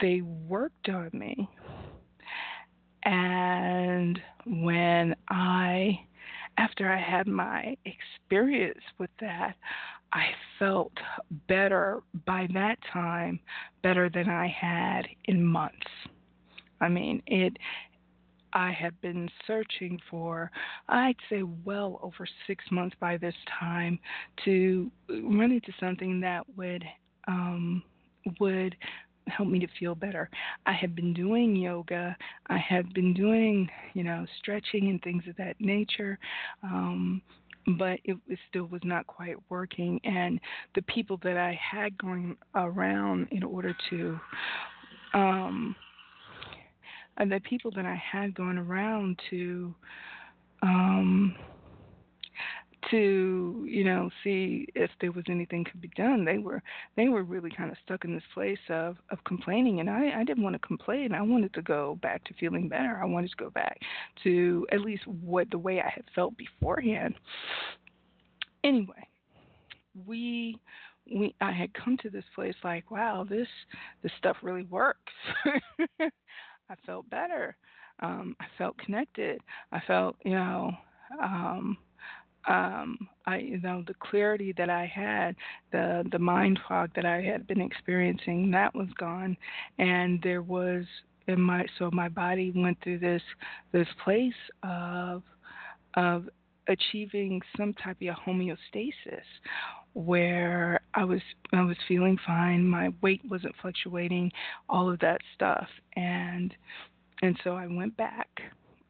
they 0.01 0.20
worked 0.22 0.89
on 0.89 1.11
me. 1.12 1.49
And 3.05 4.20
when 4.47 5.14
I, 5.28 6.01
after 6.57 6.91
I 6.91 6.99
had 6.99 7.26
my 7.26 7.76
experience 7.85 8.80
with 8.99 9.11
that, 9.20 9.55
I 10.12 10.26
felt 10.59 10.93
better 11.49 12.01
by 12.24 12.49
that 12.55 12.78
time, 12.93 13.41
better 13.82 14.09
than 14.09 14.28
I 14.28 14.47
had 14.49 15.03
in 15.24 15.45
months. 15.45 15.87
I 16.80 16.89
mean, 16.89 17.22
it, 17.26 17.57
I 18.55 18.73
had 18.73 18.99
been 19.01 19.29
searching 19.47 19.99
for, 20.11 20.51
I'd 20.89 21.17
say, 21.29 21.43
well 21.65 21.99
over 22.03 22.27
six 22.47 22.65
months 22.71 22.97
by 23.01 23.17
this 23.17 23.35
time 23.59 23.99
to 24.45 24.91
run 25.09 25.53
into 25.53 25.73
something 25.81 26.21
that 26.21 26.45
would 26.57 26.85
um, 27.27 27.83
would 28.41 28.77
help 29.29 29.49
me 29.49 29.59
to 29.59 29.67
feel 29.79 29.95
better. 29.95 30.29
I 30.67 30.73
had 30.73 30.95
been 30.95 31.15
doing 31.15 31.57
yoga. 31.57 32.17
I 32.49 32.59
had 32.59 32.93
been 32.93 33.15
doing, 33.15 33.69
you 33.95 34.05
know, 34.05 34.27
stretching 34.39 34.91
and 34.91 35.03
things 35.03 35.25
of 35.29 35.37
that 35.37 35.57
nature. 35.61 36.19
Um, 36.63 37.23
but 37.79 37.99
it, 38.05 38.19
it 38.29 38.39
still 38.51 38.67
was 38.67 38.83
not 38.85 39.07
quite 39.07 39.37
working. 39.49 39.99
And 40.05 40.39
the 40.75 40.83
people 40.83 41.19
that 41.23 41.37
I 41.37 41.59
had 41.59 41.97
going 41.97 42.37
around 42.55 43.29
in 43.31 43.43
order 43.43 43.75
to, 43.91 44.21
um, 45.15 45.75
and 47.17 47.31
the 47.31 47.41
people 47.41 47.71
that 47.73 47.87
I 47.87 47.95
had 47.95 48.35
going 48.35 48.59
around 48.59 49.21
to, 49.31 49.75
um, 50.62 51.37
to 52.91 53.65
you 53.67 53.83
know 53.83 54.11
see 54.23 54.67
if 54.75 54.91
there 55.01 55.11
was 55.11 55.25
anything 55.31 55.65
could 55.65 55.81
be 55.81 55.91
done. 55.97 56.25
They 56.25 56.39
were 56.39 56.62
they 56.97 57.09
were 57.09 57.23
really 57.23 57.51
kind 57.51 57.71
of 57.71 57.79
stuck 57.83 58.05
in 58.05 58.15
this 58.15 58.23
place 58.35 58.59
of 58.69 58.97
of 59.11 59.25
complaining 59.25 59.81
and 59.81 59.89
i 59.89 60.21
i 60.21 60.23
didn't 60.23 60.43
want 60.43 60.53
to 60.55 60.59
complain. 60.67 61.15
I 61.15 61.23
wanted 61.23 61.55
to 61.55 61.62
go 61.62 61.99
back 62.03 62.23
to 62.25 62.35
feeling 62.35 62.69
better. 62.69 63.01
I 63.03 63.07
wanted 63.07 63.31
to 63.31 63.37
go 63.37 63.49
back 63.49 63.79
to 64.25 64.67
at 64.71 64.83
least 64.83 65.07
what 65.07 65.51
the 65.51 65.57
way 65.57 65.81
i 65.81 65.89
had 65.89 66.05
felt 66.15 66.37
beforehand. 66.37 67.15
Anyway 68.62 69.09
we 70.07 70.59
we 71.12 71.35
i 71.41 71.53
had 71.53 71.73
come 71.75 71.97
to 71.99 72.11
this 72.11 72.25
place 72.35 72.55
like 72.65 72.91
wow 72.91 73.25
this 73.29 73.49
this 74.03 74.12
stuff 74.19 74.37
really 74.43 74.65
works 74.65 75.12
i 76.71 76.75
felt 76.87 77.09
better. 77.11 77.57
Um 78.01 78.37
i 78.41 78.47
felt 78.59 78.77
connected. 78.79 79.41
I 79.73 79.81
felt 79.87 80.17
you 80.25 80.33
know 80.33 80.73
um 81.23 81.77
um, 82.47 83.09
I, 83.27 83.39
you 83.39 83.61
know, 83.61 83.83
the 83.87 83.95
clarity 83.95 84.53
that 84.59 84.69
I 84.69 84.87
had, 84.87 85.35
the 85.73 86.05
the 86.12 86.19
mind 86.19 86.61
fog 86.69 86.91
that 86.95 87.07
I 87.07 87.23
had 87.23 87.47
been 87.47 87.61
experiencing, 87.61 88.51
that 88.51 88.75
was 88.75 88.89
gone, 88.99 89.37
and 89.79 90.21
there 90.23 90.43
was 90.43 90.85
in 91.27 91.41
my 91.41 91.65
so 91.79 91.91
my 91.91 92.09
body 92.09 92.53
went 92.55 92.77
through 92.83 92.99
this 92.99 93.23
this 93.73 93.89
place 94.05 94.35
of 94.62 95.23
of 95.95 96.29
achieving 96.69 97.41
some 97.57 97.75
type 97.75 97.99
of 98.01 98.17
homeostasis 98.27 99.23
where 99.95 100.81
I 100.95 101.05
was 101.05 101.21
I 101.53 101.62
was 101.62 101.77
feeling 101.87 102.19
fine, 102.27 102.67
my 102.67 102.93
weight 103.01 103.23
wasn't 103.29 103.55
fluctuating, 103.62 104.31
all 104.69 104.91
of 104.91 104.99
that 105.01 105.21
stuff, 105.35 105.67
and 105.97 106.55
and 107.23 107.39
so 107.45 107.53
I 107.53 107.67
went 107.67 107.97
back, 107.97 108.29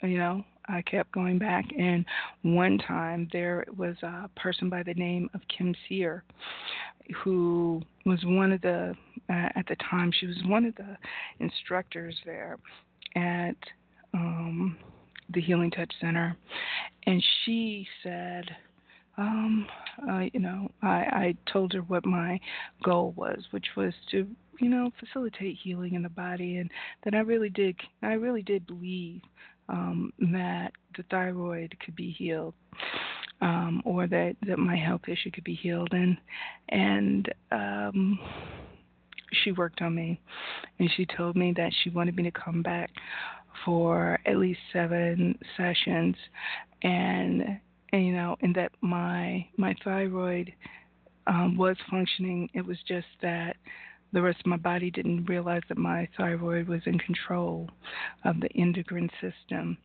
you 0.02 0.18
know, 0.18 0.44
I 0.66 0.82
kept 0.82 1.12
going 1.12 1.38
back, 1.38 1.64
and 1.78 2.04
one 2.42 2.78
time 2.78 3.28
there 3.32 3.64
was 3.76 3.96
a 4.02 4.30
person 4.36 4.70
by 4.70 4.82
the 4.82 4.94
name 4.94 5.28
of 5.34 5.42
Kim 5.56 5.74
Sear, 5.88 6.24
who 7.22 7.82
was 8.06 8.18
one 8.24 8.52
of 8.52 8.62
the 8.62 8.94
uh, 9.28 9.48
at 9.56 9.66
the 9.68 9.76
time 9.90 10.10
she 10.18 10.26
was 10.26 10.42
one 10.46 10.64
of 10.64 10.74
the 10.76 10.96
instructors 11.38 12.16
there 12.24 12.58
at 13.14 13.56
um, 14.14 14.76
the 15.30 15.40
Healing 15.40 15.70
Touch 15.70 15.92
Center, 16.00 16.36
and 17.06 17.22
she 17.44 17.86
said. 18.02 18.44
Um, 19.16 19.68
uh, 20.10 20.24
you 20.32 20.40
know, 20.40 20.68
I, 20.82 20.88
I 20.88 21.34
told 21.52 21.72
her 21.74 21.82
what 21.82 22.04
my 22.04 22.40
goal 22.82 23.14
was, 23.16 23.44
which 23.52 23.66
was 23.76 23.94
to, 24.10 24.26
you 24.58 24.68
know, 24.68 24.90
facilitate 24.98 25.56
healing 25.62 25.94
in 25.94 26.02
the 26.02 26.08
body, 26.08 26.56
and 26.56 26.68
that 27.04 27.14
I 27.14 27.20
really 27.20 27.48
did, 27.48 27.76
I 28.02 28.14
really 28.14 28.42
did 28.42 28.66
believe 28.66 29.20
um, 29.68 30.12
that 30.32 30.72
the 30.96 31.04
thyroid 31.10 31.76
could 31.84 31.96
be 31.96 32.10
healed, 32.10 32.54
um, 33.40 33.82
or 33.84 34.06
that 34.06 34.36
that 34.46 34.58
my 34.58 34.76
health 34.76 35.02
issue 35.08 35.30
could 35.30 35.44
be 35.44 35.54
healed, 35.54 35.92
and 35.92 36.16
and 36.70 37.32
um, 37.52 38.18
she 39.42 39.52
worked 39.52 39.80
on 39.82 39.94
me, 39.94 40.20
and 40.78 40.90
she 40.96 41.06
told 41.06 41.36
me 41.36 41.52
that 41.56 41.72
she 41.82 41.90
wanted 41.90 42.16
me 42.16 42.24
to 42.24 42.30
come 42.30 42.62
back 42.62 42.90
for 43.64 44.18
at 44.26 44.36
least 44.36 44.60
seven 44.72 45.38
sessions, 45.56 46.16
and 46.82 47.60
and 47.92 48.06
you 48.06 48.12
know, 48.12 48.36
and 48.42 48.54
that 48.54 48.72
my 48.80 49.46
my 49.56 49.74
thyroid 49.84 50.52
um, 51.26 51.56
was 51.56 51.76
functioning. 51.90 52.48
It 52.54 52.64
was 52.64 52.78
just 52.86 53.06
that 53.22 53.56
the 54.12 54.22
rest 54.22 54.40
of 54.40 54.46
my 54.46 54.56
body 54.56 54.90
didn't 54.90 55.26
realize 55.26 55.62
that 55.68 55.78
my 55.78 56.08
thyroid 56.16 56.68
was 56.68 56.80
in 56.86 56.98
control 56.98 57.68
of 58.24 58.40
the 58.40 58.48
endocrine 58.54 59.10
system. 59.20 59.76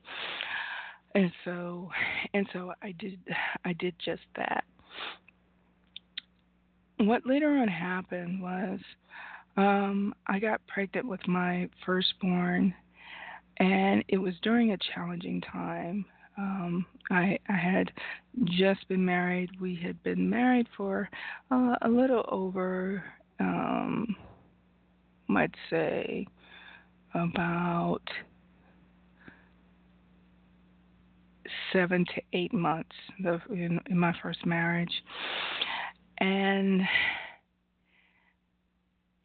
And 1.16 1.32
so 1.44 1.90
and 2.34 2.48
so 2.54 2.74
I 2.84 2.94
did 3.00 3.20
I 3.66 3.74
did 3.74 3.96
just 4.04 4.22
that. 4.38 4.64
What 6.98 7.26
later 7.26 7.50
on 7.50 7.68
happened 7.68 8.42
was 8.42 8.80
um, 9.58 10.14
I 10.28 10.40
got 10.40 10.62
pregnant 10.68 11.08
with 11.08 11.26
my 11.28 11.70
firstborn, 11.86 12.74
and 13.60 14.04
it 14.08 14.18
was 14.18 14.34
during 14.42 14.72
a 14.72 14.78
challenging 14.94 15.42
time. 15.42 16.06
Um, 16.38 16.86
I, 17.12 17.38
I 17.50 17.54
had 17.54 17.92
just 18.46 18.88
been 18.88 19.04
married. 19.04 19.50
We 19.60 19.76
had 19.76 20.02
been 20.04 20.30
married 20.30 20.68
for 20.78 21.10
uh, 21.52 21.76
a 21.82 21.90
little 21.90 22.26
over 22.30 23.04
um, 23.40 24.16
might 25.28 25.54
say 25.70 26.26
about 27.14 28.02
seven 31.72 32.06
to 32.16 32.22
eight 32.34 32.54
months 32.54 32.96
in, 33.50 33.80
in 33.90 33.98
my 33.98 34.14
first 34.22 34.46
marriage, 34.46 34.92
and 36.20 36.82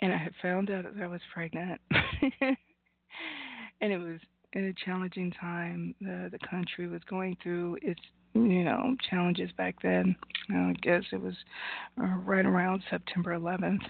and 0.01 0.12
I 0.12 0.16
had 0.16 0.32
found 0.43 0.70
out 0.70 0.85
that 0.85 1.03
I 1.03 1.07
was 1.07 1.20
pregnant, 1.32 1.80
and 3.85 3.93
it 3.93 3.99
was 3.99 4.18
a 4.57 4.72
challenging 4.85 5.30
time. 5.32 5.95
The 6.01 6.30
the 6.32 6.39
country 6.49 6.89
was 6.89 7.03
going 7.09 7.37
through 7.43 7.78
its 7.82 8.01
you 8.32 8.64
know 8.64 8.97
challenges 9.11 9.51
back 9.59 9.76
then. 9.82 10.16
I 10.51 10.72
guess 10.80 11.03
it 11.12 11.20
was 11.20 11.35
uh, 12.01 12.16
right 12.24 12.47
around 12.47 12.82
September 12.91 13.39
11th 13.39 13.85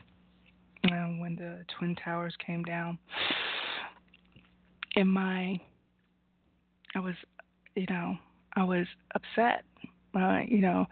uh, 0.84 1.06
when 1.18 1.36
the 1.36 1.64
twin 1.78 1.96
towers 1.96 2.34
came 2.44 2.62
down. 2.64 2.98
In 4.96 5.08
my, 5.08 5.58
I 6.94 7.00
was, 7.00 7.14
you 7.74 7.86
know, 7.90 8.16
I 8.54 8.62
was 8.62 8.86
upset. 9.16 9.64
Uh, 10.16 10.40
you 10.46 10.60
know, 10.60 10.86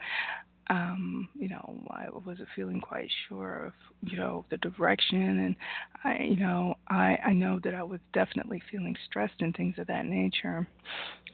um, 0.73 1.29
you 1.39 1.51
know, 1.51 1.75
I 1.91 2.07
wasn't 2.25 2.49
feeling 2.57 2.81
quite 2.81 3.11
sure 3.29 3.67
of, 3.67 3.73
you 4.11 4.17
know, 4.17 4.47
the 4.51 4.57
direction, 4.57 5.39
and 5.41 5.57
I, 6.03 6.23
you 6.23 6.37
know, 6.37 6.77
I 6.89 7.19
I 7.27 7.33
know 7.35 7.61
that 7.63 7.75
I 7.75 7.83
was 7.83 8.01
definitely 8.15 8.63
feeling 8.71 8.97
stressed 9.05 9.41
and 9.41 9.55
things 9.55 9.75
of 9.79 9.87
that 9.89 10.07
nature. 10.07 10.67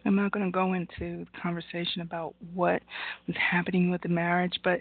I'm 0.05 0.17
not 0.17 0.33
going 0.33 0.45
to 0.45 0.51
go 0.51 0.73
into 0.73 1.25
the 1.25 1.27
conversation 1.41 2.03
about 2.03 2.35
what 2.53 2.83
was 3.29 3.37
happening 3.37 3.91
with 3.91 4.03
the 4.03 4.09
marriage, 4.09 4.59
but 4.65 4.81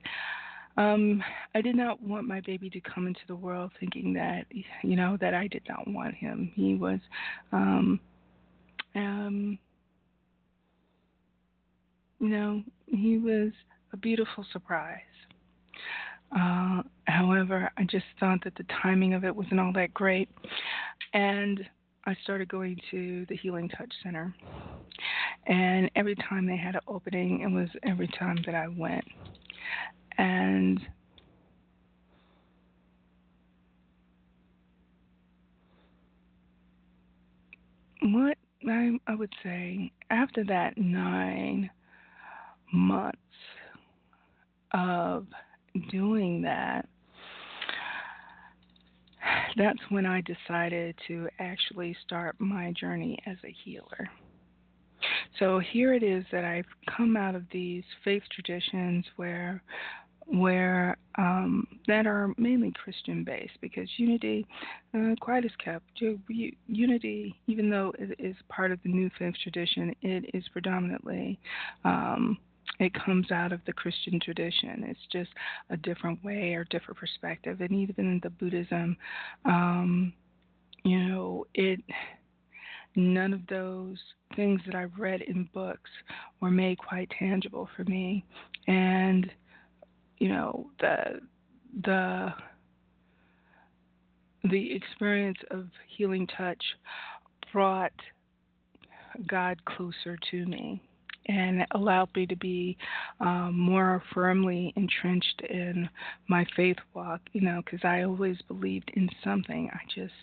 um, 0.75 1.23
I 1.53 1.61
did 1.61 1.75
not 1.75 2.01
want 2.01 2.27
my 2.27 2.41
baby 2.41 2.67
to 2.71 2.81
come 2.81 3.05
into 3.05 3.21
the 3.27 3.35
world 3.35 3.71
thinking 3.79 4.13
that, 4.13 4.45
you 4.83 4.95
know, 4.95 5.17
that 5.21 5.35
I 5.35 5.47
did 5.47 5.63
not 5.69 5.87
want 5.87 6.15
him. 6.15 6.51
He 6.55 6.73
was, 6.75 6.99
um, 7.51 7.99
um, 8.95 9.59
you 12.19 12.29
know, 12.29 12.63
he 12.87 13.17
was 13.19 13.51
a 13.93 13.97
beautiful 13.97 14.45
surprise. 14.51 14.99
Uh, 16.37 16.81
however, 17.05 17.71
I 17.77 17.83
just 17.83 18.05
thought 18.19 18.43
that 18.43 18.55
the 18.55 18.65
timing 18.81 19.13
of 19.13 19.23
it 19.23 19.35
wasn't 19.35 19.59
all 19.59 19.71
that 19.73 19.93
great. 19.93 20.29
And 21.13 21.65
I 22.05 22.15
started 22.23 22.49
going 22.49 22.77
to 22.91 23.25
the 23.29 23.35
Healing 23.35 23.69
Touch 23.69 23.91
Center. 24.03 24.33
And 25.45 25.89
every 25.95 26.15
time 26.15 26.45
they 26.45 26.57
had 26.57 26.75
an 26.75 26.81
opening, 26.87 27.41
it 27.41 27.51
was 27.51 27.69
every 27.83 28.09
time 28.19 28.37
that 28.45 28.55
I 28.55 28.67
went 28.67 29.05
and 30.17 30.79
what 38.01 38.37
I, 38.67 38.99
I 39.07 39.15
would 39.15 39.33
say 39.43 39.91
after 40.09 40.43
that 40.45 40.77
nine 40.77 41.69
months 42.73 43.17
of 44.73 45.25
doing 45.91 46.41
that, 46.43 46.87
that's 49.57 49.79
when 49.89 50.05
I 50.05 50.21
decided 50.21 50.95
to 51.07 51.27
actually 51.39 51.95
start 52.05 52.35
my 52.39 52.71
journey 52.79 53.17
as 53.25 53.37
a 53.43 53.55
healer. 53.63 54.09
So 55.39 55.59
here 55.59 55.93
it 55.93 56.03
is 56.03 56.25
that 56.31 56.43
I've 56.43 56.65
come 56.95 57.15
out 57.15 57.35
of 57.35 57.43
these 57.51 57.83
faith 58.03 58.23
traditions 58.33 59.05
where 59.15 59.61
where 60.29 60.97
um, 61.17 61.65
that 61.87 62.05
are 62.05 62.33
mainly 62.37 62.73
Christian 62.83 63.23
based 63.23 63.53
because 63.61 63.87
unity, 63.95 64.45
uh, 64.93 65.15
quiet 65.21 65.45
is 65.45 65.51
kept. 65.63 65.85
Unity, 66.67 67.33
even 67.47 67.69
though 67.69 67.93
it 67.97 68.13
is 68.19 68.35
part 68.49 68.71
of 68.71 68.79
the 68.83 68.89
New 68.89 69.09
Faith 69.17 69.35
tradition, 69.41 69.95
it 70.01 70.29
is 70.33 70.43
predominantly. 70.51 71.39
Um, 71.85 72.37
it 72.79 72.93
comes 72.93 73.31
out 73.31 73.51
of 73.51 73.61
the 73.65 73.73
Christian 73.73 74.19
tradition. 74.19 74.85
It's 74.87 74.99
just 75.11 75.29
a 75.69 75.77
different 75.77 76.23
way 76.23 76.53
or 76.53 76.63
different 76.65 76.99
perspective. 76.99 77.61
And 77.61 77.71
even 77.71 78.05
in 78.05 78.19
the 78.21 78.29
Buddhism, 78.29 78.97
um, 79.45 80.13
you 80.83 80.99
know, 80.99 81.45
it 81.53 81.81
none 82.95 83.33
of 83.33 83.45
those 83.47 83.97
things 84.35 84.59
that 84.65 84.75
I've 84.75 84.97
read 84.97 85.21
in 85.21 85.47
books 85.53 85.89
were 86.41 86.51
made 86.51 86.77
quite 86.77 87.11
tangible 87.17 87.69
for 87.75 87.83
me. 87.83 88.25
And 88.67 89.31
you 90.19 90.29
know, 90.29 90.69
the 90.79 91.19
the 91.83 92.33
the 94.49 94.75
experience 94.75 95.39
of 95.51 95.67
healing 95.87 96.27
touch 96.37 96.63
brought 97.51 97.93
God 99.27 99.63
closer 99.65 100.17
to 100.31 100.45
me 100.45 100.81
and 101.27 101.65
allowed 101.71 102.09
me 102.15 102.25
to 102.25 102.35
be 102.35 102.77
um, 103.19 103.57
more 103.57 104.01
firmly 104.13 104.73
entrenched 104.75 105.41
in 105.49 105.89
my 106.27 106.45
faith 106.55 106.77
walk, 106.93 107.21
you 107.33 107.41
know, 107.41 107.61
because 107.65 107.83
I 107.83 108.03
always 108.03 108.37
believed 108.47 108.91
in 108.95 109.09
something. 109.23 109.69
I 109.73 109.79
just 109.93 110.13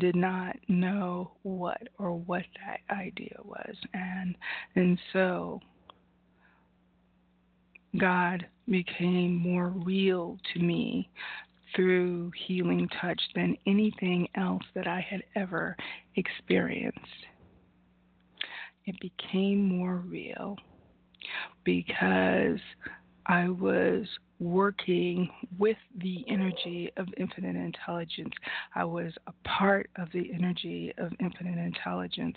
did 0.00 0.16
not 0.16 0.56
know 0.68 1.32
what 1.42 1.82
or 1.98 2.12
what 2.12 2.44
that 2.66 2.80
idea 2.94 3.36
was. 3.44 3.76
And 3.92 4.36
and 4.76 4.98
so 5.12 5.60
God 7.98 8.46
became 8.68 9.36
more 9.36 9.68
real 9.68 10.38
to 10.52 10.60
me 10.60 11.08
through 11.74 12.30
healing 12.46 12.88
touch 13.00 13.20
than 13.34 13.56
anything 13.66 14.28
else 14.36 14.62
that 14.74 14.86
I 14.86 15.00
had 15.00 15.22
ever 15.34 15.76
experienced 16.16 17.26
it 18.86 18.96
became 19.00 19.62
more 19.64 19.96
real 19.96 20.56
because 21.64 22.58
I 23.26 23.48
was 23.48 24.06
working 24.40 25.28
with 25.58 25.76
the 25.98 26.24
energy 26.28 26.90
of 26.96 27.06
infinite 27.16 27.56
intelligence. 27.56 28.34
I 28.74 28.84
was 28.84 29.12
a 29.26 29.48
part 29.48 29.88
of 29.96 30.08
the 30.12 30.30
energy 30.34 30.92
of 30.98 31.12
infinite 31.20 31.58
intelligence. 31.58 32.36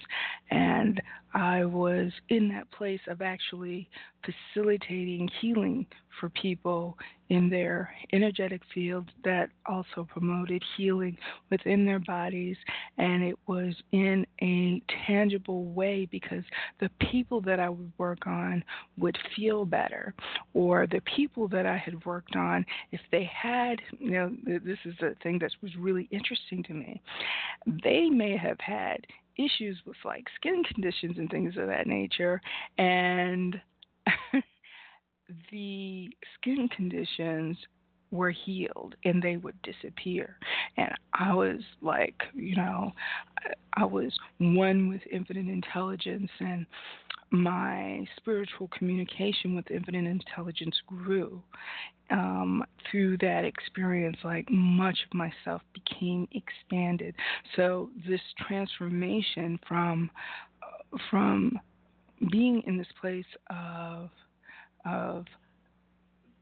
And 0.51 1.01
I 1.33 1.65
was 1.65 2.11
in 2.29 2.47
that 2.49 2.71
place 2.71 3.01
of 3.07 3.21
actually 3.21 3.89
facilitating 4.23 5.29
healing 5.41 5.85
for 6.19 6.29
people 6.29 6.97
in 7.29 7.49
their 7.49 7.93
energetic 8.13 8.61
fields 8.73 9.09
that 9.23 9.49
also 9.65 10.07
promoted 10.09 10.63
healing 10.75 11.17
within 11.49 11.85
their 11.85 11.99
bodies. 11.99 12.57
And 12.97 13.23
it 13.23 13.37
was 13.47 13.75
in 13.91 14.25
a 14.41 14.81
tangible 15.05 15.65
way 15.65 16.07
because 16.09 16.43
the 16.79 16.89
people 17.11 17.41
that 17.41 17.59
I 17.59 17.69
would 17.69 17.91
work 17.97 18.27
on 18.27 18.63
would 18.97 19.17
feel 19.35 19.65
better, 19.65 20.13
or 20.53 20.87
the 20.87 21.01
people 21.15 21.47
that 21.49 21.65
I 21.65 21.77
had 21.77 22.05
worked 22.05 22.35
on, 22.35 22.65
if 22.91 23.01
they 23.11 23.29
had, 23.33 23.81
you 23.99 24.11
know, 24.11 24.31
this 24.45 24.79
is 24.85 24.95
the 24.99 25.15
thing 25.21 25.39
that 25.39 25.51
was 25.61 25.75
really 25.77 26.07
interesting 26.11 26.63
to 26.63 26.73
me, 26.73 27.01
they 27.83 28.09
may 28.09 28.37
have 28.37 28.59
had 28.59 29.05
issues 29.37 29.77
with 29.85 29.97
like 30.03 30.25
skin 30.35 30.63
conditions 30.63 31.17
and 31.17 31.29
things 31.29 31.55
of 31.57 31.67
that 31.67 31.87
nature. 31.87 32.41
And 32.77 33.59
the 35.51 36.09
skin 36.35 36.69
conditions 36.75 37.57
were 38.11 38.31
healed 38.31 38.95
and 39.03 39.21
they 39.21 39.37
would 39.37 39.55
disappear. 39.61 40.37
And 40.77 40.91
I 41.13 41.33
was 41.33 41.59
like, 41.81 42.15
you 42.33 42.55
know, 42.55 42.91
I 43.75 43.85
was 43.85 44.13
one 44.37 44.87
with 44.87 45.01
infinite 45.11 45.47
intelligence 45.47 46.31
and 46.39 46.65
my 47.29 48.07
spiritual 48.15 48.69
communication 48.69 49.55
with 49.55 49.69
infinite 49.69 50.05
intelligence 50.05 50.75
grew 50.87 51.41
um, 52.09 52.63
through 52.89 53.17
that 53.17 53.43
experience, 53.43 54.17
like 54.23 54.49
much 54.49 54.97
of 55.05 55.13
myself 55.13 55.61
became 55.73 56.27
expanded. 56.31 57.13
So 57.55 57.89
this 58.07 58.21
transformation 58.47 59.59
from 59.67 60.09
from 61.11 61.59
being 62.31 62.63
in 62.65 62.77
this 62.77 62.87
place 62.99 63.25
of 63.49 64.09
of 64.85 65.25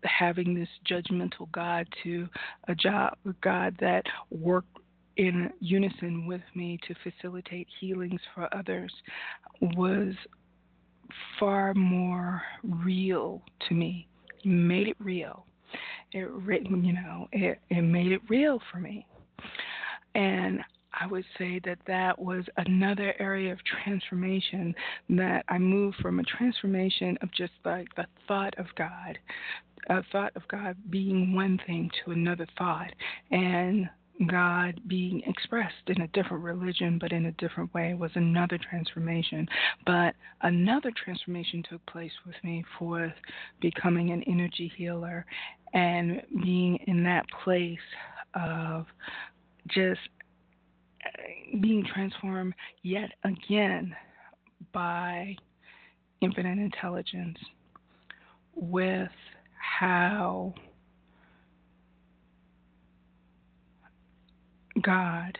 having 0.03 0.53
this 0.53 0.69
judgmental 0.89 1.51
God 1.51 1.87
to 2.03 2.27
a 2.67 2.75
job 2.75 3.17
God 3.41 3.75
that 3.79 4.03
worked 4.29 4.77
in 5.17 5.49
unison 5.59 6.25
with 6.27 6.41
me 6.53 6.77
to 6.87 6.93
facilitate 7.03 7.67
healings 7.79 8.19
for 8.33 8.53
others 8.55 8.93
was 9.61 10.13
far 11.39 11.73
more 11.73 12.41
real 12.63 13.41
to 13.67 13.73
me. 13.73 14.07
made 14.43 14.87
it 14.87 14.97
real. 14.99 15.45
It 16.11 16.29
you 16.83 16.93
know 16.93 17.27
it 17.31 17.59
it 17.69 17.81
made 17.81 18.11
it 18.11 18.21
real 18.29 18.59
for 18.71 18.79
me, 18.79 19.05
and 20.13 20.61
I 20.99 21.07
would 21.07 21.25
say 21.37 21.59
that 21.65 21.79
that 21.87 22.17
was 22.17 22.45
another 22.57 23.13
area 23.19 23.51
of 23.51 23.59
transformation 23.63 24.73
that 25.09 25.45
I 25.49 25.57
moved 25.57 25.97
from 25.97 26.19
a 26.19 26.23
transformation 26.23 27.17
of 27.21 27.31
just 27.31 27.53
like 27.63 27.93
the 27.95 28.05
thought 28.27 28.57
of 28.57 28.67
God, 28.77 29.17
a 29.89 30.03
thought 30.11 30.31
of 30.35 30.47
God 30.47 30.77
being 30.89 31.35
one 31.35 31.59
thing 31.65 31.89
to 32.03 32.11
another 32.11 32.47
thought, 32.57 32.91
and 33.31 33.89
God 34.27 34.79
being 34.87 35.21
expressed 35.27 35.73
in 35.87 36.01
a 36.01 36.07
different 36.07 36.43
religion 36.43 36.97
but 36.97 37.11
in 37.11 37.25
a 37.25 37.31
different 37.33 37.73
way 37.73 37.93
was 37.93 38.11
another 38.15 38.57
transformation. 38.57 39.47
But 39.85 40.15
another 40.41 40.91
transformation 41.03 41.63
took 41.69 41.85
place 41.85 42.13
with 42.25 42.35
me 42.43 42.63
for 42.79 43.13
becoming 43.59 44.11
an 44.11 44.23
energy 44.23 44.71
healer 44.77 45.25
and 45.73 46.21
being 46.41 46.77
in 46.87 47.03
that 47.03 47.25
place 47.43 47.77
of 48.33 48.85
just 49.67 49.99
being 51.61 51.85
transformed 51.93 52.53
yet 52.83 53.11
again 53.23 53.95
by 54.73 55.35
infinite 56.21 56.57
intelligence 56.57 57.37
with 58.55 59.09
how 59.57 60.53
God 64.81 65.37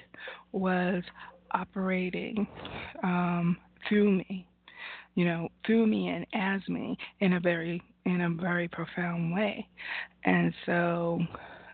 was 0.51 1.03
operating 1.51 2.47
um, 3.03 3.57
through 3.87 4.11
me, 4.11 4.47
you 5.15 5.25
know, 5.25 5.49
through 5.65 5.87
me 5.87 6.09
and 6.09 6.25
as 6.33 6.61
me 6.67 6.97
in 7.19 7.33
a 7.33 7.39
very 7.39 7.81
in 8.05 8.21
a 8.21 8.29
very 8.29 8.67
profound 8.67 9.33
way. 9.33 9.67
And 10.25 10.53
so 10.65 11.19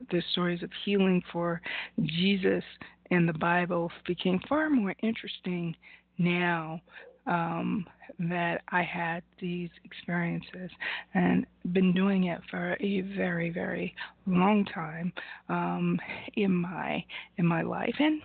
the 0.10 0.22
stories 0.32 0.64
of 0.64 0.70
healing 0.86 1.22
for 1.32 1.62
Jesus 2.02 2.64
in 3.12 3.26
the 3.26 3.34
Bible 3.34 3.92
became 4.08 4.40
far 4.50 4.70
more 4.70 4.96
interesting 5.04 5.76
now 6.18 6.82
um, 7.28 7.86
that 8.20 8.62
I 8.70 8.82
had 8.84 9.22
these 9.40 9.70
experiences 9.84 10.72
and 11.14 11.46
been 11.74 11.94
doing 11.94 12.26
it 12.26 12.42
for 12.50 12.76
a 12.80 13.02
very, 13.16 13.50
very 13.50 13.94
long 14.26 14.66
time 14.66 15.14
um, 15.50 16.00
in 16.36 16.52
my 16.52 17.04
in 17.38 17.46
my 17.46 17.62
life 17.62 17.96
and 18.00 18.22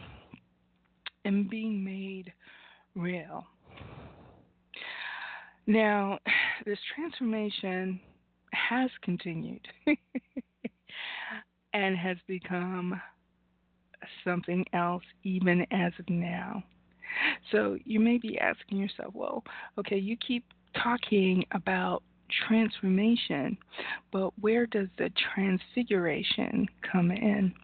and 1.25 1.51
being 1.51 1.85
made 1.85 2.33
real. 2.95 3.45
Now, 5.67 6.21
this 6.65 6.79
transformation 6.95 8.01
has 8.53 8.89
continued 9.03 9.67
and 11.75 11.97
has 11.97 12.17
become 12.29 13.01
something 14.25 14.65
else 14.73 15.03
even 15.25 15.67
as 15.71 15.93
of 15.99 16.09
now. 16.09 16.63
So 17.51 17.79
you 17.85 18.01
may 18.01 18.19
be 18.19 18.39
asking 18.39 18.79
yourself, 18.79 19.15
well, 19.15 19.43
okay, 19.79 19.97
you 19.97 20.17
keep 20.17 20.45
talking 20.83 21.45
about 21.53 22.03
transformation, 22.47 23.57
but 24.13 24.31
where 24.41 24.67
does 24.67 24.89
the 24.99 25.11
transfiguration 25.35 26.67
come 26.91 27.11
in? 27.11 27.55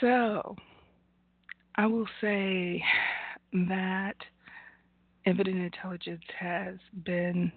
So 0.00 0.56
I 1.76 1.86
will 1.86 2.08
say 2.20 2.82
that 3.52 4.16
Infinite 5.24 5.56
Intelligence 5.56 6.24
has 6.38 6.74
been 7.04 7.52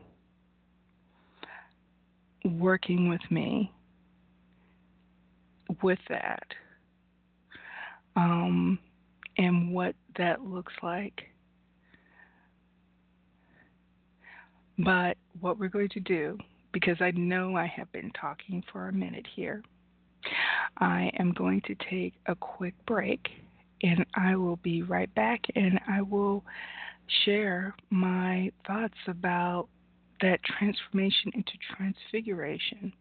working 2.46 3.10
with 3.10 3.22
me 3.32 3.72
with 5.82 6.00
that 6.10 6.44
um, 8.16 8.80
and 9.38 9.74
what 9.74 9.96
that 10.18 10.42
looks 10.42 10.74
like. 10.82 11.24
But 14.78 15.18
what 15.40 15.58
we're 15.58 15.70
going 15.70 15.90
to 15.90 16.00
do, 16.00 16.38
because 16.74 16.98
I 17.00 17.12
know 17.12 17.56
I 17.56 17.66
have 17.66 17.92
been 17.92 18.12
talking 18.20 18.64
for 18.72 18.90
a 18.90 18.94
minute 18.94 19.26
here. 19.36 19.64
I 20.78 21.12
am 21.20 21.32
going 21.32 21.62
to 21.62 21.76
take 21.90 22.14
a 22.26 22.36
quick 22.36 22.74
break 22.86 23.30
and 23.84 24.06
I 24.16 24.36
will 24.36 24.58
be 24.58 24.82
right 24.82 25.14
back 25.16 25.42
and 25.56 25.80
I 25.88 26.02
will 26.02 26.44
share 27.24 27.76
my 27.90 28.52
thoughts 28.66 28.98
about 29.08 29.68
that 30.22 30.42
transformation 30.44 31.32
into 31.34 31.52
transfiguration. 31.76 32.92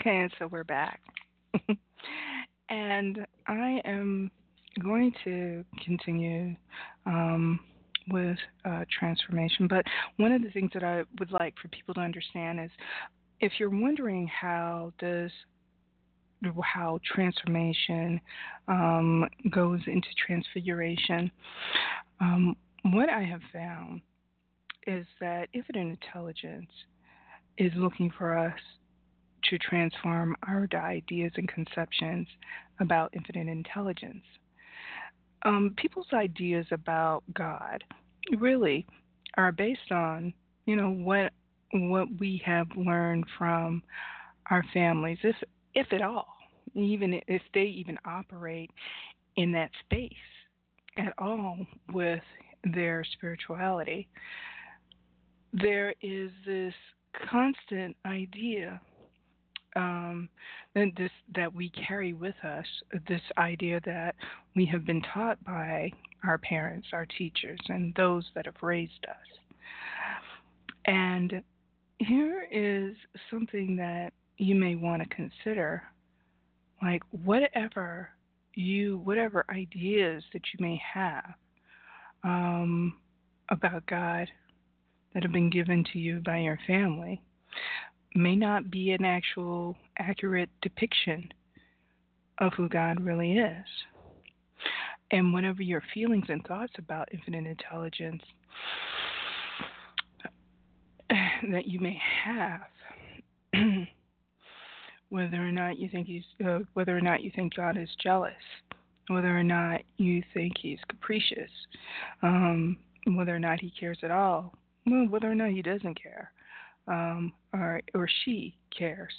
Okay, 0.00 0.26
so 0.38 0.46
we're 0.46 0.64
back. 0.64 0.98
and 2.70 3.26
I 3.46 3.82
am 3.84 4.30
going 4.82 5.12
to 5.24 5.62
continue 5.84 6.56
um, 7.04 7.60
with 8.08 8.38
uh, 8.64 8.86
transformation. 8.98 9.66
But 9.68 9.84
one 10.16 10.32
of 10.32 10.42
the 10.42 10.48
things 10.52 10.70
that 10.72 10.84
I 10.84 11.02
would 11.18 11.30
like 11.32 11.54
for 11.60 11.68
people 11.68 11.92
to 11.94 12.00
understand 12.00 12.60
is 12.60 12.70
if 13.40 13.52
you're 13.58 13.68
wondering 13.68 14.26
how 14.28 14.94
does 14.98 15.30
how 16.64 16.98
transformation 17.04 18.22
um, 18.68 19.28
goes 19.50 19.80
into 19.86 20.08
transfiguration, 20.26 21.30
um, 22.20 22.56
what 22.92 23.10
I 23.10 23.22
have 23.22 23.42
found 23.52 24.00
is 24.86 25.04
that 25.20 25.50
infinite 25.52 25.98
intelligence 26.00 26.70
is 27.58 27.70
looking 27.76 28.10
for 28.16 28.38
us 28.38 28.58
to 29.48 29.58
transform 29.58 30.36
our 30.46 30.68
ideas 30.74 31.32
and 31.36 31.48
conceptions 31.48 32.26
about 32.80 33.14
infinite 33.14 33.48
intelligence. 33.48 34.24
Um, 35.44 35.74
people's 35.76 36.12
ideas 36.12 36.66
about 36.70 37.22
God 37.34 37.82
really 38.38 38.86
are 39.36 39.52
based 39.52 39.90
on, 39.90 40.32
you 40.66 40.76
know, 40.76 40.90
what 40.90 41.32
what 41.72 42.08
we 42.18 42.42
have 42.44 42.66
learned 42.76 43.24
from 43.38 43.82
our 44.50 44.64
families, 44.74 45.18
if 45.22 45.36
if 45.74 45.92
at 45.92 46.02
all, 46.02 46.26
even 46.74 47.20
if 47.28 47.42
they 47.54 47.62
even 47.62 47.96
operate 48.04 48.70
in 49.36 49.52
that 49.52 49.70
space 49.84 50.12
at 50.96 51.14
all 51.18 51.58
with 51.92 52.22
their 52.74 53.04
spirituality. 53.12 54.08
There 55.52 55.94
is 56.02 56.30
this 56.44 56.74
constant 57.30 57.96
idea 58.04 58.80
um, 59.76 60.28
this 60.74 61.10
that 61.34 61.54
we 61.54 61.70
carry 61.70 62.12
with 62.12 62.34
us 62.44 62.66
this 63.08 63.20
idea 63.38 63.80
that 63.84 64.14
we 64.56 64.64
have 64.66 64.84
been 64.84 65.02
taught 65.14 65.42
by 65.44 65.90
our 66.24 66.38
parents, 66.38 66.88
our 66.92 67.06
teachers, 67.06 67.60
and 67.68 67.94
those 67.94 68.24
that 68.34 68.46
have 68.46 68.62
raised 68.62 69.06
us. 69.08 69.16
And 70.86 71.42
here 71.98 72.46
is 72.50 72.96
something 73.30 73.76
that 73.76 74.12
you 74.38 74.54
may 74.54 74.74
want 74.74 75.02
to 75.02 75.14
consider 75.14 75.82
like 76.82 77.02
whatever 77.24 78.08
you 78.54 78.98
whatever 79.04 79.44
ideas 79.50 80.24
that 80.32 80.42
you 80.52 80.64
may 80.64 80.80
have 80.94 81.34
um, 82.24 82.96
about 83.50 83.86
God 83.86 84.28
that 85.14 85.22
have 85.22 85.32
been 85.32 85.50
given 85.50 85.84
to 85.92 85.98
you 85.98 86.20
by 86.24 86.38
your 86.38 86.58
family 86.66 87.20
may 88.14 88.34
not 88.34 88.70
be 88.70 88.92
an 88.92 89.04
actual 89.04 89.76
accurate 89.98 90.50
depiction 90.62 91.28
of 92.38 92.52
who 92.54 92.68
God 92.68 93.00
really 93.00 93.38
is. 93.38 93.66
And 95.12 95.32
whatever 95.32 95.62
your 95.62 95.82
feelings 95.92 96.26
and 96.28 96.44
thoughts 96.46 96.72
about 96.78 97.08
infinite 97.12 97.46
intelligence 97.46 98.22
that 101.50 101.66
you 101.66 101.80
may 101.80 102.00
have, 102.24 102.60
whether 105.08 105.36
or 105.36 105.50
not 105.52 105.78
you 105.78 105.88
think 105.88 106.06
he's, 106.06 106.22
uh, 106.44 106.60
whether 106.74 106.96
or 106.96 107.00
not 107.00 107.22
you 107.22 107.32
think 107.34 107.54
God 107.54 107.76
is 107.76 107.88
jealous, 108.02 108.32
whether 109.08 109.36
or 109.36 109.42
not 109.42 109.80
you 109.96 110.22
think 110.32 110.52
he's 110.60 110.78
capricious, 110.88 111.50
um, 112.22 112.76
whether 113.14 113.34
or 113.34 113.40
not 113.40 113.60
he 113.60 113.72
cares 113.78 113.98
at 114.04 114.12
all, 114.12 114.54
well, 114.86 115.08
whether 115.08 115.30
or 115.30 115.34
not 115.34 115.50
he 115.50 115.62
doesn't 115.62 116.00
care, 116.00 116.30
um, 116.90 117.32
or 117.54 117.80
or 117.94 118.08
she 118.24 118.56
cares. 118.76 119.12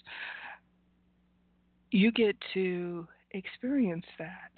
You 1.91 2.11
get 2.11 2.36
to 2.53 3.07
experience 3.32 4.05
that 4.19 4.51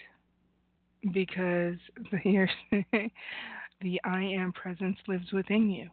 because 1.14 1.78
here's 2.24 2.50
the 2.72 4.02
I 4.04 4.24
am 4.24 4.52
presence 4.54 4.98
lives 5.08 5.32
within 5.32 5.70
you. 5.70 5.90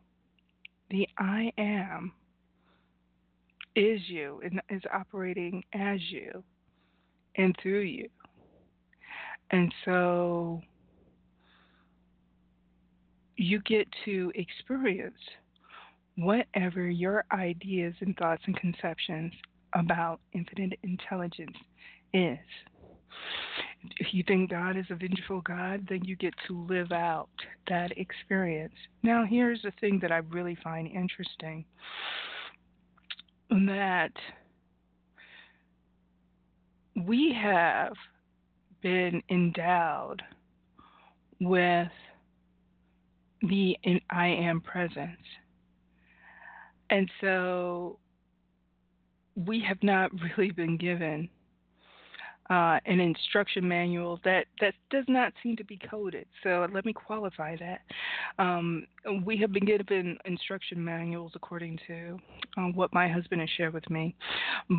The 0.91 1.07
I 1.19 1.53
am 1.59 2.13
is 3.77 4.01
you 4.09 4.41
and 4.45 4.61
is 4.71 4.83
operating 4.93 5.63
as 5.73 6.01
you 6.11 6.43
and 7.37 7.57
through 7.63 7.81
you. 7.83 8.09
And 9.53 9.73
so 9.85 10.61
you 13.37 13.61
get 13.61 13.89
to 14.05 14.33
experience 14.35 15.15
whatever 16.21 16.89
your 16.89 17.25
ideas 17.33 17.95
and 18.01 18.17
thoughts 18.17 18.43
and 18.47 18.57
conceptions 18.57 19.33
about 19.75 20.21
infinite 20.33 20.79
intelligence 20.83 21.57
is. 22.13 22.39
If 23.99 24.13
you 24.13 24.23
think 24.27 24.51
God 24.51 24.77
is 24.77 24.85
a 24.91 24.95
vengeful 24.95 25.41
God, 25.41 25.87
then 25.89 26.05
you 26.05 26.17
get 26.17 26.35
to 26.47 26.67
live 26.67 26.93
out 26.93 27.31
that 27.69 27.97
experience. 27.97 28.75
Now, 29.03 29.25
here's 29.29 29.63
the 29.63 29.73
thing 29.81 29.99
that 30.03 30.13
I 30.13 30.19
really 30.19 30.57
find 30.63 30.87
interesting 30.87 31.65
that 33.51 34.13
we 37.07 37.37
have 37.41 37.93
been 38.83 39.23
endowed 39.31 40.23
with 41.41 41.89
the 43.43 43.77
I 44.11 44.27
am 44.27 44.61
presence. 44.61 45.17
And 46.91 47.11
so 47.21 47.99
we 49.47 49.61
have 49.67 49.83
not 49.83 50.11
really 50.37 50.51
been 50.51 50.77
given 50.77 51.29
uh, 52.51 52.81
an 52.85 52.99
instruction 52.99 53.67
manual 53.67 54.19
that, 54.25 54.47
that 54.61 54.75
does 54.91 55.05
not 55.07 55.33
seem 55.41 55.57
to 55.57 55.63
be 55.63 55.79
coded. 55.89 56.27
So 56.43 56.67
let 56.75 56.85
me 56.85 56.93
qualify 56.93 57.57
that. 57.57 57.83
Um, 58.43 58.89
we 59.25 59.37
have 59.37 59.53
been 59.53 59.65
given 59.65 60.19
instruction 60.25 60.85
manuals 60.85 61.31
according 61.37 61.79
to 61.87 62.19
uh, 62.59 62.67
what 62.75 62.93
my 62.93 63.07
husband 63.07 63.41
has 63.41 63.51
shared 63.57 63.73
with 63.73 63.89
me, 63.89 64.17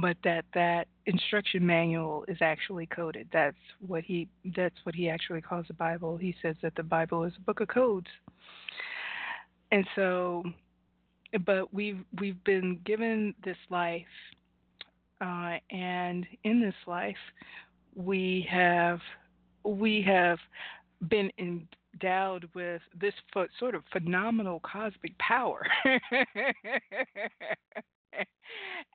but 0.01 0.18
that 0.26 0.43
that 0.53 0.88
instruction 1.05 1.66
manual 1.66 2.26
is 2.28 2.38
actually 2.41 2.88
coded. 2.88 3.30
That's 3.32 3.55
what 3.88 4.03
he 4.03 4.28
that's 4.53 4.76
what 4.84 4.93
he 4.93 5.09
actually 5.09 5.41
calls 5.41 5.68
the 5.70 5.74
Bible. 5.74 6.18
He 6.18 6.36
says 6.41 6.57
that 6.62 6.76
the 6.76 6.84
Bible 6.84 7.24
is 7.24 7.32
a 7.38 7.41
book 7.41 7.62
of 7.62 7.70
codes. 7.70 8.07
And 9.72 9.88
so, 9.95 10.43
but 11.45 11.73
we've 11.73 12.03
we've 12.19 12.43
been 12.43 12.79
given 12.86 13.34
this 13.43 13.57
life 13.69 14.05
uh, 15.21 15.57
and 15.69 16.25
in 16.43 16.59
this 16.59 16.73
life, 16.88 17.15
we 17.95 18.47
have 18.49 18.99
we 19.63 20.01
have 20.01 20.39
been 21.07 21.32
endowed 21.38 22.49
with 22.55 22.82
this 22.99 23.13
sort 23.59 23.75
of 23.75 23.84
phenomenal 23.93 24.59
cosmic 24.61 25.15
power. 25.19 25.63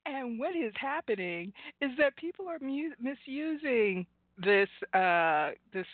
and 0.06 0.38
what 0.38 0.56
is 0.56 0.72
happening 0.74 1.52
is 1.80 1.90
that 1.96 2.16
people 2.16 2.48
are 2.48 2.58
mu- 2.60 2.90
misusing 3.00 4.04
this 4.36 4.68
uh, 4.94 5.52
this 5.72 5.86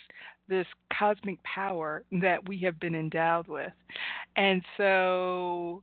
this 0.48 0.66
cosmic 0.98 1.42
power 1.44 2.04
that 2.22 2.48
we 2.48 2.58
have 2.58 2.80
been 2.80 2.94
endowed 2.94 3.46
with, 3.48 3.72
and 4.36 4.62
so 4.78 5.82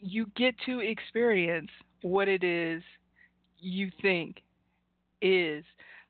you 0.00 0.26
get 0.36 0.54
to 0.66 0.80
experience 0.80 1.70
what 2.02 2.28
it 2.28 2.44
is 2.44 2.82
you 3.58 3.90
think 4.02 4.42
is 5.22 5.64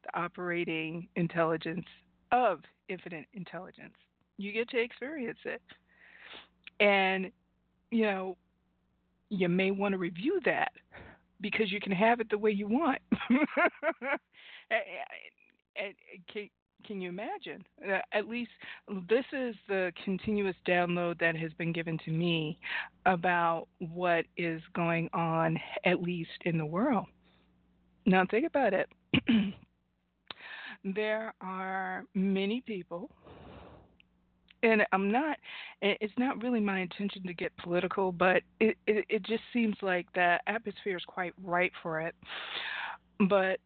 the 0.05 0.19
operating 0.19 1.09
intelligence 1.17 1.87
of 2.33 2.61
infinite 2.89 3.27
intelligence. 3.35 3.95
You 4.37 4.53
get 4.53 4.69
to 4.71 4.79
experience 4.81 5.39
it. 5.45 5.63
And, 6.81 7.31
you 7.91 8.03
know, 8.03 8.37
you 9.31 9.49
may 9.49 9.71
want 9.71 9.93
to 9.93 9.99
review 9.99 10.41
that 10.45 10.73
because 11.41 11.73
you 11.73 11.81
can 11.81 11.93
have 11.93 12.21
it 12.21 12.29
the 12.31 12.39
way 12.39 12.51
you 12.51 12.69
want. 12.69 12.99
and, 14.71 15.95
can, 16.33 16.49
can 16.87 17.01
you 17.01 17.09
imagine? 17.09 17.65
Uh, 17.87 17.99
at 18.13 18.29
least 18.29 18.51
this 19.09 19.25
is 19.33 19.55
the 19.69 19.93
continuous 20.05 20.57
download 20.67 21.19
that 21.19 21.37
has 21.37 21.53
been 21.55 21.73
given 21.73 21.99
to 22.05 22.11
me 22.11 22.59
about 23.05 23.67
what 23.79 24.25
is 24.37 24.63
going 24.75 25.09
on, 25.13 25.59
at 25.85 26.03
least 26.03 26.31
in 26.45 26.59
the 26.59 26.67
world. 26.67 27.07
Now, 28.07 28.25
think 28.31 28.47
about 28.47 28.73
it. 28.73 28.89
there 30.85 31.35
are 31.41 32.05
many 32.15 32.61
people, 32.61 33.11
and 34.63 34.83
I'm 34.93 35.11
not, 35.11 35.39
it's 35.83 36.15
not 36.17 36.41
really 36.43 36.61
my 36.61 36.81
intention 36.81 37.23
to 37.27 37.35
get 37.35 37.57
political, 37.57 38.13
but 38.13 38.43
it, 38.61 38.77
it, 38.87 39.05
it 39.09 39.23
just 39.25 39.43
seems 39.53 39.77
like 39.83 40.07
the 40.15 40.39
atmosphere 40.47 40.97
is 40.97 41.05
quite 41.07 41.33
right 41.43 41.73
for 41.83 42.01
it. 42.01 42.15
But 43.29 43.59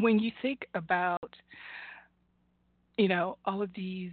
when 0.00 0.18
you 0.18 0.30
think 0.42 0.66
about, 0.74 1.34
you 2.96 3.08
know, 3.08 3.38
all 3.44 3.62
of 3.62 3.70
these 3.74 4.12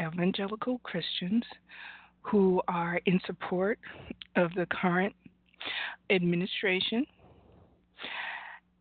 evangelical 0.00 0.78
Christians 0.80 1.44
who 2.22 2.60
are 2.68 3.00
in 3.06 3.20
support 3.26 3.78
of 4.34 4.52
the 4.54 4.66
current 4.66 5.14
administration 6.10 7.06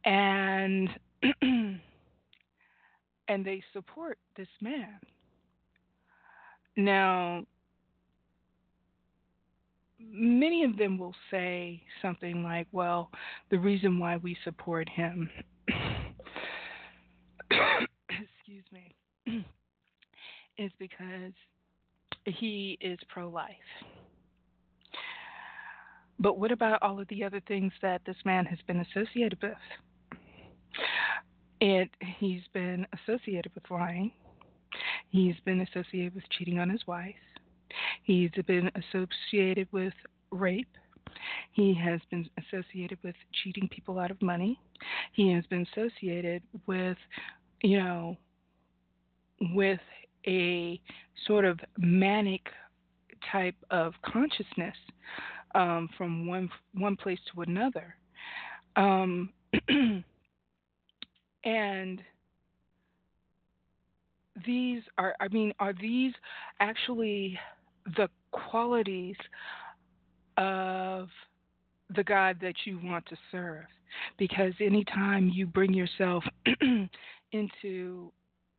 and 0.03 0.89
and 1.41 1.79
they 3.43 3.63
support 3.73 4.17
this 4.37 4.47
man. 4.61 4.99
Now, 6.77 7.45
many 9.99 10.63
of 10.63 10.77
them 10.77 10.97
will 10.97 11.15
say 11.31 11.81
something 12.01 12.43
like, 12.43 12.67
well, 12.71 13.09
the 13.49 13.57
reason 13.57 13.97
why 13.97 14.17
we 14.17 14.37
support 14.43 14.87
him, 14.89 15.29
excuse 18.09 18.65
me, 18.71 18.95
is 20.57 20.71
because 20.79 21.33
he 22.25 22.77
is 22.81 22.99
pro 23.09 23.29
life. 23.29 23.53
But 26.19 26.39
what 26.39 26.51
about 26.51 26.81
all 26.81 26.99
of 26.99 27.07
the 27.09 27.23
other 27.23 27.41
things 27.47 27.73
that 27.81 28.01
this 28.05 28.15
man 28.23 28.45
has 28.45 28.59
been 28.67 28.79
associated 28.79 29.37
with? 29.41 29.53
And 31.61 31.89
he's 32.19 32.41
been 32.53 32.85
associated 32.93 33.51
with 33.53 33.63
lying. 33.69 34.11
He's 35.09 35.35
been 35.45 35.61
associated 35.61 36.15
with 36.15 36.23
cheating 36.29 36.59
on 36.59 36.69
his 36.69 36.85
wife. 36.87 37.15
He's 38.03 38.31
been 38.47 38.69
associated 38.75 39.67
with 39.71 39.93
rape. 40.31 40.67
He 41.53 41.73
has 41.73 42.01
been 42.11 42.29
associated 42.37 42.99
with 43.03 43.15
cheating 43.43 43.69
people 43.69 43.99
out 43.99 44.11
of 44.11 44.21
money. 44.21 44.59
He 45.13 45.31
has 45.33 45.45
been 45.45 45.65
associated 45.73 46.43
with, 46.67 46.97
you 47.65 47.79
know, 47.79 48.15
with 49.53 49.79
a 50.27 50.79
sort 51.25 51.45
of 51.45 51.59
manic 51.79 52.41
type 53.31 53.55
of 53.71 53.93
consciousness 54.05 54.75
um, 55.55 55.89
from 55.97 56.27
one 56.27 56.47
one 56.75 56.95
place 56.95 57.17
to 57.33 57.41
another, 57.41 57.95
um, 58.75 59.29
and 61.43 62.01
these 64.45 64.83
are 64.99 65.15
I 65.19 65.27
mean 65.29 65.51
are 65.59 65.73
these 65.73 66.13
actually 66.59 67.39
the 67.97 68.09
qualities 68.31 69.15
of 70.37 71.07
the 71.95 72.03
God 72.03 72.37
that 72.41 72.53
you 72.65 72.79
want 72.83 73.07
to 73.07 73.17
serve? 73.31 73.65
Because 74.19 74.53
anytime 74.59 75.31
you 75.33 75.47
bring 75.47 75.73
yourself 75.73 76.23
into 77.35 78.11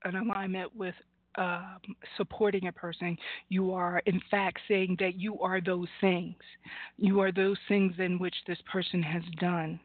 an 0.04 0.16
alignment 0.16 0.74
with 0.76 0.94
um, 1.36 1.78
supporting 2.16 2.66
a 2.66 2.72
person. 2.72 3.16
You 3.48 3.72
are, 3.72 4.00
in 4.06 4.20
fact, 4.30 4.58
saying 4.68 4.96
that 5.00 5.20
you 5.20 5.38
are 5.40 5.60
those 5.60 5.88
things. 6.00 6.36
You 6.96 7.20
are 7.20 7.32
those 7.32 7.58
things 7.68 7.94
in 7.98 8.18
which 8.18 8.34
this 8.46 8.58
person 8.70 9.02
has 9.02 9.22
done. 9.38 9.78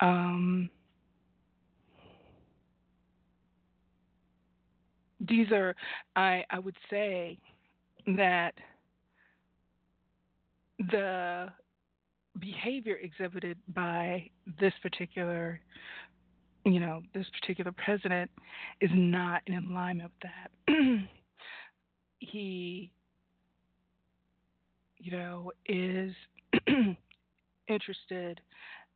Um, 0.00 0.70
these 5.20 5.50
are, 5.50 5.74
I, 6.16 6.44
I 6.50 6.58
would 6.58 6.76
say 6.88 7.38
that 8.16 8.54
the 10.78 11.48
behavior 12.38 12.96
exhibited 13.02 13.58
by 13.74 14.30
this 14.60 14.72
particular 14.82 15.60
you 16.64 16.80
know, 16.80 17.02
this 17.14 17.26
particular 17.40 17.72
president 17.72 18.30
is 18.80 18.90
not 18.92 19.42
in 19.46 19.54
alignment 19.54 20.10
with 20.22 20.30
that. 20.30 21.08
he, 22.18 22.90
you 24.98 25.12
know, 25.12 25.52
is 25.66 26.12
interested 27.68 28.40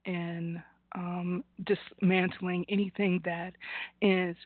in 0.04 0.62
um, 0.94 1.42
dismantling 1.64 2.64
anything 2.68 3.20
that 3.24 3.54
is 4.02 4.36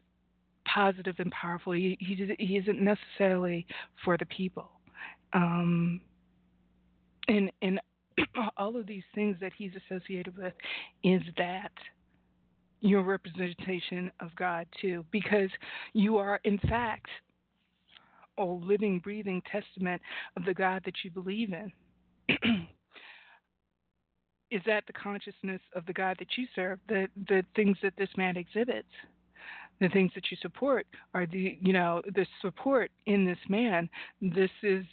positive 0.73 1.17
and 1.19 1.33
powerful. 1.33 1.73
He, 1.73 1.97
he, 2.01 2.35
he 2.39 2.57
isn't 2.57 2.81
necessarily 2.81 3.67
for 4.05 4.17
the 4.17 4.27
people. 4.27 4.71
Um, 5.33 6.01
and, 7.27 7.51
and 7.63 7.81
all 8.57 8.77
of 8.77 8.87
these 8.87 9.03
things 9.15 9.37
that 9.41 9.53
he's 9.57 9.73
associated 9.87 10.37
with 10.37 10.55
is 11.03 11.23
that 11.37 11.73
your 12.81 13.03
representation 13.03 14.11
of 14.21 14.35
God 14.37 14.67
too, 14.81 15.05
because 15.11 15.51
you 15.93 16.17
are 16.19 16.41
in 16.45 16.59
fact 16.59 17.09
a 18.39 18.45
living, 18.45 19.01
breathing 19.01 19.43
testament 19.51 20.01
of 20.37 20.45
the 20.45 20.55
God 20.55 20.83
that 20.85 20.95
you 21.03 21.11
believe 21.11 21.53
in. 21.53 21.73
Is 24.51 24.63
that 24.65 24.85
the 24.87 24.95
consciousness 24.95 25.61
of 25.75 25.85
the 25.87 25.93
God 25.93 26.17
that 26.19 26.39
you 26.39 26.47
serve? 26.55 26.79
The 26.89 27.09
the 27.29 27.45
things 27.55 27.77
that 27.83 27.93
this 27.99 28.09
man 28.17 28.39
exhibits, 28.39 28.89
the 29.79 29.91
things 29.91 30.11
that 30.15 30.31
you 30.31 30.39
support 30.41 30.87
are 31.13 31.27
the 31.27 31.59
you 31.61 31.75
know 31.75 32.01
the 32.15 32.27
support 32.41 32.91
in 33.05 33.27
this 33.27 33.39
man. 33.49 33.91
This 34.23 34.51
is 34.63 34.85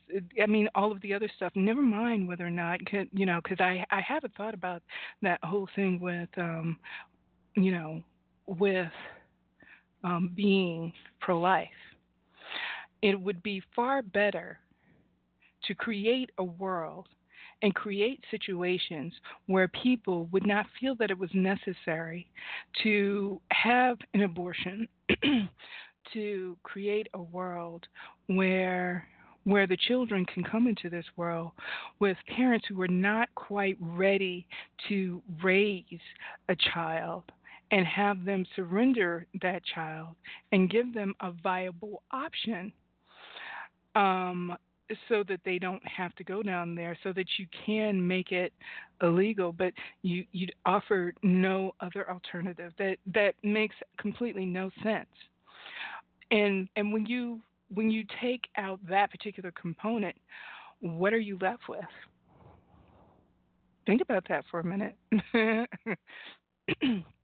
I 0.41 0.45
mean 0.45 0.67
all 0.75 0.91
of 0.91 0.99
the 1.01 1.13
other 1.13 1.29
stuff. 1.37 1.53
Never 1.55 1.81
mind 1.81 2.27
whether 2.27 2.45
or 2.45 2.51
not 2.51 2.81
you 3.13 3.25
know 3.25 3.39
because 3.41 3.61
I 3.61 3.85
I 3.91 4.01
haven't 4.01 4.35
thought 4.35 4.53
about 4.53 4.81
that 5.21 5.39
whole 5.43 5.69
thing 5.73 5.99
with 6.01 6.29
um 6.37 6.77
you 7.55 7.71
know, 7.71 8.01
with 8.47 8.91
um, 10.03 10.31
being 10.35 10.93
pro 11.19 11.39
life. 11.39 11.67
It 13.01 13.19
would 13.19 13.41
be 13.43 13.61
far 13.75 14.01
better 14.01 14.59
to 15.65 15.75
create 15.75 16.31
a 16.37 16.43
world 16.43 17.07
and 17.61 17.73
create 17.73 18.23
situations 18.29 19.13
where 19.47 19.67
people 19.69 20.27
would 20.31 20.45
not 20.45 20.65
feel 20.79 20.95
that 20.95 21.09
it 21.09 21.17
was 21.17 21.29
necessary 21.33 22.27
to 22.83 23.39
have 23.51 23.97
an 24.13 24.23
abortion, 24.23 24.87
to 26.13 26.57
create 26.63 27.07
a 27.13 27.21
world 27.21 27.87
where 28.27 29.07
where 29.45 29.67
the 29.67 29.77
children 29.77 30.25
can 30.25 30.43
come 30.43 30.65
into 30.65 30.89
this 30.89 31.05
world 31.17 31.51
with 31.99 32.17
parents 32.35 32.65
who 32.67 32.81
are 32.81 32.87
not 32.87 33.29
quite 33.35 33.77
ready 33.79 34.47
to 34.89 35.21
raise 35.43 35.83
a 36.49 36.55
child 36.73 37.23
and 37.71 37.85
have 37.85 38.25
them 38.25 38.45
surrender 38.55 39.25
that 39.41 39.61
child 39.73 40.15
and 40.51 40.69
give 40.69 40.93
them 40.93 41.13
a 41.21 41.31
viable 41.31 42.03
option 42.11 42.71
um, 43.95 44.55
so 45.09 45.23
that 45.27 45.39
they 45.45 45.57
don't 45.57 45.81
have 45.87 46.13
to 46.15 46.23
go 46.23 46.43
down 46.43 46.75
there 46.75 46.97
so 47.03 47.11
that 47.13 47.25
you 47.37 47.47
can 47.65 48.05
make 48.05 48.31
it 48.31 48.53
illegal 49.01 49.51
but 49.51 49.73
you 50.03 50.25
you 50.31 50.47
offer 50.65 51.13
no 51.23 51.73
other 51.79 52.09
alternative. 52.09 52.71
That 52.77 52.97
that 53.13 53.33
makes 53.43 53.75
completely 53.97 54.45
no 54.45 54.69
sense. 54.83 55.09
And 56.31 56.69
and 56.75 56.93
when 56.93 57.05
you 57.05 57.41
when 57.73 57.89
you 57.89 58.03
take 58.21 58.41
out 58.57 58.79
that 58.87 59.09
particular 59.11 59.51
component 59.51 60.15
what 60.81 61.13
are 61.13 61.19
you 61.19 61.37
left 61.41 61.63
with? 61.67 61.79
Think 63.87 64.01
about 64.01 64.25
that 64.29 64.43
for 64.51 64.59
a 64.59 64.63
minute 64.63 64.95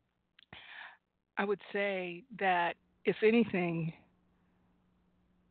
I 1.37 1.45
would 1.45 1.61
say 1.73 2.23
that 2.39 2.75
if 3.05 3.15
anything, 3.23 3.93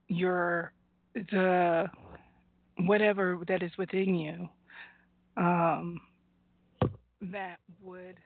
your 0.09 0.73
the 1.15 1.87
whatever 2.79 3.39
that 3.49 3.63
is 3.63 3.71
within 3.79 4.15
you 4.15 4.49
um, 5.37 6.01
that 7.21 7.59
would 7.83 8.17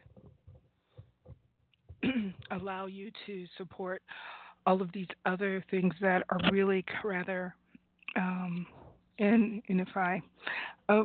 allow 2.51 2.87
you 2.87 3.11
to 3.27 3.47
support 3.57 4.03
all 4.67 4.81
of 4.81 4.91
these 4.93 5.07
other 5.27 5.65
things 5.71 5.95
that 6.01 6.23
are 6.31 6.41
really 6.51 6.85
rather 7.03 7.55
um, 8.17 8.67
and 9.19 9.63
and 9.69 9.81
if 9.81 9.97
I 9.97 10.23
uh, 10.89 11.03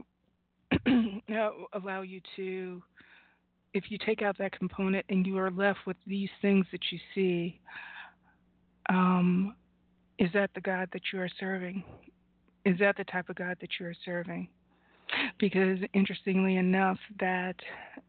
allow 1.74 2.02
you 2.02 2.22
to 2.36 2.82
if 3.74 3.92
you 3.92 3.98
take 4.04 4.22
out 4.22 4.38
that 4.38 4.58
component 4.58 5.06
and 5.10 5.26
you 5.26 5.38
are 5.38 5.52
left 5.52 5.80
with 5.86 5.98
these 6.08 6.30
things 6.42 6.66
that 6.72 6.82
you 6.92 7.00
see, 7.14 7.60
um, 8.90 9.56
is 10.18 10.30
that 10.34 10.50
the 10.56 10.62
God 10.62 10.90
that 10.94 11.02
you 11.14 11.20
are 11.20 11.30
serving? 11.40 11.84
Is 12.66 12.78
that 12.80 12.98
the 12.98 13.04
type 13.06 13.30
of 13.30 13.36
God 13.36 13.58
that 13.62 13.70
you 13.80 13.86
are 13.86 13.96
serving? 14.04 14.48
Because 15.40 15.80
interestingly 15.94 16.58
enough, 16.58 16.98
that 17.20 17.56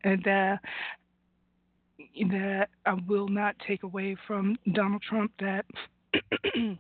uh, 0.04 0.16
that 0.24 0.60
that 2.30 2.68
I 2.86 2.94
will 3.06 3.28
not 3.28 3.54
take 3.66 3.82
away 3.82 4.16
from 4.26 4.56
Donald 4.72 5.02
Trump 5.02 5.32
that 5.40 5.64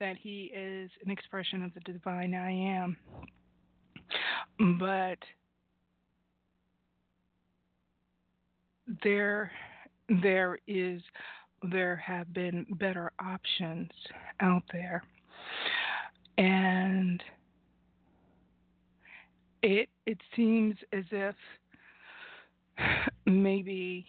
that 0.00 0.16
he 0.16 0.50
is 0.54 0.90
an 1.04 1.10
expression 1.10 1.62
of 1.62 1.72
the 1.74 1.80
divine 1.80 2.34
I 2.34 2.50
am. 2.50 2.96
But 4.78 5.18
there 9.02 9.50
there 10.20 10.58
is 10.66 11.00
there 11.70 11.96
have 11.96 12.32
been 12.34 12.66
better 12.78 13.12
options 13.20 13.90
out 14.40 14.62
there. 14.72 15.02
And 16.38 17.22
it 19.62 19.88
it 20.06 20.18
seems 20.34 20.76
as 20.92 21.04
if 21.10 21.36
maybe 23.26 24.06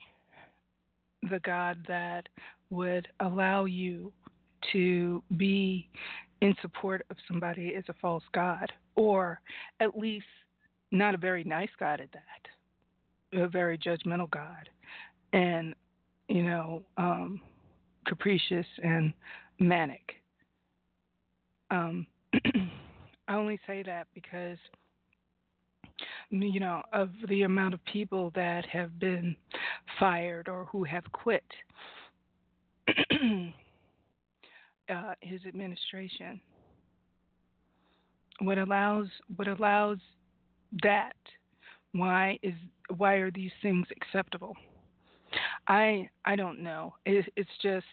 the 1.30 1.40
God 1.40 1.78
that 1.88 2.28
would 2.70 3.08
allow 3.20 3.66
you 3.66 4.12
to 4.72 5.22
be 5.38 5.90
in 6.42 6.56
support 6.62 7.06
of 7.10 7.18
somebody 7.28 7.68
is 7.68 7.86
a 7.88 7.94
false 8.02 8.24
God, 8.34 8.72
or 8.96 9.40
at 9.80 9.98
least 9.98 10.26
not 10.92 11.14
a 11.14 11.18
very 11.18 11.44
nice 11.44 11.70
God 11.80 12.02
at 12.02 12.12
that 12.14 12.44
a 13.36 13.48
very 13.48 13.78
judgmental 13.78 14.30
God, 14.30 14.70
and 15.34 15.76
you 16.30 16.44
know, 16.44 16.84
um, 16.98 17.42
capricious 18.08 18.66
and 18.82 19.14
manic. 19.60 20.14
Um, 21.70 22.08
I 23.28 23.36
only 23.36 23.60
say 23.68 23.84
that 23.84 24.08
because 24.14 24.58
you 26.30 26.60
know 26.60 26.82
of 26.92 27.10
the 27.30 27.44
amount 27.44 27.74
of 27.74 27.84
people 27.86 28.32
that 28.36 28.66
have 28.66 29.00
been 29.00 29.36
fired 30.00 30.48
or 30.48 30.66
who 30.66 30.84
have 30.84 31.04
quit 31.12 31.44
uh, 34.90 35.14
his 35.22 35.42
administration. 35.48 36.40
What 38.40 38.58
allows 38.58 39.08
what 39.36 39.48
allows 39.48 40.00
that 40.82 41.14
why 41.92 42.40
is 42.42 42.56
why 42.98 43.16
are 43.16 43.32
these 43.32 43.52
things 43.62 43.86
acceptable? 43.96 44.56
I 45.68 46.10
I 46.26 46.36
don't 46.36 46.62
know. 46.62 46.96
It, 47.06 47.32
it's 47.36 47.50
just 47.62 47.86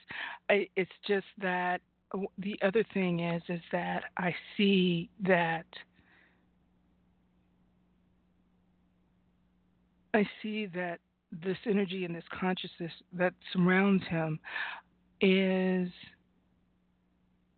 it's 0.49 0.91
just 1.07 1.27
that 1.41 1.81
the 2.39 2.59
other 2.63 2.85
thing 2.93 3.21
is 3.21 3.43
is 3.49 3.61
that 3.73 4.05
I 4.17 4.35
see 4.57 5.11
that 5.27 5.67
I 10.13 10.29
see 10.43 10.67
that 10.67 10.99
this 11.45 11.57
energy 11.67 12.05
and 12.05 12.15
this 12.15 12.25
consciousness 12.39 12.93
that 13.13 13.35
surrounds 13.53 14.03
him 14.09 14.41
is 15.21 15.89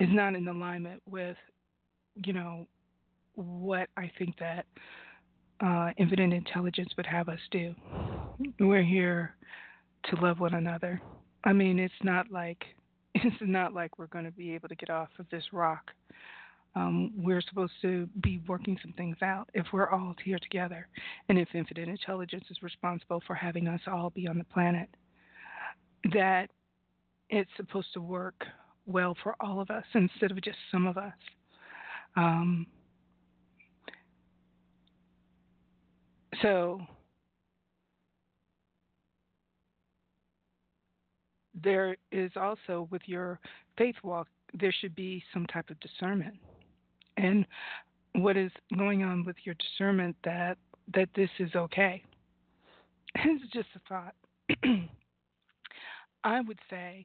is 0.00 0.08
not 0.10 0.34
in 0.34 0.46
alignment 0.48 1.00
with 1.08 1.36
you 2.26 2.34
know 2.34 2.66
what 3.34 3.88
I 3.96 4.10
think 4.18 4.36
that 4.38 4.66
uh, 5.64 5.90
infinite 5.96 6.32
intelligence 6.34 6.90
would 6.96 7.06
have 7.06 7.28
us 7.28 7.38
do. 7.50 7.74
We're 8.58 8.82
here 8.82 9.36
to 10.04 10.16
love 10.16 10.40
one 10.40 10.54
another. 10.54 11.00
I 11.44 11.52
mean, 11.52 11.78
it's 11.78 11.94
not 12.02 12.30
like 12.30 12.64
it's 13.14 13.36
not 13.40 13.72
like 13.72 13.98
we're 13.98 14.06
going 14.06 14.24
to 14.24 14.30
be 14.30 14.54
able 14.54 14.68
to 14.68 14.74
get 14.74 14.90
off 14.90 15.08
of 15.18 15.26
this 15.30 15.44
rock. 15.52 15.90
Um, 16.74 17.12
we're 17.18 17.42
supposed 17.42 17.74
to 17.82 18.08
be 18.22 18.40
working 18.48 18.78
some 18.80 18.94
things 18.94 19.18
out 19.22 19.50
if 19.52 19.66
we're 19.74 19.90
all 19.90 20.14
here 20.24 20.38
together, 20.38 20.88
and 21.28 21.38
if 21.38 21.48
infinite 21.54 21.88
intelligence 21.88 22.44
is 22.50 22.62
responsible 22.62 23.22
for 23.26 23.34
having 23.34 23.68
us 23.68 23.80
all 23.86 24.08
be 24.08 24.26
on 24.26 24.38
the 24.38 24.44
planet, 24.44 24.88
that 26.14 26.48
it's 27.28 27.50
supposed 27.56 27.92
to 27.92 28.00
work 28.00 28.46
well 28.86 29.14
for 29.22 29.36
all 29.40 29.60
of 29.60 29.70
us 29.70 29.84
instead 29.94 30.30
of 30.30 30.40
just 30.42 30.56
some 30.70 30.86
of 30.86 30.96
us. 30.96 31.12
Um, 32.16 32.66
so 36.40 36.80
there 41.62 41.96
is 42.10 42.30
also 42.36 42.88
with 42.90 43.02
your 43.06 43.38
faith 43.78 43.96
walk, 44.02 44.28
there 44.54 44.74
should 44.80 44.94
be 44.94 45.22
some 45.32 45.46
type 45.46 45.70
of 45.70 45.78
discernment. 45.80 46.34
And 47.16 47.46
what 48.14 48.36
is 48.36 48.50
going 48.76 49.02
on 49.02 49.24
with 49.24 49.36
your 49.44 49.54
discernment 49.54 50.16
that 50.24 50.58
that 50.94 51.08
this 51.14 51.30
is 51.38 51.54
okay? 51.54 52.02
It's 53.14 53.52
just 53.52 53.68
a 53.76 53.80
thought. 53.88 54.14
I 56.24 56.40
would 56.40 56.58
say 56.70 57.04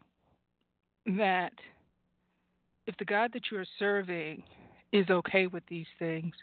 that 1.06 1.52
if 2.86 2.96
the 2.98 3.06
God 3.06 3.32
that 3.34 3.44
you 3.52 3.58
are 3.58 3.66
serving 3.78 4.44
is 4.94 5.10
okay 5.10 5.48
with 5.48 5.64
these 5.68 5.88
things, 6.00 6.34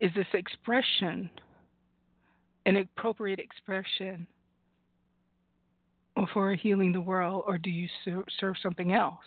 is 0.00 0.10
this 0.14 0.26
expression 0.34 1.30
an 2.66 2.76
appropriate 2.76 3.38
expression 3.38 4.26
for 6.32 6.54
healing 6.54 6.92
the 6.92 7.00
world, 7.00 7.44
or 7.46 7.58
do 7.58 7.70
you 7.70 7.88
serve 8.38 8.54
something 8.62 8.92
else? 8.92 9.18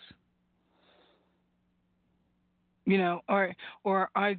You 2.84 2.98
know, 2.98 3.20
or 3.28 3.54
or 3.84 4.08
are, 4.14 4.34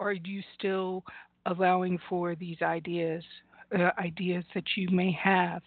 are 0.00 0.12
you 0.12 0.42
still 0.58 1.04
allowing 1.46 1.98
for 2.08 2.34
these 2.34 2.62
ideas, 2.62 3.22
uh, 3.78 3.90
ideas 3.98 4.44
that 4.54 4.64
you 4.76 4.88
may 4.90 5.12
have 5.12 5.62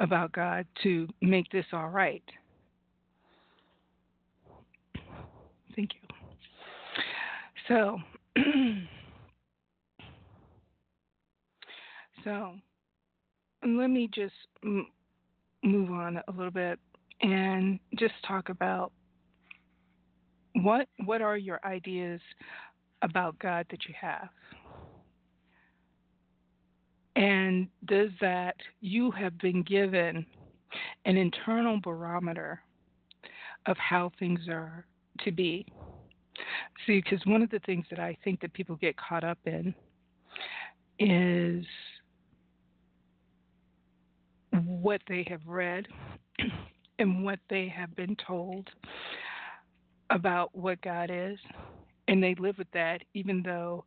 about 0.00 0.32
God, 0.32 0.66
to 0.82 1.08
make 1.22 1.48
this 1.50 1.66
all 1.72 1.88
right? 1.88 2.24
Thank 5.74 5.90
you. 5.94 6.00
So. 7.68 7.98
so 12.24 12.52
let 13.64 13.88
me 13.88 14.10
just 14.12 14.34
move 15.62 15.90
on 15.90 16.18
a 16.28 16.32
little 16.32 16.50
bit 16.50 16.78
and 17.22 17.78
just 17.98 18.14
talk 18.26 18.48
about 18.48 18.92
what 20.62 20.88
what 21.04 21.20
are 21.20 21.36
your 21.36 21.60
ideas 21.64 22.20
about 23.02 23.38
God 23.38 23.66
that 23.70 23.86
you 23.86 23.94
have? 24.00 24.28
And 27.14 27.68
does 27.86 28.10
that 28.20 28.56
you 28.80 29.10
have 29.12 29.38
been 29.38 29.62
given 29.62 30.26
an 31.06 31.16
internal 31.16 31.80
barometer 31.80 32.60
of 33.66 33.76
how 33.78 34.12
things 34.18 34.40
are 34.48 34.84
to 35.24 35.32
be? 35.32 35.66
See, 36.86 37.00
because 37.02 37.24
one 37.24 37.42
of 37.42 37.50
the 37.50 37.60
things 37.60 37.86
that 37.90 37.98
I 37.98 38.16
think 38.22 38.40
that 38.40 38.52
people 38.52 38.76
get 38.76 38.96
caught 38.96 39.24
up 39.24 39.38
in 39.46 39.74
is 40.98 41.64
what 44.64 45.00
they 45.08 45.26
have 45.28 45.40
read 45.46 45.86
and 46.98 47.24
what 47.24 47.38
they 47.50 47.68
have 47.68 47.94
been 47.96 48.16
told 48.26 48.68
about 50.10 50.54
what 50.54 50.80
God 50.82 51.10
is, 51.12 51.38
and 52.08 52.22
they 52.22 52.34
live 52.36 52.58
with 52.58 52.70
that, 52.72 53.02
even 53.14 53.42
though 53.42 53.84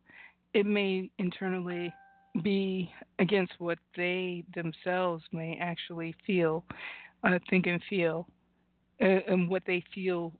it 0.52 0.66
may 0.66 1.10
internally 1.18 1.92
be 2.42 2.92
against 3.18 3.52
what 3.58 3.78
they 3.96 4.44
themselves 4.54 5.24
may 5.32 5.58
actually 5.60 6.14
feel, 6.26 6.64
uh, 7.24 7.38
think, 7.48 7.66
and 7.66 7.82
feel. 7.88 8.26
Uh, 9.02 9.20
and 9.28 9.48
what 9.48 9.62
they 9.66 9.82
feel 9.94 10.30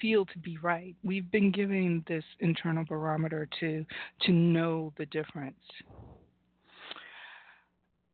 feel 0.00 0.24
to 0.24 0.38
be 0.38 0.56
right. 0.62 0.96
We've 1.04 1.30
been 1.30 1.52
given 1.52 2.02
this 2.08 2.24
internal 2.40 2.82
barometer 2.82 3.46
to 3.60 3.84
to 4.22 4.32
know 4.32 4.94
the 4.96 5.04
difference. 5.04 5.60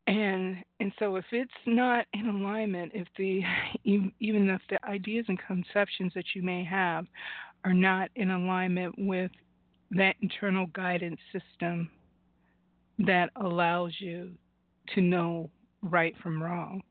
And 0.06 0.56
and 0.80 0.92
so 0.98 1.16
if 1.16 1.24
it's 1.30 1.50
not 1.66 2.06
in 2.12 2.26
alignment, 2.28 2.92
if 2.94 3.06
the 3.16 3.42
even 3.84 4.50
if 4.50 4.60
the 4.68 4.84
ideas 4.84 5.26
and 5.28 5.38
conceptions 5.38 6.12
that 6.14 6.24
you 6.34 6.42
may 6.42 6.64
have 6.64 7.06
are 7.64 7.74
not 7.74 8.10
in 8.16 8.30
alignment 8.30 8.94
with 8.98 9.30
that 9.92 10.16
internal 10.20 10.66
guidance 10.68 11.20
system 11.32 11.88
that 12.98 13.30
allows 13.36 13.92
you 13.98 14.30
to 14.94 15.00
know 15.00 15.50
right 15.82 16.14
from 16.22 16.42
wrong, 16.42 16.82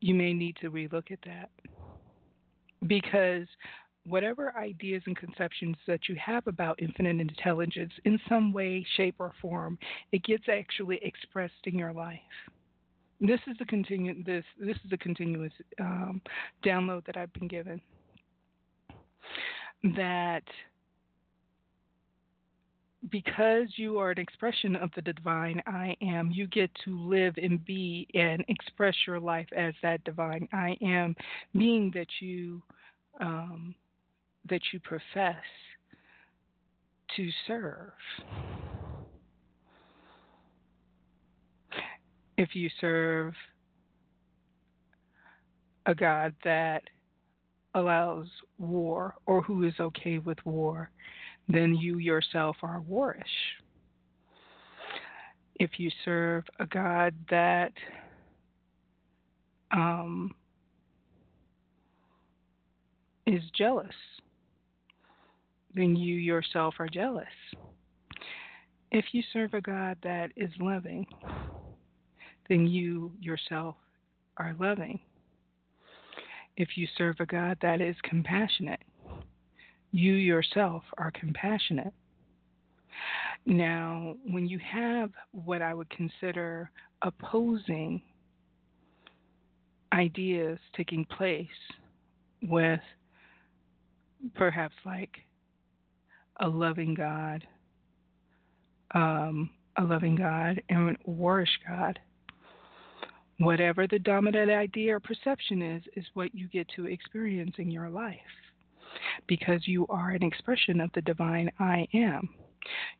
you 0.00 0.14
may 0.14 0.32
need 0.32 0.56
to 0.60 0.70
relook 0.70 1.10
at 1.10 1.18
that. 1.24 1.50
Because 2.86 3.46
whatever 4.06 4.56
ideas 4.56 5.02
and 5.06 5.16
conceptions 5.16 5.76
that 5.86 6.08
you 6.08 6.16
have 6.16 6.46
about 6.46 6.80
infinite 6.80 7.20
intelligence 7.20 7.92
in 8.04 8.18
some 8.28 8.52
way, 8.52 8.84
shape, 8.96 9.16
or 9.18 9.32
form, 9.40 9.78
it 10.12 10.22
gets 10.24 10.44
actually 10.48 10.98
expressed 11.02 11.54
in 11.64 11.78
your 11.78 11.92
life. 11.92 12.18
This 13.20 13.40
is 13.46 13.56
the 13.58 13.64
continu- 13.64 14.24
this 14.24 14.44
this 14.58 14.76
is 14.84 14.92
a 14.92 14.98
continuous 14.98 15.52
um, 15.80 16.20
download 16.64 17.04
that 17.06 17.16
I've 17.16 17.32
been 17.32 17.48
given. 17.48 17.80
That 19.96 20.42
because 23.10 23.68
you 23.76 23.98
are 23.98 24.10
an 24.10 24.18
expression 24.18 24.76
of 24.76 24.90
the 24.96 25.02
divine 25.02 25.62
I 25.66 25.96
am, 26.02 26.30
you 26.30 26.46
get 26.46 26.70
to 26.84 26.98
live 26.98 27.34
and 27.40 27.64
be 27.64 28.08
and 28.14 28.44
express 28.48 28.94
your 29.06 29.20
life 29.20 29.48
as 29.56 29.74
that 29.82 30.02
divine 30.04 30.48
I 30.52 30.76
am, 30.82 31.14
being 31.52 31.90
that 31.94 32.08
you 32.20 32.62
um, 33.20 33.74
that 34.48 34.60
you 34.72 34.80
profess 34.80 35.36
to 37.16 37.28
serve. 37.46 37.92
If 42.36 42.54
you 42.54 42.68
serve 42.80 43.32
a 45.86 45.94
God 45.94 46.34
that 46.44 46.82
allows 47.74 48.26
war 48.58 49.14
or 49.26 49.42
who 49.42 49.64
is 49.64 49.74
okay 49.80 50.18
with 50.18 50.38
war, 50.44 50.90
then 51.48 51.74
you 51.74 51.98
yourself 51.98 52.56
are 52.62 52.82
warish. 52.88 53.22
If 55.54 55.78
you 55.78 55.90
serve 56.04 56.44
a 56.58 56.66
God 56.66 57.14
that 57.30 57.72
um, 59.70 60.34
is 63.26 63.42
jealous, 63.56 63.94
then 65.76 65.94
you 65.94 66.14
yourself 66.16 66.74
are 66.78 66.88
jealous. 66.88 67.26
If 68.90 69.04
you 69.12 69.22
serve 69.32 69.52
a 69.52 69.60
God 69.60 69.98
that 70.02 70.30
is 70.34 70.50
loving, 70.58 71.06
then 72.48 72.66
you 72.66 73.12
yourself 73.20 73.76
are 74.38 74.56
loving. 74.58 74.98
If 76.56 76.76
you 76.76 76.88
serve 76.96 77.16
a 77.20 77.26
God 77.26 77.58
that 77.60 77.82
is 77.82 77.94
compassionate, 78.04 78.80
you 79.92 80.14
yourself 80.14 80.82
are 80.96 81.10
compassionate. 81.10 81.92
Now, 83.44 84.14
when 84.26 84.48
you 84.48 84.58
have 84.58 85.10
what 85.32 85.60
I 85.60 85.74
would 85.74 85.90
consider 85.90 86.70
opposing 87.02 88.00
ideas 89.92 90.58
taking 90.74 91.04
place 91.04 91.46
with 92.42 92.80
perhaps 94.34 94.74
like 94.84 95.25
loving 96.44 96.94
God, 96.94 97.46
um, 98.94 99.50
a 99.76 99.82
loving 99.82 100.16
God, 100.16 100.62
and 100.68 100.90
a 100.90 101.10
warish 101.10 101.48
God. 101.66 101.98
Whatever 103.38 103.86
the 103.86 103.98
dominant 103.98 104.50
idea 104.50 104.96
or 104.96 105.00
perception 105.00 105.60
is, 105.60 105.82
is 105.94 106.06
what 106.14 106.34
you 106.34 106.48
get 106.48 106.68
to 106.76 106.86
experience 106.86 107.54
in 107.58 107.70
your 107.70 107.90
life 107.90 108.16
because 109.26 109.66
you 109.66 109.86
are 109.88 110.10
an 110.10 110.22
expression 110.22 110.80
of 110.80 110.90
the 110.94 111.02
divine 111.02 111.50
I 111.58 111.86
am. 111.94 112.28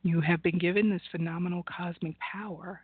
You 0.03 0.21
have 0.21 0.43
been 0.43 0.59
given 0.59 0.91
this 0.91 1.03
phenomenal 1.11 1.65
cosmic 1.65 2.17
power. 2.21 2.81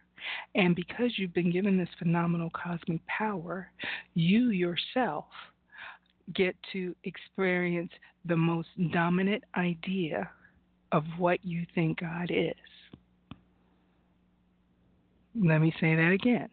And 0.54 0.74
because 0.76 1.12
you've 1.16 1.34
been 1.34 1.52
given 1.52 1.76
this 1.76 1.88
phenomenal 1.98 2.50
cosmic 2.50 3.04
power, 3.06 3.70
you 4.14 4.50
yourself 4.50 5.26
get 6.34 6.56
to 6.72 6.94
experience 7.04 7.90
the 8.24 8.36
most 8.36 8.68
dominant 8.92 9.42
idea 9.56 10.30
of 10.92 11.04
what 11.18 11.44
you 11.44 11.66
think 11.74 12.00
God 12.00 12.30
is. 12.30 12.54
Let 15.34 15.60
me 15.60 15.72
say 15.80 15.94
that 15.96 16.12
again. 16.12 16.48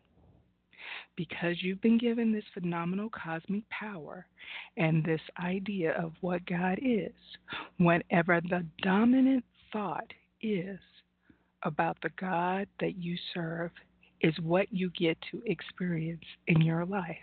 because 1.19 1.61
you've 1.61 1.81
been 1.81 1.97
given 1.97 2.31
this 2.31 2.45
phenomenal 2.53 3.09
cosmic 3.09 3.69
power 3.69 4.25
and 4.77 5.03
this 5.03 5.19
idea 5.43 5.91
of 6.01 6.13
what 6.21 6.45
God 6.45 6.79
is, 6.81 7.11
whatever 7.77 8.39
the 8.39 8.65
dominant 8.81 9.43
thought 9.73 10.09
is 10.41 10.79
about 11.63 11.97
the 12.01 12.09
God 12.17 12.67
that 12.79 12.97
you 12.97 13.17
serve, 13.33 13.71
is 14.21 14.33
what 14.41 14.71
you 14.71 14.89
get 14.97 15.17
to 15.29 15.41
experience 15.45 16.23
in 16.47 16.61
your 16.61 16.85
life. 16.85 17.15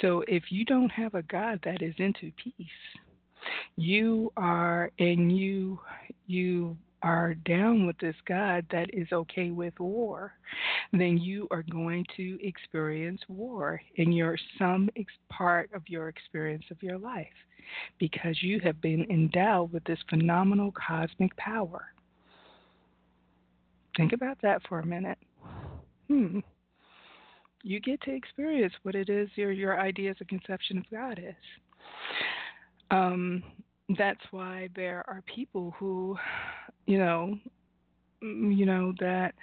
So 0.00 0.24
if 0.26 0.44
you 0.50 0.64
don't 0.64 0.90
have 0.90 1.14
a 1.14 1.22
God 1.22 1.60
that 1.64 1.80
is 1.80 1.94
into 1.98 2.32
peace, 2.42 2.66
you 3.76 4.32
are 4.36 4.90
and 4.98 5.36
you 5.36 5.78
you 6.26 6.76
are 7.02 7.34
down 7.46 7.86
with 7.86 7.98
this 7.98 8.16
God 8.26 8.64
that 8.72 8.88
is 8.94 9.06
okay 9.12 9.50
with 9.50 9.78
war, 9.78 10.32
then 10.90 11.18
you 11.18 11.46
are 11.50 11.62
going 11.70 12.06
to 12.16 12.38
experience 12.42 13.20
war 13.28 13.80
in 13.96 14.10
your 14.10 14.38
some 14.58 14.88
ex- 14.96 15.12
part 15.28 15.68
of 15.74 15.82
your 15.86 16.08
experience 16.08 16.64
of 16.70 16.82
your 16.82 16.96
life 16.96 17.26
because 17.98 18.42
you 18.42 18.58
have 18.60 18.80
been 18.80 19.04
endowed 19.10 19.70
with 19.70 19.84
this 19.84 19.98
phenomenal 20.08 20.72
cosmic 20.72 21.36
power. 21.36 21.92
Think 23.98 24.14
about 24.14 24.38
that 24.42 24.62
for 24.66 24.80
a 24.80 24.86
minute. 24.86 25.18
Hmm. 26.08 26.38
You 27.62 27.80
get 27.80 28.00
to 28.02 28.14
experience 28.14 28.72
what 28.82 28.94
it 28.94 29.10
is 29.10 29.28
your 29.36 29.52
your 29.52 29.78
ideas 29.78 30.16
and 30.20 30.28
conception 30.28 30.78
of 30.78 30.84
God 30.90 31.18
is. 31.18 31.34
Um, 32.90 33.42
that's 33.98 34.20
why 34.30 34.68
there 34.74 35.04
are 35.08 35.22
people 35.34 35.74
who, 35.78 36.16
you 36.86 36.98
know, 36.98 37.38
you 38.22 38.64
know 38.64 38.92
that 39.00 39.34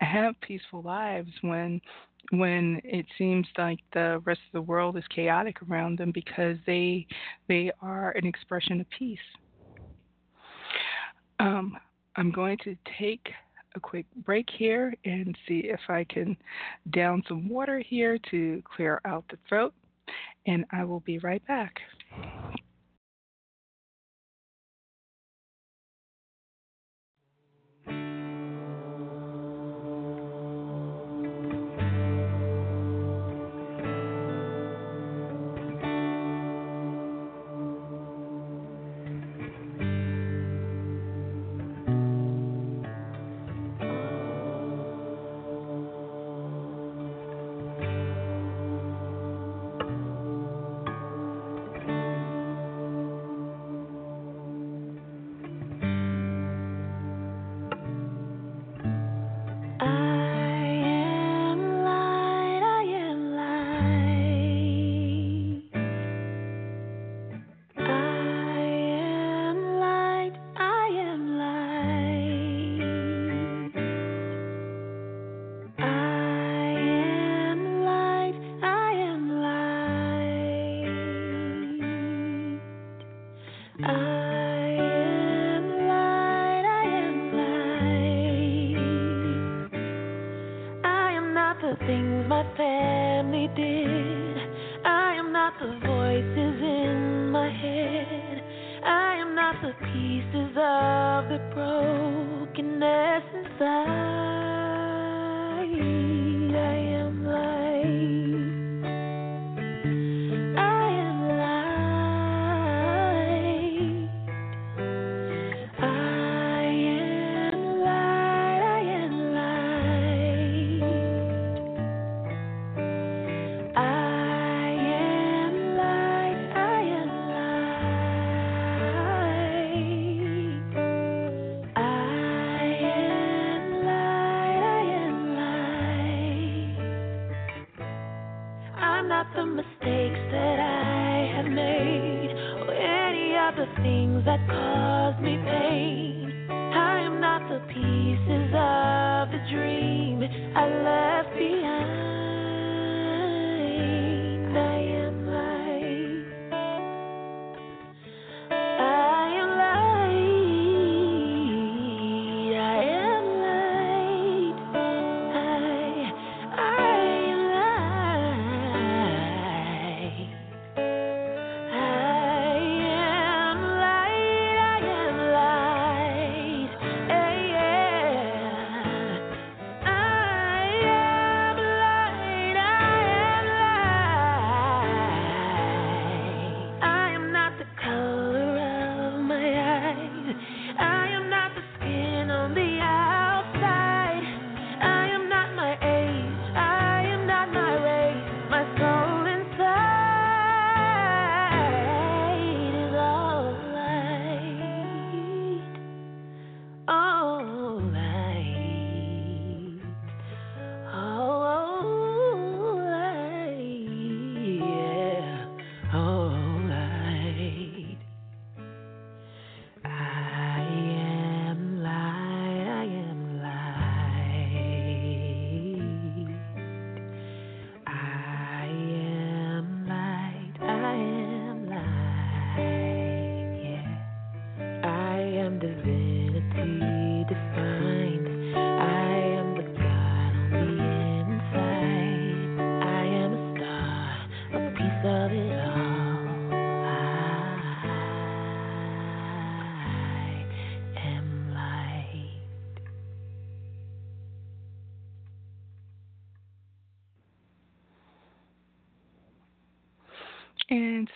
have 0.00 0.34
peaceful 0.40 0.82
lives 0.82 1.30
when 1.42 1.80
when 2.32 2.80
it 2.84 3.06
seems 3.18 3.46
like 3.58 3.80
the 3.92 4.20
rest 4.24 4.40
of 4.46 4.52
the 4.52 4.62
world 4.62 4.96
is 4.96 5.04
chaotic 5.14 5.56
around 5.68 5.98
them 5.98 6.12
because 6.12 6.56
they 6.66 7.06
they 7.48 7.72
are 7.80 8.12
an 8.12 8.26
expression 8.26 8.80
of 8.80 8.86
peace. 8.96 9.18
Um, 11.40 11.76
I'm 12.16 12.30
going 12.30 12.58
to 12.64 12.76
take 12.98 13.28
a 13.74 13.80
quick 13.80 14.06
break 14.24 14.48
here 14.58 14.94
and 15.04 15.36
see 15.48 15.60
if 15.64 15.80
I 15.88 16.04
can 16.04 16.36
down 16.90 17.22
some 17.28 17.48
water 17.48 17.78
here 17.80 18.18
to 18.30 18.62
clear 18.76 19.00
out 19.04 19.24
the 19.30 19.38
throat, 19.48 19.72
and 20.46 20.64
I 20.72 20.84
will 20.84 21.00
be 21.00 21.18
right 21.18 21.44
back. 21.46 21.80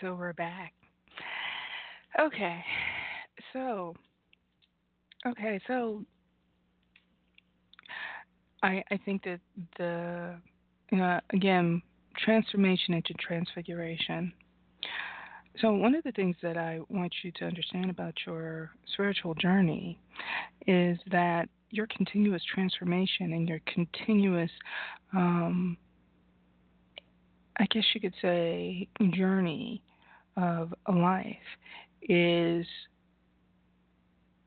So 0.01 0.15
we're 0.15 0.33
back. 0.33 0.73
Okay. 2.19 2.63
So, 3.53 3.93
okay, 5.27 5.59
so 5.67 6.03
I 8.63 8.83
I 8.91 8.99
think 9.05 9.23
that 9.23 9.39
the 9.77 10.35
uh, 10.97 11.19
again 11.31 11.81
transformation 12.17 12.93
into 12.93 13.13
transfiguration. 13.13 14.33
So 15.61 15.71
one 15.71 15.95
of 15.95 16.03
the 16.03 16.11
things 16.11 16.35
that 16.41 16.57
I 16.57 16.79
want 16.89 17.13
you 17.23 17.31
to 17.37 17.45
understand 17.45 17.89
about 17.89 18.13
your 18.25 18.71
spiritual 18.93 19.35
journey 19.35 19.97
is 20.67 20.97
that 21.11 21.47
your 21.69 21.87
continuous 21.87 22.41
transformation 22.53 23.33
and 23.33 23.47
your 23.47 23.59
continuous 23.65 24.51
um, 25.13 25.77
guess 27.75 27.83
you 27.93 27.99
could 27.99 28.13
say, 28.21 28.87
journey 29.13 29.81
of 30.37 30.73
life 30.87 31.35
is 32.01 32.65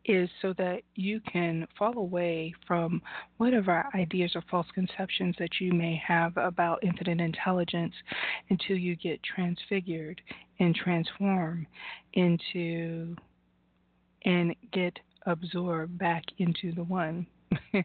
is 0.07 0.31
so 0.41 0.55
that 0.57 0.81
you 0.95 1.21
can 1.31 1.69
fall 1.79 1.99
away 1.99 2.55
from 2.67 3.03
whatever 3.37 3.85
ideas 3.95 4.33
or 4.35 4.43
false 4.51 4.67
conceptions 4.75 5.37
that 5.39 5.61
you 5.61 5.71
may 5.71 6.01
have 6.03 6.35
about 6.39 6.83
infinite 6.83 7.21
intelligence 7.21 7.93
until 8.49 8.79
you 8.79 8.97
get 8.97 9.21
transfigured 9.23 10.19
and 10.61 10.75
transform 10.75 11.67
into 12.15 13.15
and 14.25 14.57
get 14.73 14.99
absorbed 15.27 15.99
back 15.99 16.25
into 16.39 16.73
the 16.73 16.85
one. 16.85 17.27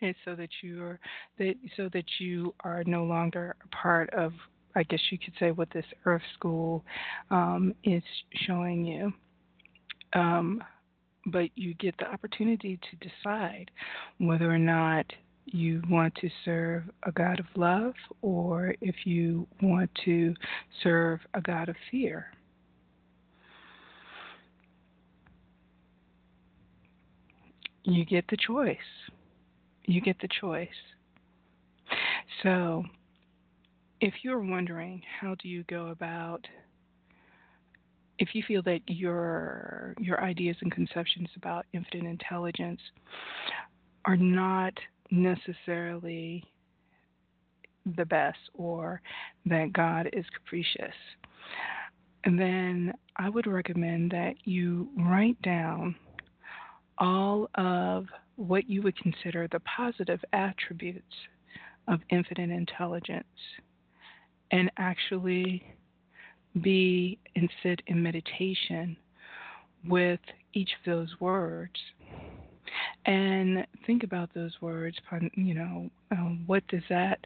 And 0.00 0.14
so 0.24 0.36
that 0.36 0.50
you're 0.62 1.00
that 1.38 1.54
so 1.76 1.88
that 1.92 2.04
you 2.20 2.54
are 2.62 2.84
no 2.84 3.02
longer 3.04 3.56
a 3.64 3.76
part 3.76 4.10
of 4.10 4.32
I 4.74 4.82
guess 4.84 5.00
you 5.10 5.18
could 5.18 5.34
say 5.38 5.50
what 5.50 5.68
this 5.72 5.84
Earth 6.04 6.22
School 6.34 6.84
um, 7.30 7.74
is 7.84 8.02
showing 8.46 8.84
you. 8.84 9.12
Um, 10.12 10.62
but 11.26 11.50
you 11.54 11.74
get 11.74 11.96
the 11.98 12.06
opportunity 12.06 12.78
to 12.90 13.08
decide 13.08 13.70
whether 14.18 14.50
or 14.50 14.58
not 14.58 15.06
you 15.46 15.82
want 15.88 16.14
to 16.16 16.28
serve 16.44 16.84
a 17.04 17.12
God 17.12 17.40
of 17.40 17.46
love 17.56 17.94
or 18.22 18.74
if 18.80 18.94
you 19.04 19.46
want 19.62 19.90
to 20.04 20.34
serve 20.82 21.20
a 21.34 21.40
God 21.40 21.68
of 21.68 21.76
fear. 21.90 22.32
You 27.84 28.04
get 28.04 28.26
the 28.28 28.36
choice. 28.36 28.76
You 29.86 30.00
get 30.02 30.16
the 30.20 30.28
choice. 30.40 30.68
So, 32.42 32.84
if 34.00 34.14
you're 34.22 34.40
wondering 34.40 35.02
how 35.20 35.34
do 35.36 35.48
you 35.48 35.64
go 35.64 35.88
about 35.88 36.46
if 38.18 38.34
you 38.34 38.42
feel 38.46 38.62
that 38.62 38.80
your 38.86 39.94
your 39.98 40.22
ideas 40.22 40.56
and 40.60 40.72
conceptions 40.72 41.28
about 41.36 41.66
infinite 41.72 42.08
intelligence 42.08 42.80
are 44.04 44.16
not 44.16 44.72
necessarily 45.10 46.44
the 47.96 48.04
best 48.04 48.38
or 48.54 49.00
that 49.46 49.72
God 49.72 50.10
is 50.12 50.24
capricious, 50.36 50.94
then 52.24 52.92
I 53.16 53.28
would 53.28 53.46
recommend 53.46 54.10
that 54.10 54.34
you 54.44 54.88
write 54.98 55.40
down 55.42 55.94
all 56.98 57.48
of 57.54 58.06
what 58.36 58.68
you 58.68 58.82
would 58.82 58.96
consider 58.96 59.48
the 59.50 59.60
positive 59.60 60.20
attributes 60.32 61.14
of 61.86 62.00
infinite 62.10 62.50
intelligence 62.50 63.24
and 64.50 64.70
actually 64.78 65.62
be 66.62 67.18
and 67.36 67.48
sit 67.62 67.80
in 67.86 68.02
meditation 68.02 68.96
with 69.86 70.20
each 70.54 70.70
of 70.70 70.90
those 70.90 71.08
words. 71.20 71.78
And 73.06 73.66
think 73.86 74.02
about 74.02 74.30
those 74.34 74.52
words 74.60 74.96
you 75.34 75.54
know 75.54 75.90
um, 76.10 76.44
what 76.46 76.66
does 76.68 76.82
that 76.90 77.18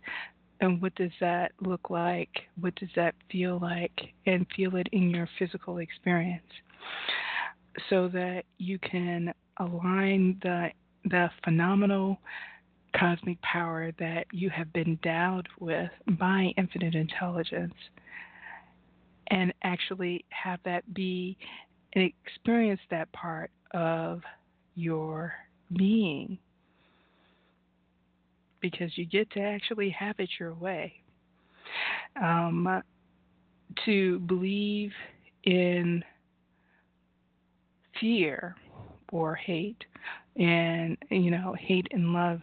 and 0.60 0.80
what 0.80 0.94
does 0.94 1.10
that 1.20 1.50
look 1.60 1.90
like? 1.90 2.30
What 2.60 2.74
does 2.76 2.88
that 2.94 3.16
feel 3.30 3.58
like? 3.60 4.12
And 4.26 4.46
feel 4.54 4.76
it 4.76 4.86
in 4.92 5.10
your 5.10 5.28
physical 5.38 5.78
experience 5.78 6.46
so 7.90 8.08
that 8.08 8.44
you 8.58 8.78
can 8.78 9.34
align 9.58 10.38
the 10.42 10.68
the 11.04 11.28
phenomenal 11.42 12.18
cosmic 12.98 13.40
power 13.42 13.92
that 13.98 14.26
you 14.32 14.50
have 14.50 14.72
been 14.72 14.86
endowed 14.86 15.48
with 15.60 15.90
by 16.18 16.52
infinite 16.56 16.94
intelligence 16.94 17.74
and 19.28 19.52
actually 19.62 20.24
have 20.30 20.60
that 20.64 20.92
be 20.94 21.36
and 21.94 22.10
experience 22.26 22.80
that 22.90 23.10
part 23.12 23.50
of 23.72 24.22
your 24.74 25.32
being 25.76 26.38
because 28.60 28.96
you 28.96 29.04
get 29.04 29.30
to 29.32 29.40
actually 29.40 29.90
have 29.90 30.14
it 30.18 30.30
your 30.38 30.54
way. 30.54 30.92
Um, 32.22 32.82
to 33.84 34.18
believe 34.20 34.92
in 35.44 36.04
fear 37.98 38.54
or 39.10 39.34
hate 39.34 39.84
and 40.36 40.96
you 41.10 41.30
know 41.30 41.54
hate 41.58 41.86
and 41.92 42.12
love 42.12 42.40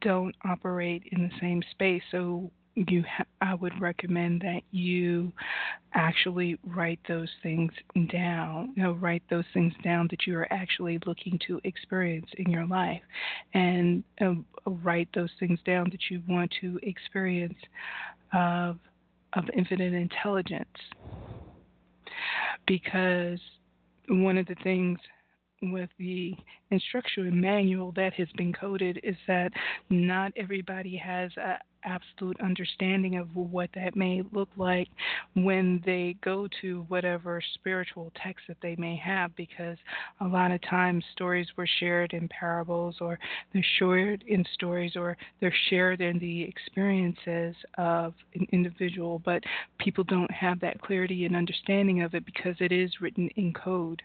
don't 0.00 0.34
operate 0.44 1.02
in 1.12 1.22
the 1.22 1.30
same 1.40 1.62
space 1.72 2.02
so 2.10 2.50
you 2.74 3.04
ha- 3.08 3.24
I 3.40 3.54
would 3.54 3.78
recommend 3.80 4.42
that 4.42 4.62
you 4.70 5.32
actually 5.94 6.58
write 6.64 7.00
those 7.08 7.28
things 7.42 7.72
down. 8.12 8.72
You 8.76 8.84
know, 8.84 8.92
write 8.92 9.22
those 9.28 9.44
things 9.52 9.72
down 9.82 10.08
that 10.10 10.26
you 10.26 10.36
are 10.38 10.50
actually 10.52 10.98
looking 11.06 11.38
to 11.46 11.60
experience 11.64 12.28
in 12.38 12.50
your 12.50 12.66
life, 12.66 13.02
and 13.54 14.04
uh, 14.20 14.34
write 14.66 15.08
those 15.14 15.30
things 15.38 15.58
down 15.64 15.90
that 15.90 16.10
you 16.10 16.22
want 16.28 16.52
to 16.60 16.78
experience 16.82 17.58
of 18.32 18.78
of 19.34 19.44
infinite 19.56 19.92
intelligence. 19.92 20.68
Because 22.66 23.40
one 24.08 24.38
of 24.38 24.46
the 24.46 24.56
things 24.62 24.98
with 25.62 25.90
the 25.98 26.34
instruction 26.70 27.40
manual 27.40 27.92
that 27.92 28.14
has 28.14 28.28
been 28.36 28.52
coded 28.52 29.00
is 29.02 29.16
that 29.26 29.52
not 29.90 30.32
everybody 30.36 30.96
has 30.96 31.30
a 31.36 31.58
absolute 31.82 32.38
understanding 32.42 33.16
of 33.16 33.34
what 33.34 33.70
that 33.74 33.96
may 33.96 34.22
look 34.32 34.50
like 34.58 34.88
when 35.32 35.82
they 35.86 36.14
go 36.22 36.46
to 36.60 36.84
whatever 36.88 37.42
spiritual 37.54 38.12
text 38.22 38.44
that 38.48 38.58
they 38.60 38.76
may 38.76 38.94
have 38.96 39.34
because 39.34 39.78
a 40.20 40.26
lot 40.26 40.50
of 40.50 40.60
times 40.68 41.02
stories 41.12 41.46
were 41.56 41.68
shared 41.78 42.12
in 42.12 42.28
parables 42.28 42.96
or 43.00 43.18
they're 43.54 43.64
shared 43.78 44.22
in 44.26 44.44
stories 44.52 44.92
or 44.94 45.16
they're 45.40 45.54
shared 45.70 46.02
in 46.02 46.18
the 46.18 46.42
experiences 46.42 47.56
of 47.78 48.12
an 48.34 48.46
individual 48.52 49.18
but 49.24 49.42
people 49.78 50.04
don't 50.04 50.30
have 50.30 50.60
that 50.60 50.78
clarity 50.82 51.24
and 51.24 51.34
understanding 51.34 52.02
of 52.02 52.14
it 52.14 52.26
because 52.26 52.56
it 52.60 52.72
is 52.72 52.90
written 53.00 53.28
in 53.36 53.54
code 53.54 54.02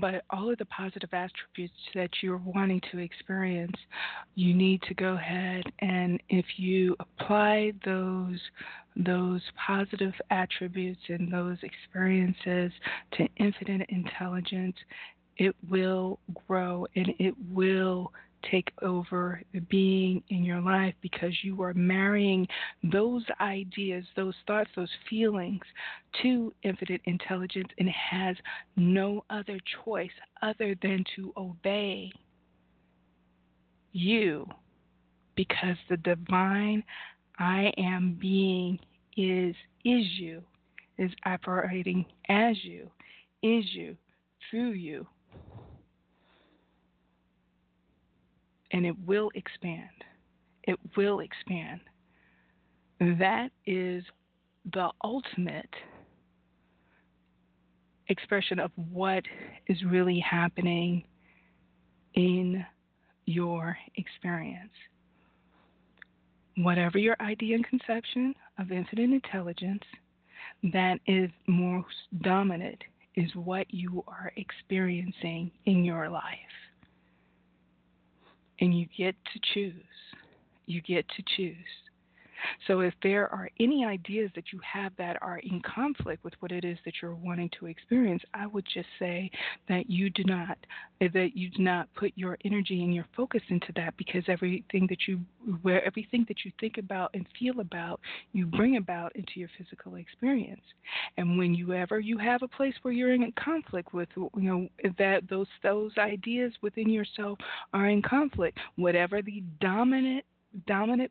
but 0.00 0.22
all 0.30 0.50
of 0.50 0.58
the 0.58 0.66
positive 0.66 1.08
attributes 1.12 1.74
that 1.94 2.10
you're 2.22 2.42
wanting 2.44 2.80
to 2.92 2.98
experience, 2.98 3.76
you 4.34 4.52
need 4.54 4.82
to 4.82 4.94
go 4.94 5.14
ahead 5.14 5.64
and 5.80 6.20
if 6.28 6.44
you 6.56 6.94
apply 7.00 7.72
those 7.84 8.38
those 8.96 9.40
positive 9.64 10.12
attributes 10.30 11.00
and 11.08 11.32
those 11.32 11.56
experiences 11.62 12.72
to 13.12 13.28
infinite 13.36 13.88
intelligence, 13.90 14.74
it 15.36 15.54
will 15.70 16.18
grow 16.48 16.84
and 16.96 17.14
it 17.20 17.34
will 17.52 18.12
take 18.50 18.70
over 18.82 19.42
the 19.52 19.60
being 19.60 20.22
in 20.30 20.44
your 20.44 20.60
life 20.60 20.94
because 21.00 21.32
you 21.42 21.62
are 21.62 21.74
marrying 21.74 22.46
those 22.92 23.24
ideas, 23.40 24.04
those 24.16 24.34
thoughts, 24.46 24.70
those 24.76 24.90
feelings 25.08 25.62
to 26.22 26.52
infinite 26.62 27.00
intelligence 27.04 27.68
and 27.78 27.88
has 27.88 28.36
no 28.76 29.24
other 29.30 29.58
choice 29.84 30.10
other 30.42 30.74
than 30.82 31.04
to 31.16 31.32
obey 31.36 32.10
you 33.92 34.46
because 35.34 35.76
the 35.88 35.96
divine 35.98 36.82
I 37.38 37.72
am 37.78 38.16
being 38.20 38.78
is 39.16 39.54
is 39.84 40.04
you 40.18 40.42
is 40.98 41.10
operating 41.24 42.04
as 42.28 42.56
you 42.64 42.90
is 43.42 43.64
you 43.72 43.96
through 44.50 44.72
you 44.72 45.06
and 48.72 48.86
it 48.86 48.94
will 49.06 49.30
expand. 49.34 49.90
It 50.64 50.78
will 50.96 51.20
expand. 51.20 51.80
That 53.00 53.50
is 53.66 54.04
the 54.72 54.90
ultimate 55.04 55.70
expression 58.08 58.58
of 58.58 58.70
what 58.92 59.22
is 59.68 59.78
really 59.84 60.18
happening 60.20 61.04
in 62.14 62.64
your 63.26 63.76
experience. 63.96 64.72
whatever 66.58 66.98
your 66.98 67.16
idea 67.20 67.54
and 67.56 67.66
conception 67.66 68.34
of 68.58 68.72
infinite 68.72 69.10
intelligence, 69.12 69.82
that 70.72 70.98
is 71.06 71.30
most 71.46 71.94
dominant 72.22 72.82
is 73.14 73.30
what 73.34 73.66
you 73.72 74.04
are 74.08 74.32
experiencing 74.36 75.50
in 75.66 75.84
your 75.84 76.08
life. 76.08 76.24
And 78.60 78.78
you 78.78 78.86
get 78.96 79.14
to 79.32 79.40
choose. 79.54 79.74
You 80.66 80.82
get 80.82 81.06
to 81.16 81.22
choose. 81.36 81.56
So 82.66 82.80
if 82.80 82.94
there 83.02 83.32
are 83.32 83.48
any 83.60 83.84
ideas 83.84 84.30
that 84.34 84.52
you 84.52 84.60
have 84.70 84.92
that 84.98 85.16
are 85.22 85.38
in 85.38 85.60
conflict 85.62 86.24
with 86.24 86.34
what 86.40 86.52
it 86.52 86.64
is 86.64 86.78
that 86.84 86.94
you're 87.00 87.14
wanting 87.14 87.50
to 87.58 87.66
experience, 87.66 88.22
I 88.34 88.46
would 88.46 88.64
just 88.72 88.88
say 88.98 89.30
that 89.68 89.88
you 89.88 90.10
do 90.10 90.24
not 90.24 90.58
eh, 91.00 91.08
that 91.12 91.36
you 91.36 91.50
do 91.50 91.62
not 91.62 91.88
put 91.94 92.12
your 92.16 92.38
energy 92.44 92.84
and 92.84 92.94
your 92.94 93.06
focus 93.16 93.42
into 93.48 93.72
that 93.76 93.96
because 93.96 94.22
everything 94.28 94.86
that 94.88 95.06
you 95.06 95.20
where 95.62 95.84
everything 95.84 96.24
that 96.28 96.44
you 96.44 96.52
think 96.60 96.78
about 96.78 97.10
and 97.14 97.26
feel 97.38 97.60
about, 97.60 98.00
you 98.32 98.46
bring 98.46 98.76
about 98.76 99.14
into 99.16 99.32
your 99.36 99.48
physical 99.56 99.96
experience. 99.96 100.62
And 101.16 101.38
when 101.38 101.54
you 101.54 101.72
ever 101.72 102.00
you 102.00 102.18
have 102.18 102.42
a 102.42 102.48
place 102.48 102.74
where 102.82 102.92
you're 102.92 103.12
in 103.14 103.32
conflict 103.32 103.94
with 103.94 104.08
you 104.16 104.30
know 104.34 104.68
that 104.98 105.28
those 105.28 105.48
those 105.62 105.92
ideas 105.98 106.52
within 106.62 106.88
yourself 106.90 107.38
are 107.72 107.88
in 107.88 108.02
conflict, 108.02 108.58
whatever 108.76 109.22
the 109.22 109.42
dominant 109.60 110.24
dominant 110.66 111.10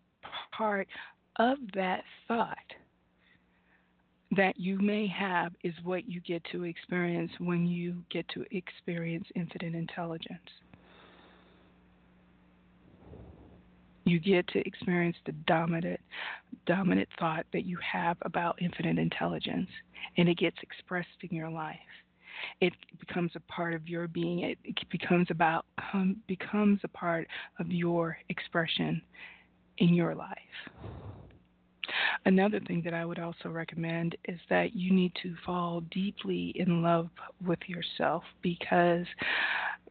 part 0.52 0.88
of 1.40 1.58
that 1.74 2.04
thought 2.28 2.58
that 4.36 4.60
you 4.60 4.78
may 4.80 5.08
have 5.08 5.54
is 5.64 5.74
what 5.84 6.10
you 6.10 6.20
get 6.22 6.44
to 6.52 6.64
experience 6.64 7.32
when 7.40 7.66
you 7.66 8.04
get 8.12 8.28
to 8.30 8.46
experience 8.52 9.26
infinite 9.36 9.74
intelligence. 9.74 10.40
You 14.06 14.20
get 14.20 14.48
to 14.50 14.66
experience 14.66 15.18
the 15.26 15.34
dominant 15.48 16.00
dominant 16.66 17.10
thought 17.20 17.46
that 17.54 17.66
you 17.66 17.78
have 17.80 18.18
about 18.22 18.62
infinite 18.62 18.98
intelligence 18.98 19.70
and 20.18 20.30
it 20.30 20.38
gets 20.38 20.58
expressed 20.62 21.08
in 21.30 21.36
your 21.36 21.50
life. 21.50 21.78
It 22.62 22.74
becomes 23.00 23.32
a 23.36 23.40
part 23.52 23.74
of 23.74 23.88
your 23.88 24.08
being. 24.08 24.40
It, 24.40 24.58
becomes 24.92 25.28
about 25.30 25.66
um, 25.94 26.18
becomes 26.28 26.80
a 26.84 26.88
part 26.90 27.28
of 27.60 27.72
your 27.72 28.18
expression 28.30 29.02
in 29.80 29.94
your 29.94 30.16
life. 30.16 30.38
Another 32.26 32.60
thing 32.60 32.82
that 32.84 32.94
I 32.94 33.06
would 33.06 33.20
also 33.20 33.50
recommend 33.50 34.16
is 34.26 34.40
that 34.50 34.76
you 34.76 34.94
need 34.94 35.14
to 35.24 35.36
fall 35.46 35.82
deeply 35.92 36.54
in 36.56 36.82
love 36.82 37.10
with 37.46 37.60
yourself 37.68 38.24
because 38.42 39.06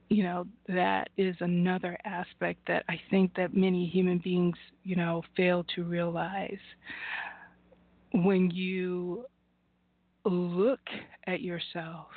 you 0.08 0.22
know 0.22 0.46
that 0.68 1.08
is 1.16 1.34
another 1.40 1.98
aspect 2.04 2.60
that 2.68 2.84
I 2.88 3.00
think 3.10 3.34
that 3.36 3.56
many 3.56 3.86
human 3.86 4.18
beings, 4.18 4.56
you 4.84 4.96
know, 4.96 5.22
fail 5.36 5.64
to 5.74 5.82
realize. 5.82 6.58
When 8.12 8.50
you 8.50 9.26
look 10.24 10.80
at 11.26 11.40
yourself 11.40 12.08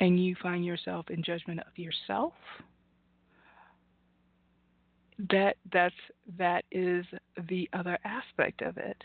and 0.00 0.22
you 0.22 0.34
find 0.42 0.64
yourself 0.64 1.08
in 1.10 1.22
judgment 1.22 1.60
of 1.60 1.76
yourself, 1.76 2.32
that 5.28 5.56
that's 5.72 5.94
that 6.38 6.64
is 6.70 7.04
the 7.48 7.68
other 7.72 7.98
aspect 8.04 8.62
of 8.62 8.76
it. 8.78 8.96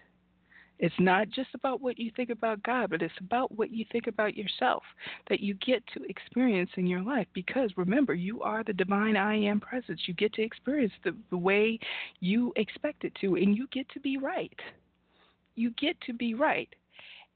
It's 0.78 0.96
not 1.00 1.30
just 1.30 1.50
about 1.54 1.80
what 1.80 1.98
you 1.98 2.12
think 2.16 2.30
about 2.30 2.62
God, 2.64 2.90
but 2.90 3.02
it's 3.02 3.14
about 3.22 3.50
what 3.58 3.72
you 3.72 3.86
think 3.92 4.08
about 4.08 4.36
yourself 4.36 4.84
that 5.30 5.40
you 5.40 5.54
get 5.56 5.82
to 5.94 6.04
experience 6.10 6.70
in 6.76 6.86
your 6.86 7.02
life. 7.02 7.28
Because 7.34 7.72
remember, 7.78 8.14
you 8.14 8.42
are 8.42 8.62
the 8.62 8.74
divine 8.74 9.16
I 9.16 9.36
am 9.36 9.62
presence. 9.62 10.02
You 10.06 10.14
get 10.14 10.34
to 10.34 10.42
experience 10.42 10.92
the, 11.06 11.16
the 11.30 11.38
way 11.38 11.80
you 12.20 12.52
expect 12.58 13.06
it 13.06 13.14
to, 13.22 13.36
and 13.36 13.56
you 13.56 13.68
get 13.72 13.88
to 13.90 14.02
be 14.02 14.18
right. 14.18 14.60
You 15.56 15.72
get 15.72 16.00
to 16.02 16.14
be 16.14 16.34
right 16.34 16.70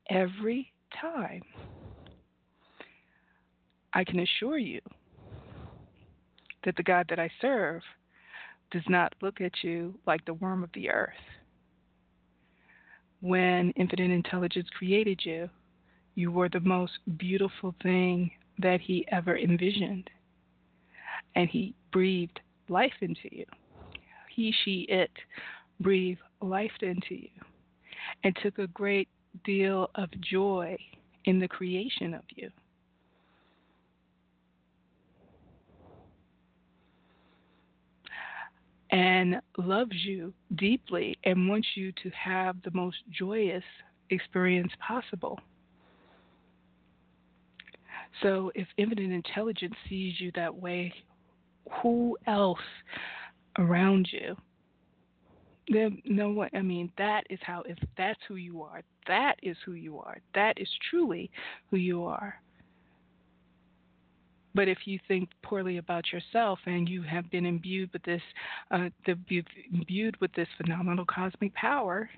every 0.10 0.74
time. 1.00 1.42
I 3.94 4.04
can 4.04 4.20
assure 4.20 4.58
you 4.58 4.82
that 6.66 6.76
the 6.76 6.84
God 6.84 7.06
that 7.10 7.20
I 7.20 7.30
serve 7.42 7.82
does 8.72 8.84
not 8.88 9.14
look 9.22 9.42
at 9.42 9.64
you 9.64 9.94
like 10.06 10.24
the 10.26 10.34
worm 10.34 10.64
of 10.64 10.70
the 10.74 10.90
earth. 10.90 11.14
When 13.22 13.72
infinite 13.72 14.12
intelligence 14.12 14.68
created 14.78 15.22
you, 15.24 15.50
you 16.16 16.32
were 16.32 16.50
the 16.50 16.60
most 16.62 16.94
beautiful 17.18 17.76
thing 17.82 18.32
that 18.60 18.82
he 18.82 19.06
ever 19.12 19.38
envisioned. 19.38 20.10
And 21.36 21.50
he 21.50 21.74
breathed 21.92 22.40
life 22.68 22.94
into 23.02 23.30
you. 23.32 23.46
He, 24.34 24.54
she, 24.64 24.86
it 24.90 25.12
breathed 25.80 26.20
life 26.42 26.72
into 26.82 27.16
you 27.16 27.30
and 28.24 28.36
took 28.42 28.60
a 28.60 28.68
great 28.68 29.08
deal 29.44 29.90
of 29.96 30.10
joy 30.22 30.78
in 31.26 31.40
the 31.40 31.48
creation 31.48 32.14
of 32.14 32.24
you. 32.36 32.50
And 38.92 39.40
loves 39.58 39.96
you 40.06 40.34
deeply 40.56 41.18
and 41.24 41.48
wants 41.48 41.68
you 41.76 41.92
to 42.04 42.10
have 42.10 42.56
the 42.64 42.72
most 42.72 42.98
joyous 43.12 43.64
experience 44.10 44.72
possible. 44.86 45.40
So, 48.24 48.52
if 48.56 48.68
infinite 48.78 49.12
intelligence 49.12 49.76
sees 49.88 50.20
you 50.20 50.32
that 50.36 50.54
way, 50.54 50.92
who 51.82 52.18
else 52.28 52.60
around 53.58 54.10
you? 54.12 54.36
There, 55.72 55.90
no 56.06 56.30
one. 56.30 56.50
I 56.54 56.62
mean, 56.62 56.92
that 56.98 57.26
is 57.30 57.40
how. 57.44 57.62
If 57.68 57.78
that's 57.96 58.20
who 58.28 58.36
you 58.36 58.64
are, 58.64 58.82
that 59.08 59.36
is 59.44 59.56
who 59.64 59.74
you 59.74 60.00
are. 60.00 60.18
That 60.34 60.60
is 60.60 60.68
truly 60.90 61.30
who 61.70 61.78
you 61.78 62.04
are. 62.06 62.42
But 64.60 64.68
if 64.68 64.80
you 64.84 65.00
think 65.08 65.30
poorly 65.42 65.78
about 65.78 66.12
yourself 66.12 66.60
and 66.66 66.90
you 66.90 67.02
have 67.04 67.32
been 67.32 67.46
imbued 67.46 67.94
with 67.94 68.04
this, 68.04 68.22
uh, 68.72 68.90
the, 69.06 69.18
imbued 69.74 70.20
with 70.20 70.34
this 70.34 70.50
phenomenal 70.58 71.06
cosmic 71.06 71.54
power, 71.54 72.10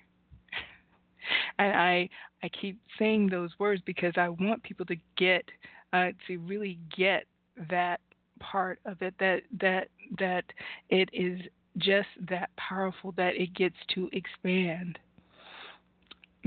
and 1.60 1.72
I 1.72 2.10
I 2.42 2.50
keep 2.50 2.80
saying 2.98 3.30
those 3.30 3.52
words 3.60 3.84
because 3.86 4.14
I 4.18 4.30
want 4.30 4.64
people 4.64 4.88
to 4.88 4.96
get 5.18 5.46
uh, 5.94 6.14
to 6.26 6.40
really 6.40 6.80
get 6.98 7.26
that 7.70 8.00
part 8.40 8.80
of 8.86 9.00
it 9.04 9.14
that 9.20 9.44
that 9.60 9.90
that 10.18 10.46
it 10.90 11.10
is 11.14 11.40
just 11.78 12.10
that 12.28 12.50
powerful 12.58 13.12
that 13.18 13.36
it 13.36 13.54
gets 13.54 13.76
to 13.94 14.10
expand. 14.14 14.98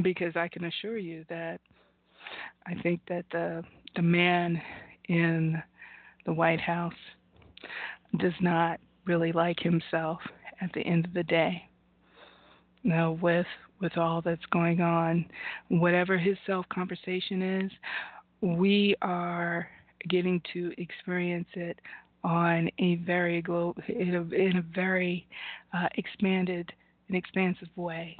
Because 0.02 0.34
I 0.34 0.48
can 0.48 0.64
assure 0.64 0.98
you 0.98 1.24
that 1.28 1.60
I 2.66 2.74
think 2.82 3.00
that 3.06 3.26
the 3.30 3.62
the 3.94 4.02
man 4.02 4.60
in 5.08 5.62
the 6.26 6.32
White 6.32 6.60
House 6.60 6.92
does 8.18 8.32
not 8.40 8.80
really 9.04 9.32
like 9.32 9.60
himself 9.60 10.20
at 10.60 10.72
the 10.72 10.80
end 10.80 11.04
of 11.04 11.14
the 11.14 11.24
day. 11.24 11.68
Now, 12.82 13.12
with 13.12 13.46
with 13.80 13.96
all 13.98 14.22
that's 14.22 14.44
going 14.46 14.80
on, 14.80 15.26
whatever 15.68 16.16
his 16.16 16.36
self 16.46 16.66
conversation 16.68 17.42
is, 17.62 17.72
we 18.40 18.94
are 19.02 19.68
getting 20.08 20.40
to 20.52 20.72
experience 20.78 21.48
it 21.54 21.78
on 22.22 22.70
a 22.78 22.96
very 22.96 23.42
glo- 23.42 23.74
in 23.88 24.14
a, 24.14 24.34
in 24.34 24.56
a 24.58 24.62
very 24.74 25.26
uh, 25.72 25.88
expanded 25.96 26.72
and 27.08 27.16
expansive 27.16 27.68
way. 27.76 28.16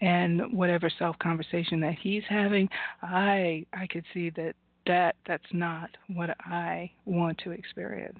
And 0.00 0.52
whatever 0.52 0.90
self 0.98 1.18
conversation 1.18 1.80
that 1.80 1.94
he's 2.00 2.22
having, 2.28 2.68
I 3.02 3.64
I 3.72 3.86
could 3.86 4.04
see 4.12 4.30
that 4.30 4.54
that 4.86 5.16
that's 5.26 5.52
not 5.52 5.90
what 6.08 6.30
I 6.40 6.90
want 7.04 7.38
to 7.44 7.50
experience. 7.50 8.18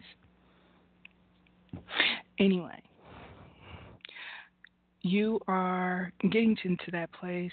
Anyway, 2.39 2.83
you 5.03 5.41
are 5.47 6.13
getting 6.23 6.57
into 6.65 6.91
that 6.93 7.13
place. 7.13 7.53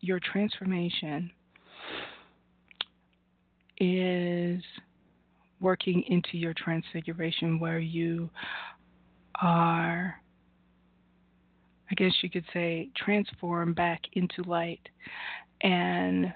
Your 0.00 0.20
transformation 0.20 1.30
is 3.80 4.62
working 5.60 6.02
into 6.08 6.36
your 6.36 6.54
transfiguration 6.54 7.58
where 7.58 7.78
you 7.78 8.30
are 9.40 10.20
I 11.90 11.94
guess 11.94 12.12
you 12.22 12.30
could 12.30 12.44
say, 12.52 12.90
transform 12.96 13.72
back 13.74 14.02
into 14.12 14.42
light. 14.42 14.86
And 15.62 16.32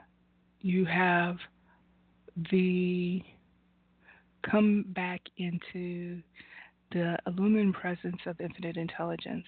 you 0.61 0.85
have 0.85 1.37
the 2.51 3.23
come 4.51 4.85
back 4.89 5.21
into 5.37 6.21
the 6.91 7.17
illumined 7.27 7.75
presence 7.75 8.19
of 8.27 8.41
infinite 8.41 8.77
intelligence. 8.77 9.45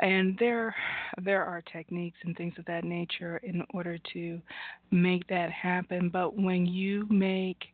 And 0.00 0.36
there, 0.38 0.74
there 1.22 1.44
are 1.44 1.62
techniques 1.72 2.18
and 2.24 2.36
things 2.36 2.54
of 2.58 2.64
that 2.66 2.84
nature 2.84 3.38
in 3.38 3.64
order 3.72 3.98
to 4.12 4.40
make 4.90 5.26
that 5.28 5.50
happen. 5.50 6.08
But 6.08 6.36
when 6.36 6.66
you 6.66 7.06
make 7.10 7.64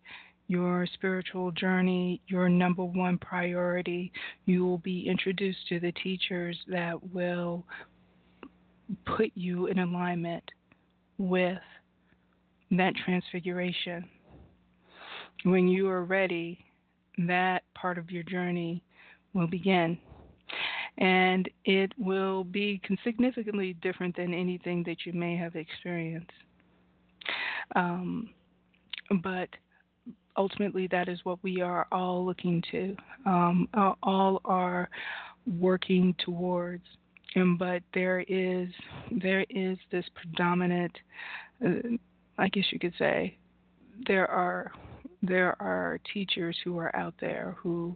your 0.50 0.84
spiritual 0.94 1.52
journey 1.52 2.20
your 2.26 2.48
number 2.48 2.82
one 2.84 3.16
priority, 3.18 4.10
you 4.46 4.66
will 4.66 4.78
be 4.78 5.08
introduced 5.08 5.60
to 5.68 5.78
the 5.78 5.92
teachers 5.92 6.58
that 6.66 6.94
will 7.14 7.64
put 9.16 9.30
you 9.36 9.68
in 9.68 9.78
alignment 9.78 10.42
with 11.18 11.58
that 12.72 12.94
transfiguration. 13.04 14.04
When 15.44 15.68
you 15.68 15.88
are 15.88 16.04
ready, 16.04 16.58
that 17.28 17.62
part 17.74 17.96
of 17.96 18.10
your 18.10 18.24
journey 18.24 18.82
will 19.32 19.46
begin. 19.46 19.98
And 20.98 21.48
it 21.64 21.92
will 21.96 22.42
be 22.42 22.82
significantly 23.04 23.76
different 23.82 24.16
than 24.16 24.34
anything 24.34 24.82
that 24.84 25.06
you 25.06 25.12
may 25.12 25.36
have 25.36 25.54
experienced. 25.54 26.32
Um, 27.76 28.30
but 29.22 29.48
ultimately, 30.36 30.86
that 30.88 31.08
is 31.08 31.18
what 31.24 31.38
we 31.42 31.60
are 31.60 31.86
all 31.92 32.24
looking 32.24 32.62
to, 32.70 32.96
um, 33.26 33.68
all 34.02 34.40
are 34.44 34.88
working 35.58 36.14
towards. 36.18 36.84
And 37.34 37.58
but 37.58 37.82
there 37.94 38.24
is 38.26 38.68
there 39.10 39.44
is 39.48 39.78
this 39.92 40.04
predominant, 40.14 40.92
uh, 41.64 41.96
I 42.38 42.48
guess 42.48 42.64
you 42.72 42.78
could 42.78 42.94
say, 42.98 43.36
there 44.06 44.28
are 44.28 44.72
there 45.22 45.60
are 45.60 45.98
teachers 46.12 46.56
who 46.64 46.78
are 46.78 46.94
out 46.96 47.14
there 47.20 47.56
who 47.58 47.94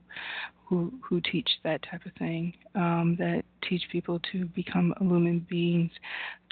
who 0.67 0.93
who 1.03 1.21
teach 1.21 1.49
that 1.63 1.81
type 1.91 2.05
of 2.07 2.13
thing 2.19 2.53
um, 2.75 3.17
that 3.19 3.43
teach 3.69 3.83
people 3.93 4.21
to 4.33 4.47
become 4.47 4.95
illumined 5.01 5.47
beings 5.49 5.91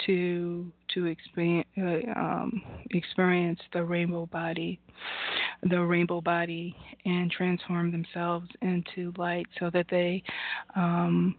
to 0.07 0.70
to 0.94 1.07
experience 1.07 1.69
uh, 1.78 2.19
um, 2.19 2.62
experience 2.90 3.61
the 3.73 3.82
rainbow 3.82 4.27
body 4.27 4.78
the 5.70 5.81
rainbow 5.81 6.20
body 6.20 6.74
and 7.05 7.31
transform 7.31 7.90
themselves 7.90 8.49
into 8.62 9.12
light 9.16 9.47
so 9.59 9.70
that 9.70 9.86
they 9.90 10.23
um, 10.77 11.35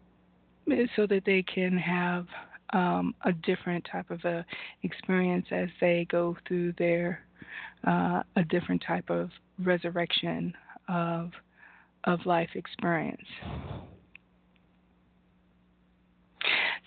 so 0.95 1.05
that 1.07 1.23
they 1.26 1.43
can 1.43 1.77
have 1.77 2.26
um, 2.73 3.14
a 3.26 3.31
different 3.31 3.85
type 3.91 4.10
of 4.10 4.23
a 4.26 4.45
experience 4.84 5.45
as 5.51 5.69
they 5.80 6.07
go 6.10 6.35
through 6.47 6.73
their 6.77 7.23
uh, 7.85 8.23
a 8.35 8.43
different 8.49 8.84
type 8.85 9.09
of 9.09 9.30
resurrection 9.59 10.53
of 10.88 11.31
of 12.05 12.19
life 12.25 12.49
experience. 12.55 13.21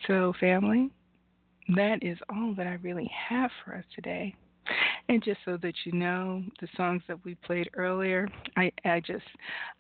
So, 0.07 0.35
family, 0.39 0.91
that 1.75 2.03
is 2.03 2.19
all 2.29 2.55
that 2.57 2.67
I 2.67 2.75
really 2.83 3.11
have 3.29 3.51
for 3.65 3.75
us 3.75 3.85
today. 3.95 4.35
And 5.09 5.23
just 5.23 5.39
so 5.45 5.57
that 5.63 5.75
you 5.85 5.93
know, 5.93 6.43
the 6.61 6.69
songs 6.77 7.03
that 7.07 7.25
we 7.25 7.37
played 7.37 7.71
earlier, 7.75 8.29
I, 8.57 8.73
I 8.85 9.01
just, 9.01 9.25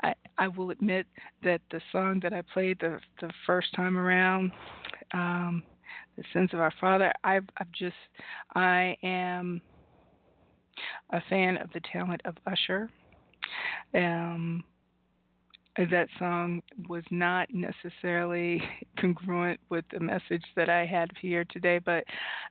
I, 0.02 0.14
I 0.38 0.48
will 0.48 0.70
admit 0.70 1.06
that 1.42 1.60
the 1.70 1.80
song 1.90 2.20
that 2.22 2.32
I 2.32 2.42
played 2.52 2.78
the 2.80 3.00
the 3.20 3.30
first 3.44 3.74
time 3.74 3.98
around, 3.98 4.52
um, 5.12 5.64
the 6.16 6.22
sins 6.32 6.50
of 6.52 6.60
our 6.60 6.72
Father, 6.80 7.12
I've, 7.24 7.44
I've 7.58 7.72
just, 7.72 7.96
I 8.54 8.96
am 9.02 9.60
a 11.10 11.20
fan 11.28 11.56
of 11.58 11.70
the 11.72 11.80
talent 11.92 12.22
of 12.24 12.36
Usher. 12.46 12.90
Um, 13.94 14.64
that 15.76 16.08
song 16.18 16.62
was 16.88 17.04
not 17.10 17.48
necessarily 17.52 18.62
congruent 18.98 19.60
with 19.68 19.84
the 19.92 20.00
message 20.00 20.44
that 20.56 20.68
I 20.68 20.86
had 20.86 21.10
here 21.20 21.44
today, 21.50 21.78
but 21.78 22.04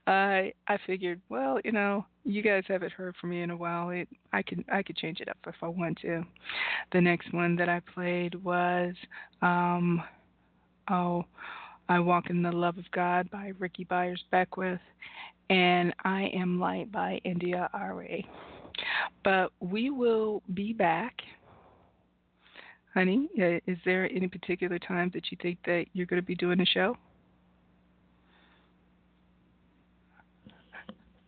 I 0.06 0.52
I 0.68 0.78
figured, 0.86 1.20
well, 1.28 1.58
you 1.64 1.72
know, 1.72 2.06
you 2.24 2.42
guys 2.42 2.64
haven't 2.68 2.92
heard 2.92 3.16
from 3.20 3.30
me 3.30 3.42
in 3.42 3.50
a 3.50 3.56
while. 3.56 3.90
It, 3.90 4.08
I 4.32 4.42
can 4.42 4.64
I 4.72 4.82
could 4.82 4.96
change 4.96 5.20
it 5.20 5.28
up 5.28 5.38
if 5.46 5.56
I 5.62 5.68
want 5.68 5.98
to. 6.02 6.24
The 6.92 7.00
next 7.00 7.32
one 7.32 7.56
that 7.56 7.68
I 7.68 7.80
played 7.94 8.34
was 8.36 8.94
um, 9.42 10.02
oh, 10.90 11.24
I 11.88 11.98
Walk 11.98 12.30
in 12.30 12.42
the 12.42 12.52
Love 12.52 12.78
of 12.78 12.90
God 12.92 13.30
by 13.30 13.52
Rickie 13.58 13.84
Byars 13.84 14.22
Beckwith, 14.30 14.80
and 15.50 15.94
I 16.04 16.30
Am 16.34 16.58
Light 16.58 16.90
by 16.90 17.20
India.Arie. 17.24 18.26
But 19.24 19.52
we 19.60 19.90
will 19.90 20.42
be 20.54 20.72
back 20.72 21.22
honey, 22.96 23.28
uh, 23.38 23.60
is 23.70 23.76
there 23.84 24.10
any 24.10 24.26
particular 24.26 24.78
time 24.78 25.10
that 25.12 25.30
you 25.30 25.36
think 25.42 25.58
that 25.66 25.84
you're 25.92 26.06
going 26.06 26.20
to 26.20 26.26
be 26.26 26.34
doing 26.34 26.58
a 26.62 26.64
show? 26.64 26.96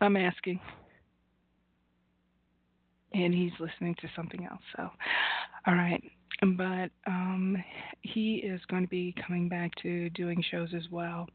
I'm 0.01 0.16
asking. 0.16 0.59
And 3.12 3.35
he's 3.35 3.53
listening 3.61 3.97
to 4.01 4.09
something 4.16 4.47
else. 4.47 4.62
So, 4.77 4.89
all 5.66 5.74
right 5.74 6.03
but 6.56 6.90
um, 7.06 7.56
he 8.02 8.36
is 8.36 8.60
going 8.69 8.82
to 8.82 8.89
be 8.89 9.15
coming 9.27 9.48
back 9.48 9.73
to 9.82 10.09
doing 10.10 10.43
shows 10.51 10.70
as 10.74 10.85
well. 10.90 11.28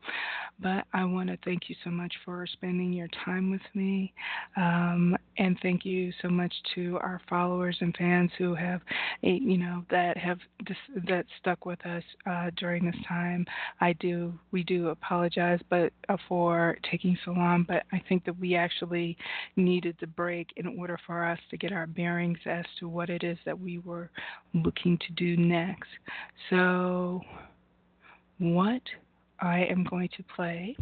But 0.60 0.86
I 0.94 1.04
want 1.06 1.30
to 1.30 1.38
thank 1.44 1.70
you 1.70 1.76
so 1.84 1.90
much 1.90 2.14
for 2.24 2.46
spending 2.48 2.94
your 2.94 3.10
time 3.26 3.52
with 3.52 3.62
me, 3.74 4.14
um, 4.56 5.18
and 5.38 5.58
thank 5.62 5.86
you 5.86 6.12
so 6.22 6.30
much 6.30 6.54
to 6.76 6.98
our 7.02 7.20
followers 7.28 7.78
and 7.82 7.96
fans 7.98 8.30
who 8.38 8.54
have, 8.54 8.82
eh, 9.24 9.40
you 9.42 9.58
know, 9.58 9.84
that 9.90 10.18
have 10.18 10.38
that 11.08 11.26
stuck 11.40 11.66
with 11.66 11.84
us 11.86 12.04
uh, 12.30 12.52
during 12.58 12.86
this 12.86 12.96
time. 13.08 13.46
I 13.82 13.94
do, 13.94 14.34
we 14.52 14.64
do 14.64 14.90
apologize, 14.90 15.60
but 15.70 15.92
uh, 16.10 16.18
for 16.28 16.78
taking 16.90 17.18
so 17.26 17.32
long. 17.32 17.66
But 17.68 17.84
I 17.92 18.02
think 18.08 18.26
that 18.26 18.40
we 18.40 18.56
actually 18.56 19.18
needed 19.56 19.96
the 20.00 20.08
break 20.08 20.50
in 20.58 20.68
order 20.78 21.00
for 21.06 21.26
us 21.26 21.40
to 21.50 21.58
get 21.58 21.72
our 21.72 21.88
bearings 21.88 22.40
as 22.46 22.66
to 22.80 22.88
what 22.88 23.10
it 23.10 23.24
is 23.24 23.38
that 23.46 23.60
we 23.60 23.80
were 23.80 24.10
looking 24.54 24.98
to 25.00 25.14
do 25.14 25.36
next. 25.36 25.90
So, 26.50 27.22
what 28.38 28.82
I 29.40 29.66
am 29.66 29.84
going 29.84 30.10
to 30.18 30.24
play, 30.36 30.76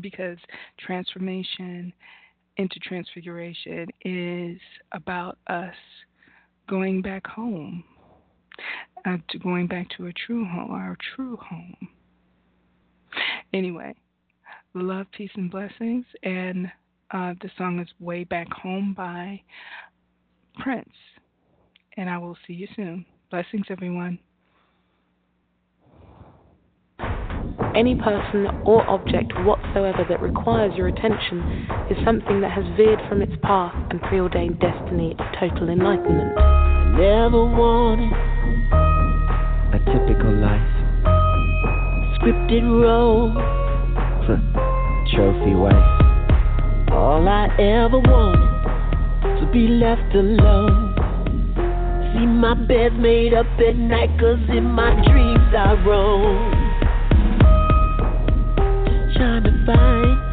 because 0.00 0.38
transformation 0.78 1.92
into 2.56 2.78
transfiguration 2.80 3.88
is 4.04 4.58
about 4.92 5.38
us 5.48 5.74
going 6.68 7.02
back 7.02 7.26
home, 7.26 7.84
uh, 9.06 9.16
to 9.28 9.38
going 9.38 9.66
back 9.66 9.88
to 9.96 10.06
a 10.06 10.12
true 10.12 10.44
home, 10.44 10.70
our 10.70 10.96
true 11.14 11.36
home. 11.36 11.76
Anyway, 13.52 13.94
love, 14.74 15.06
peace, 15.12 15.30
and 15.36 15.50
blessings. 15.50 16.04
And 16.22 16.66
uh, 17.10 17.34
the 17.40 17.50
song 17.56 17.80
is 17.80 17.88
Way 18.00 18.24
Back 18.24 18.50
Home 18.52 18.94
by 18.96 19.40
Prince 20.58 20.88
and 21.96 22.10
I 22.10 22.18
will 22.18 22.36
see 22.46 22.54
you 22.54 22.68
soon. 22.74 23.04
Blessings, 23.30 23.66
everyone. 23.70 24.18
Any 27.74 27.96
person 27.96 28.46
or 28.64 28.88
object 28.88 29.32
whatsoever 29.44 30.06
that 30.08 30.20
requires 30.22 30.72
your 30.76 30.88
attention 30.88 31.66
is 31.90 31.96
something 32.04 32.40
that 32.40 32.52
has 32.52 32.64
veered 32.76 33.00
from 33.08 33.20
its 33.20 33.32
path 33.42 33.74
and 33.90 34.00
preordained 34.02 34.60
destiny 34.60 35.14
of 35.18 35.26
total 35.38 35.68
enlightenment. 35.68 36.38
I 36.38 36.98
never 36.98 37.44
wanted 37.44 38.12
a 39.74 39.78
typical 39.90 40.32
life. 40.38 40.70
Scripted 42.18 42.62
role, 42.62 43.32
trophy 45.14 45.54
wife. 45.54 46.92
All 46.92 47.28
I 47.28 47.48
ever 47.58 47.98
wanted 47.98 49.40
to 49.40 49.50
be 49.52 49.68
left 49.68 50.14
alone 50.14 50.94
See 52.14 52.26
my 52.26 52.54
bed 52.54 52.92
made 52.96 53.34
up 53.34 53.46
at 53.58 53.74
night, 53.74 54.10
cause 54.20 54.38
in 54.48 54.62
my 54.62 54.94
dreams 55.04 55.52
I 55.52 55.74
roam. 55.84 56.53
Trying 59.24 59.44
to 59.44 59.64
find, 59.64 60.23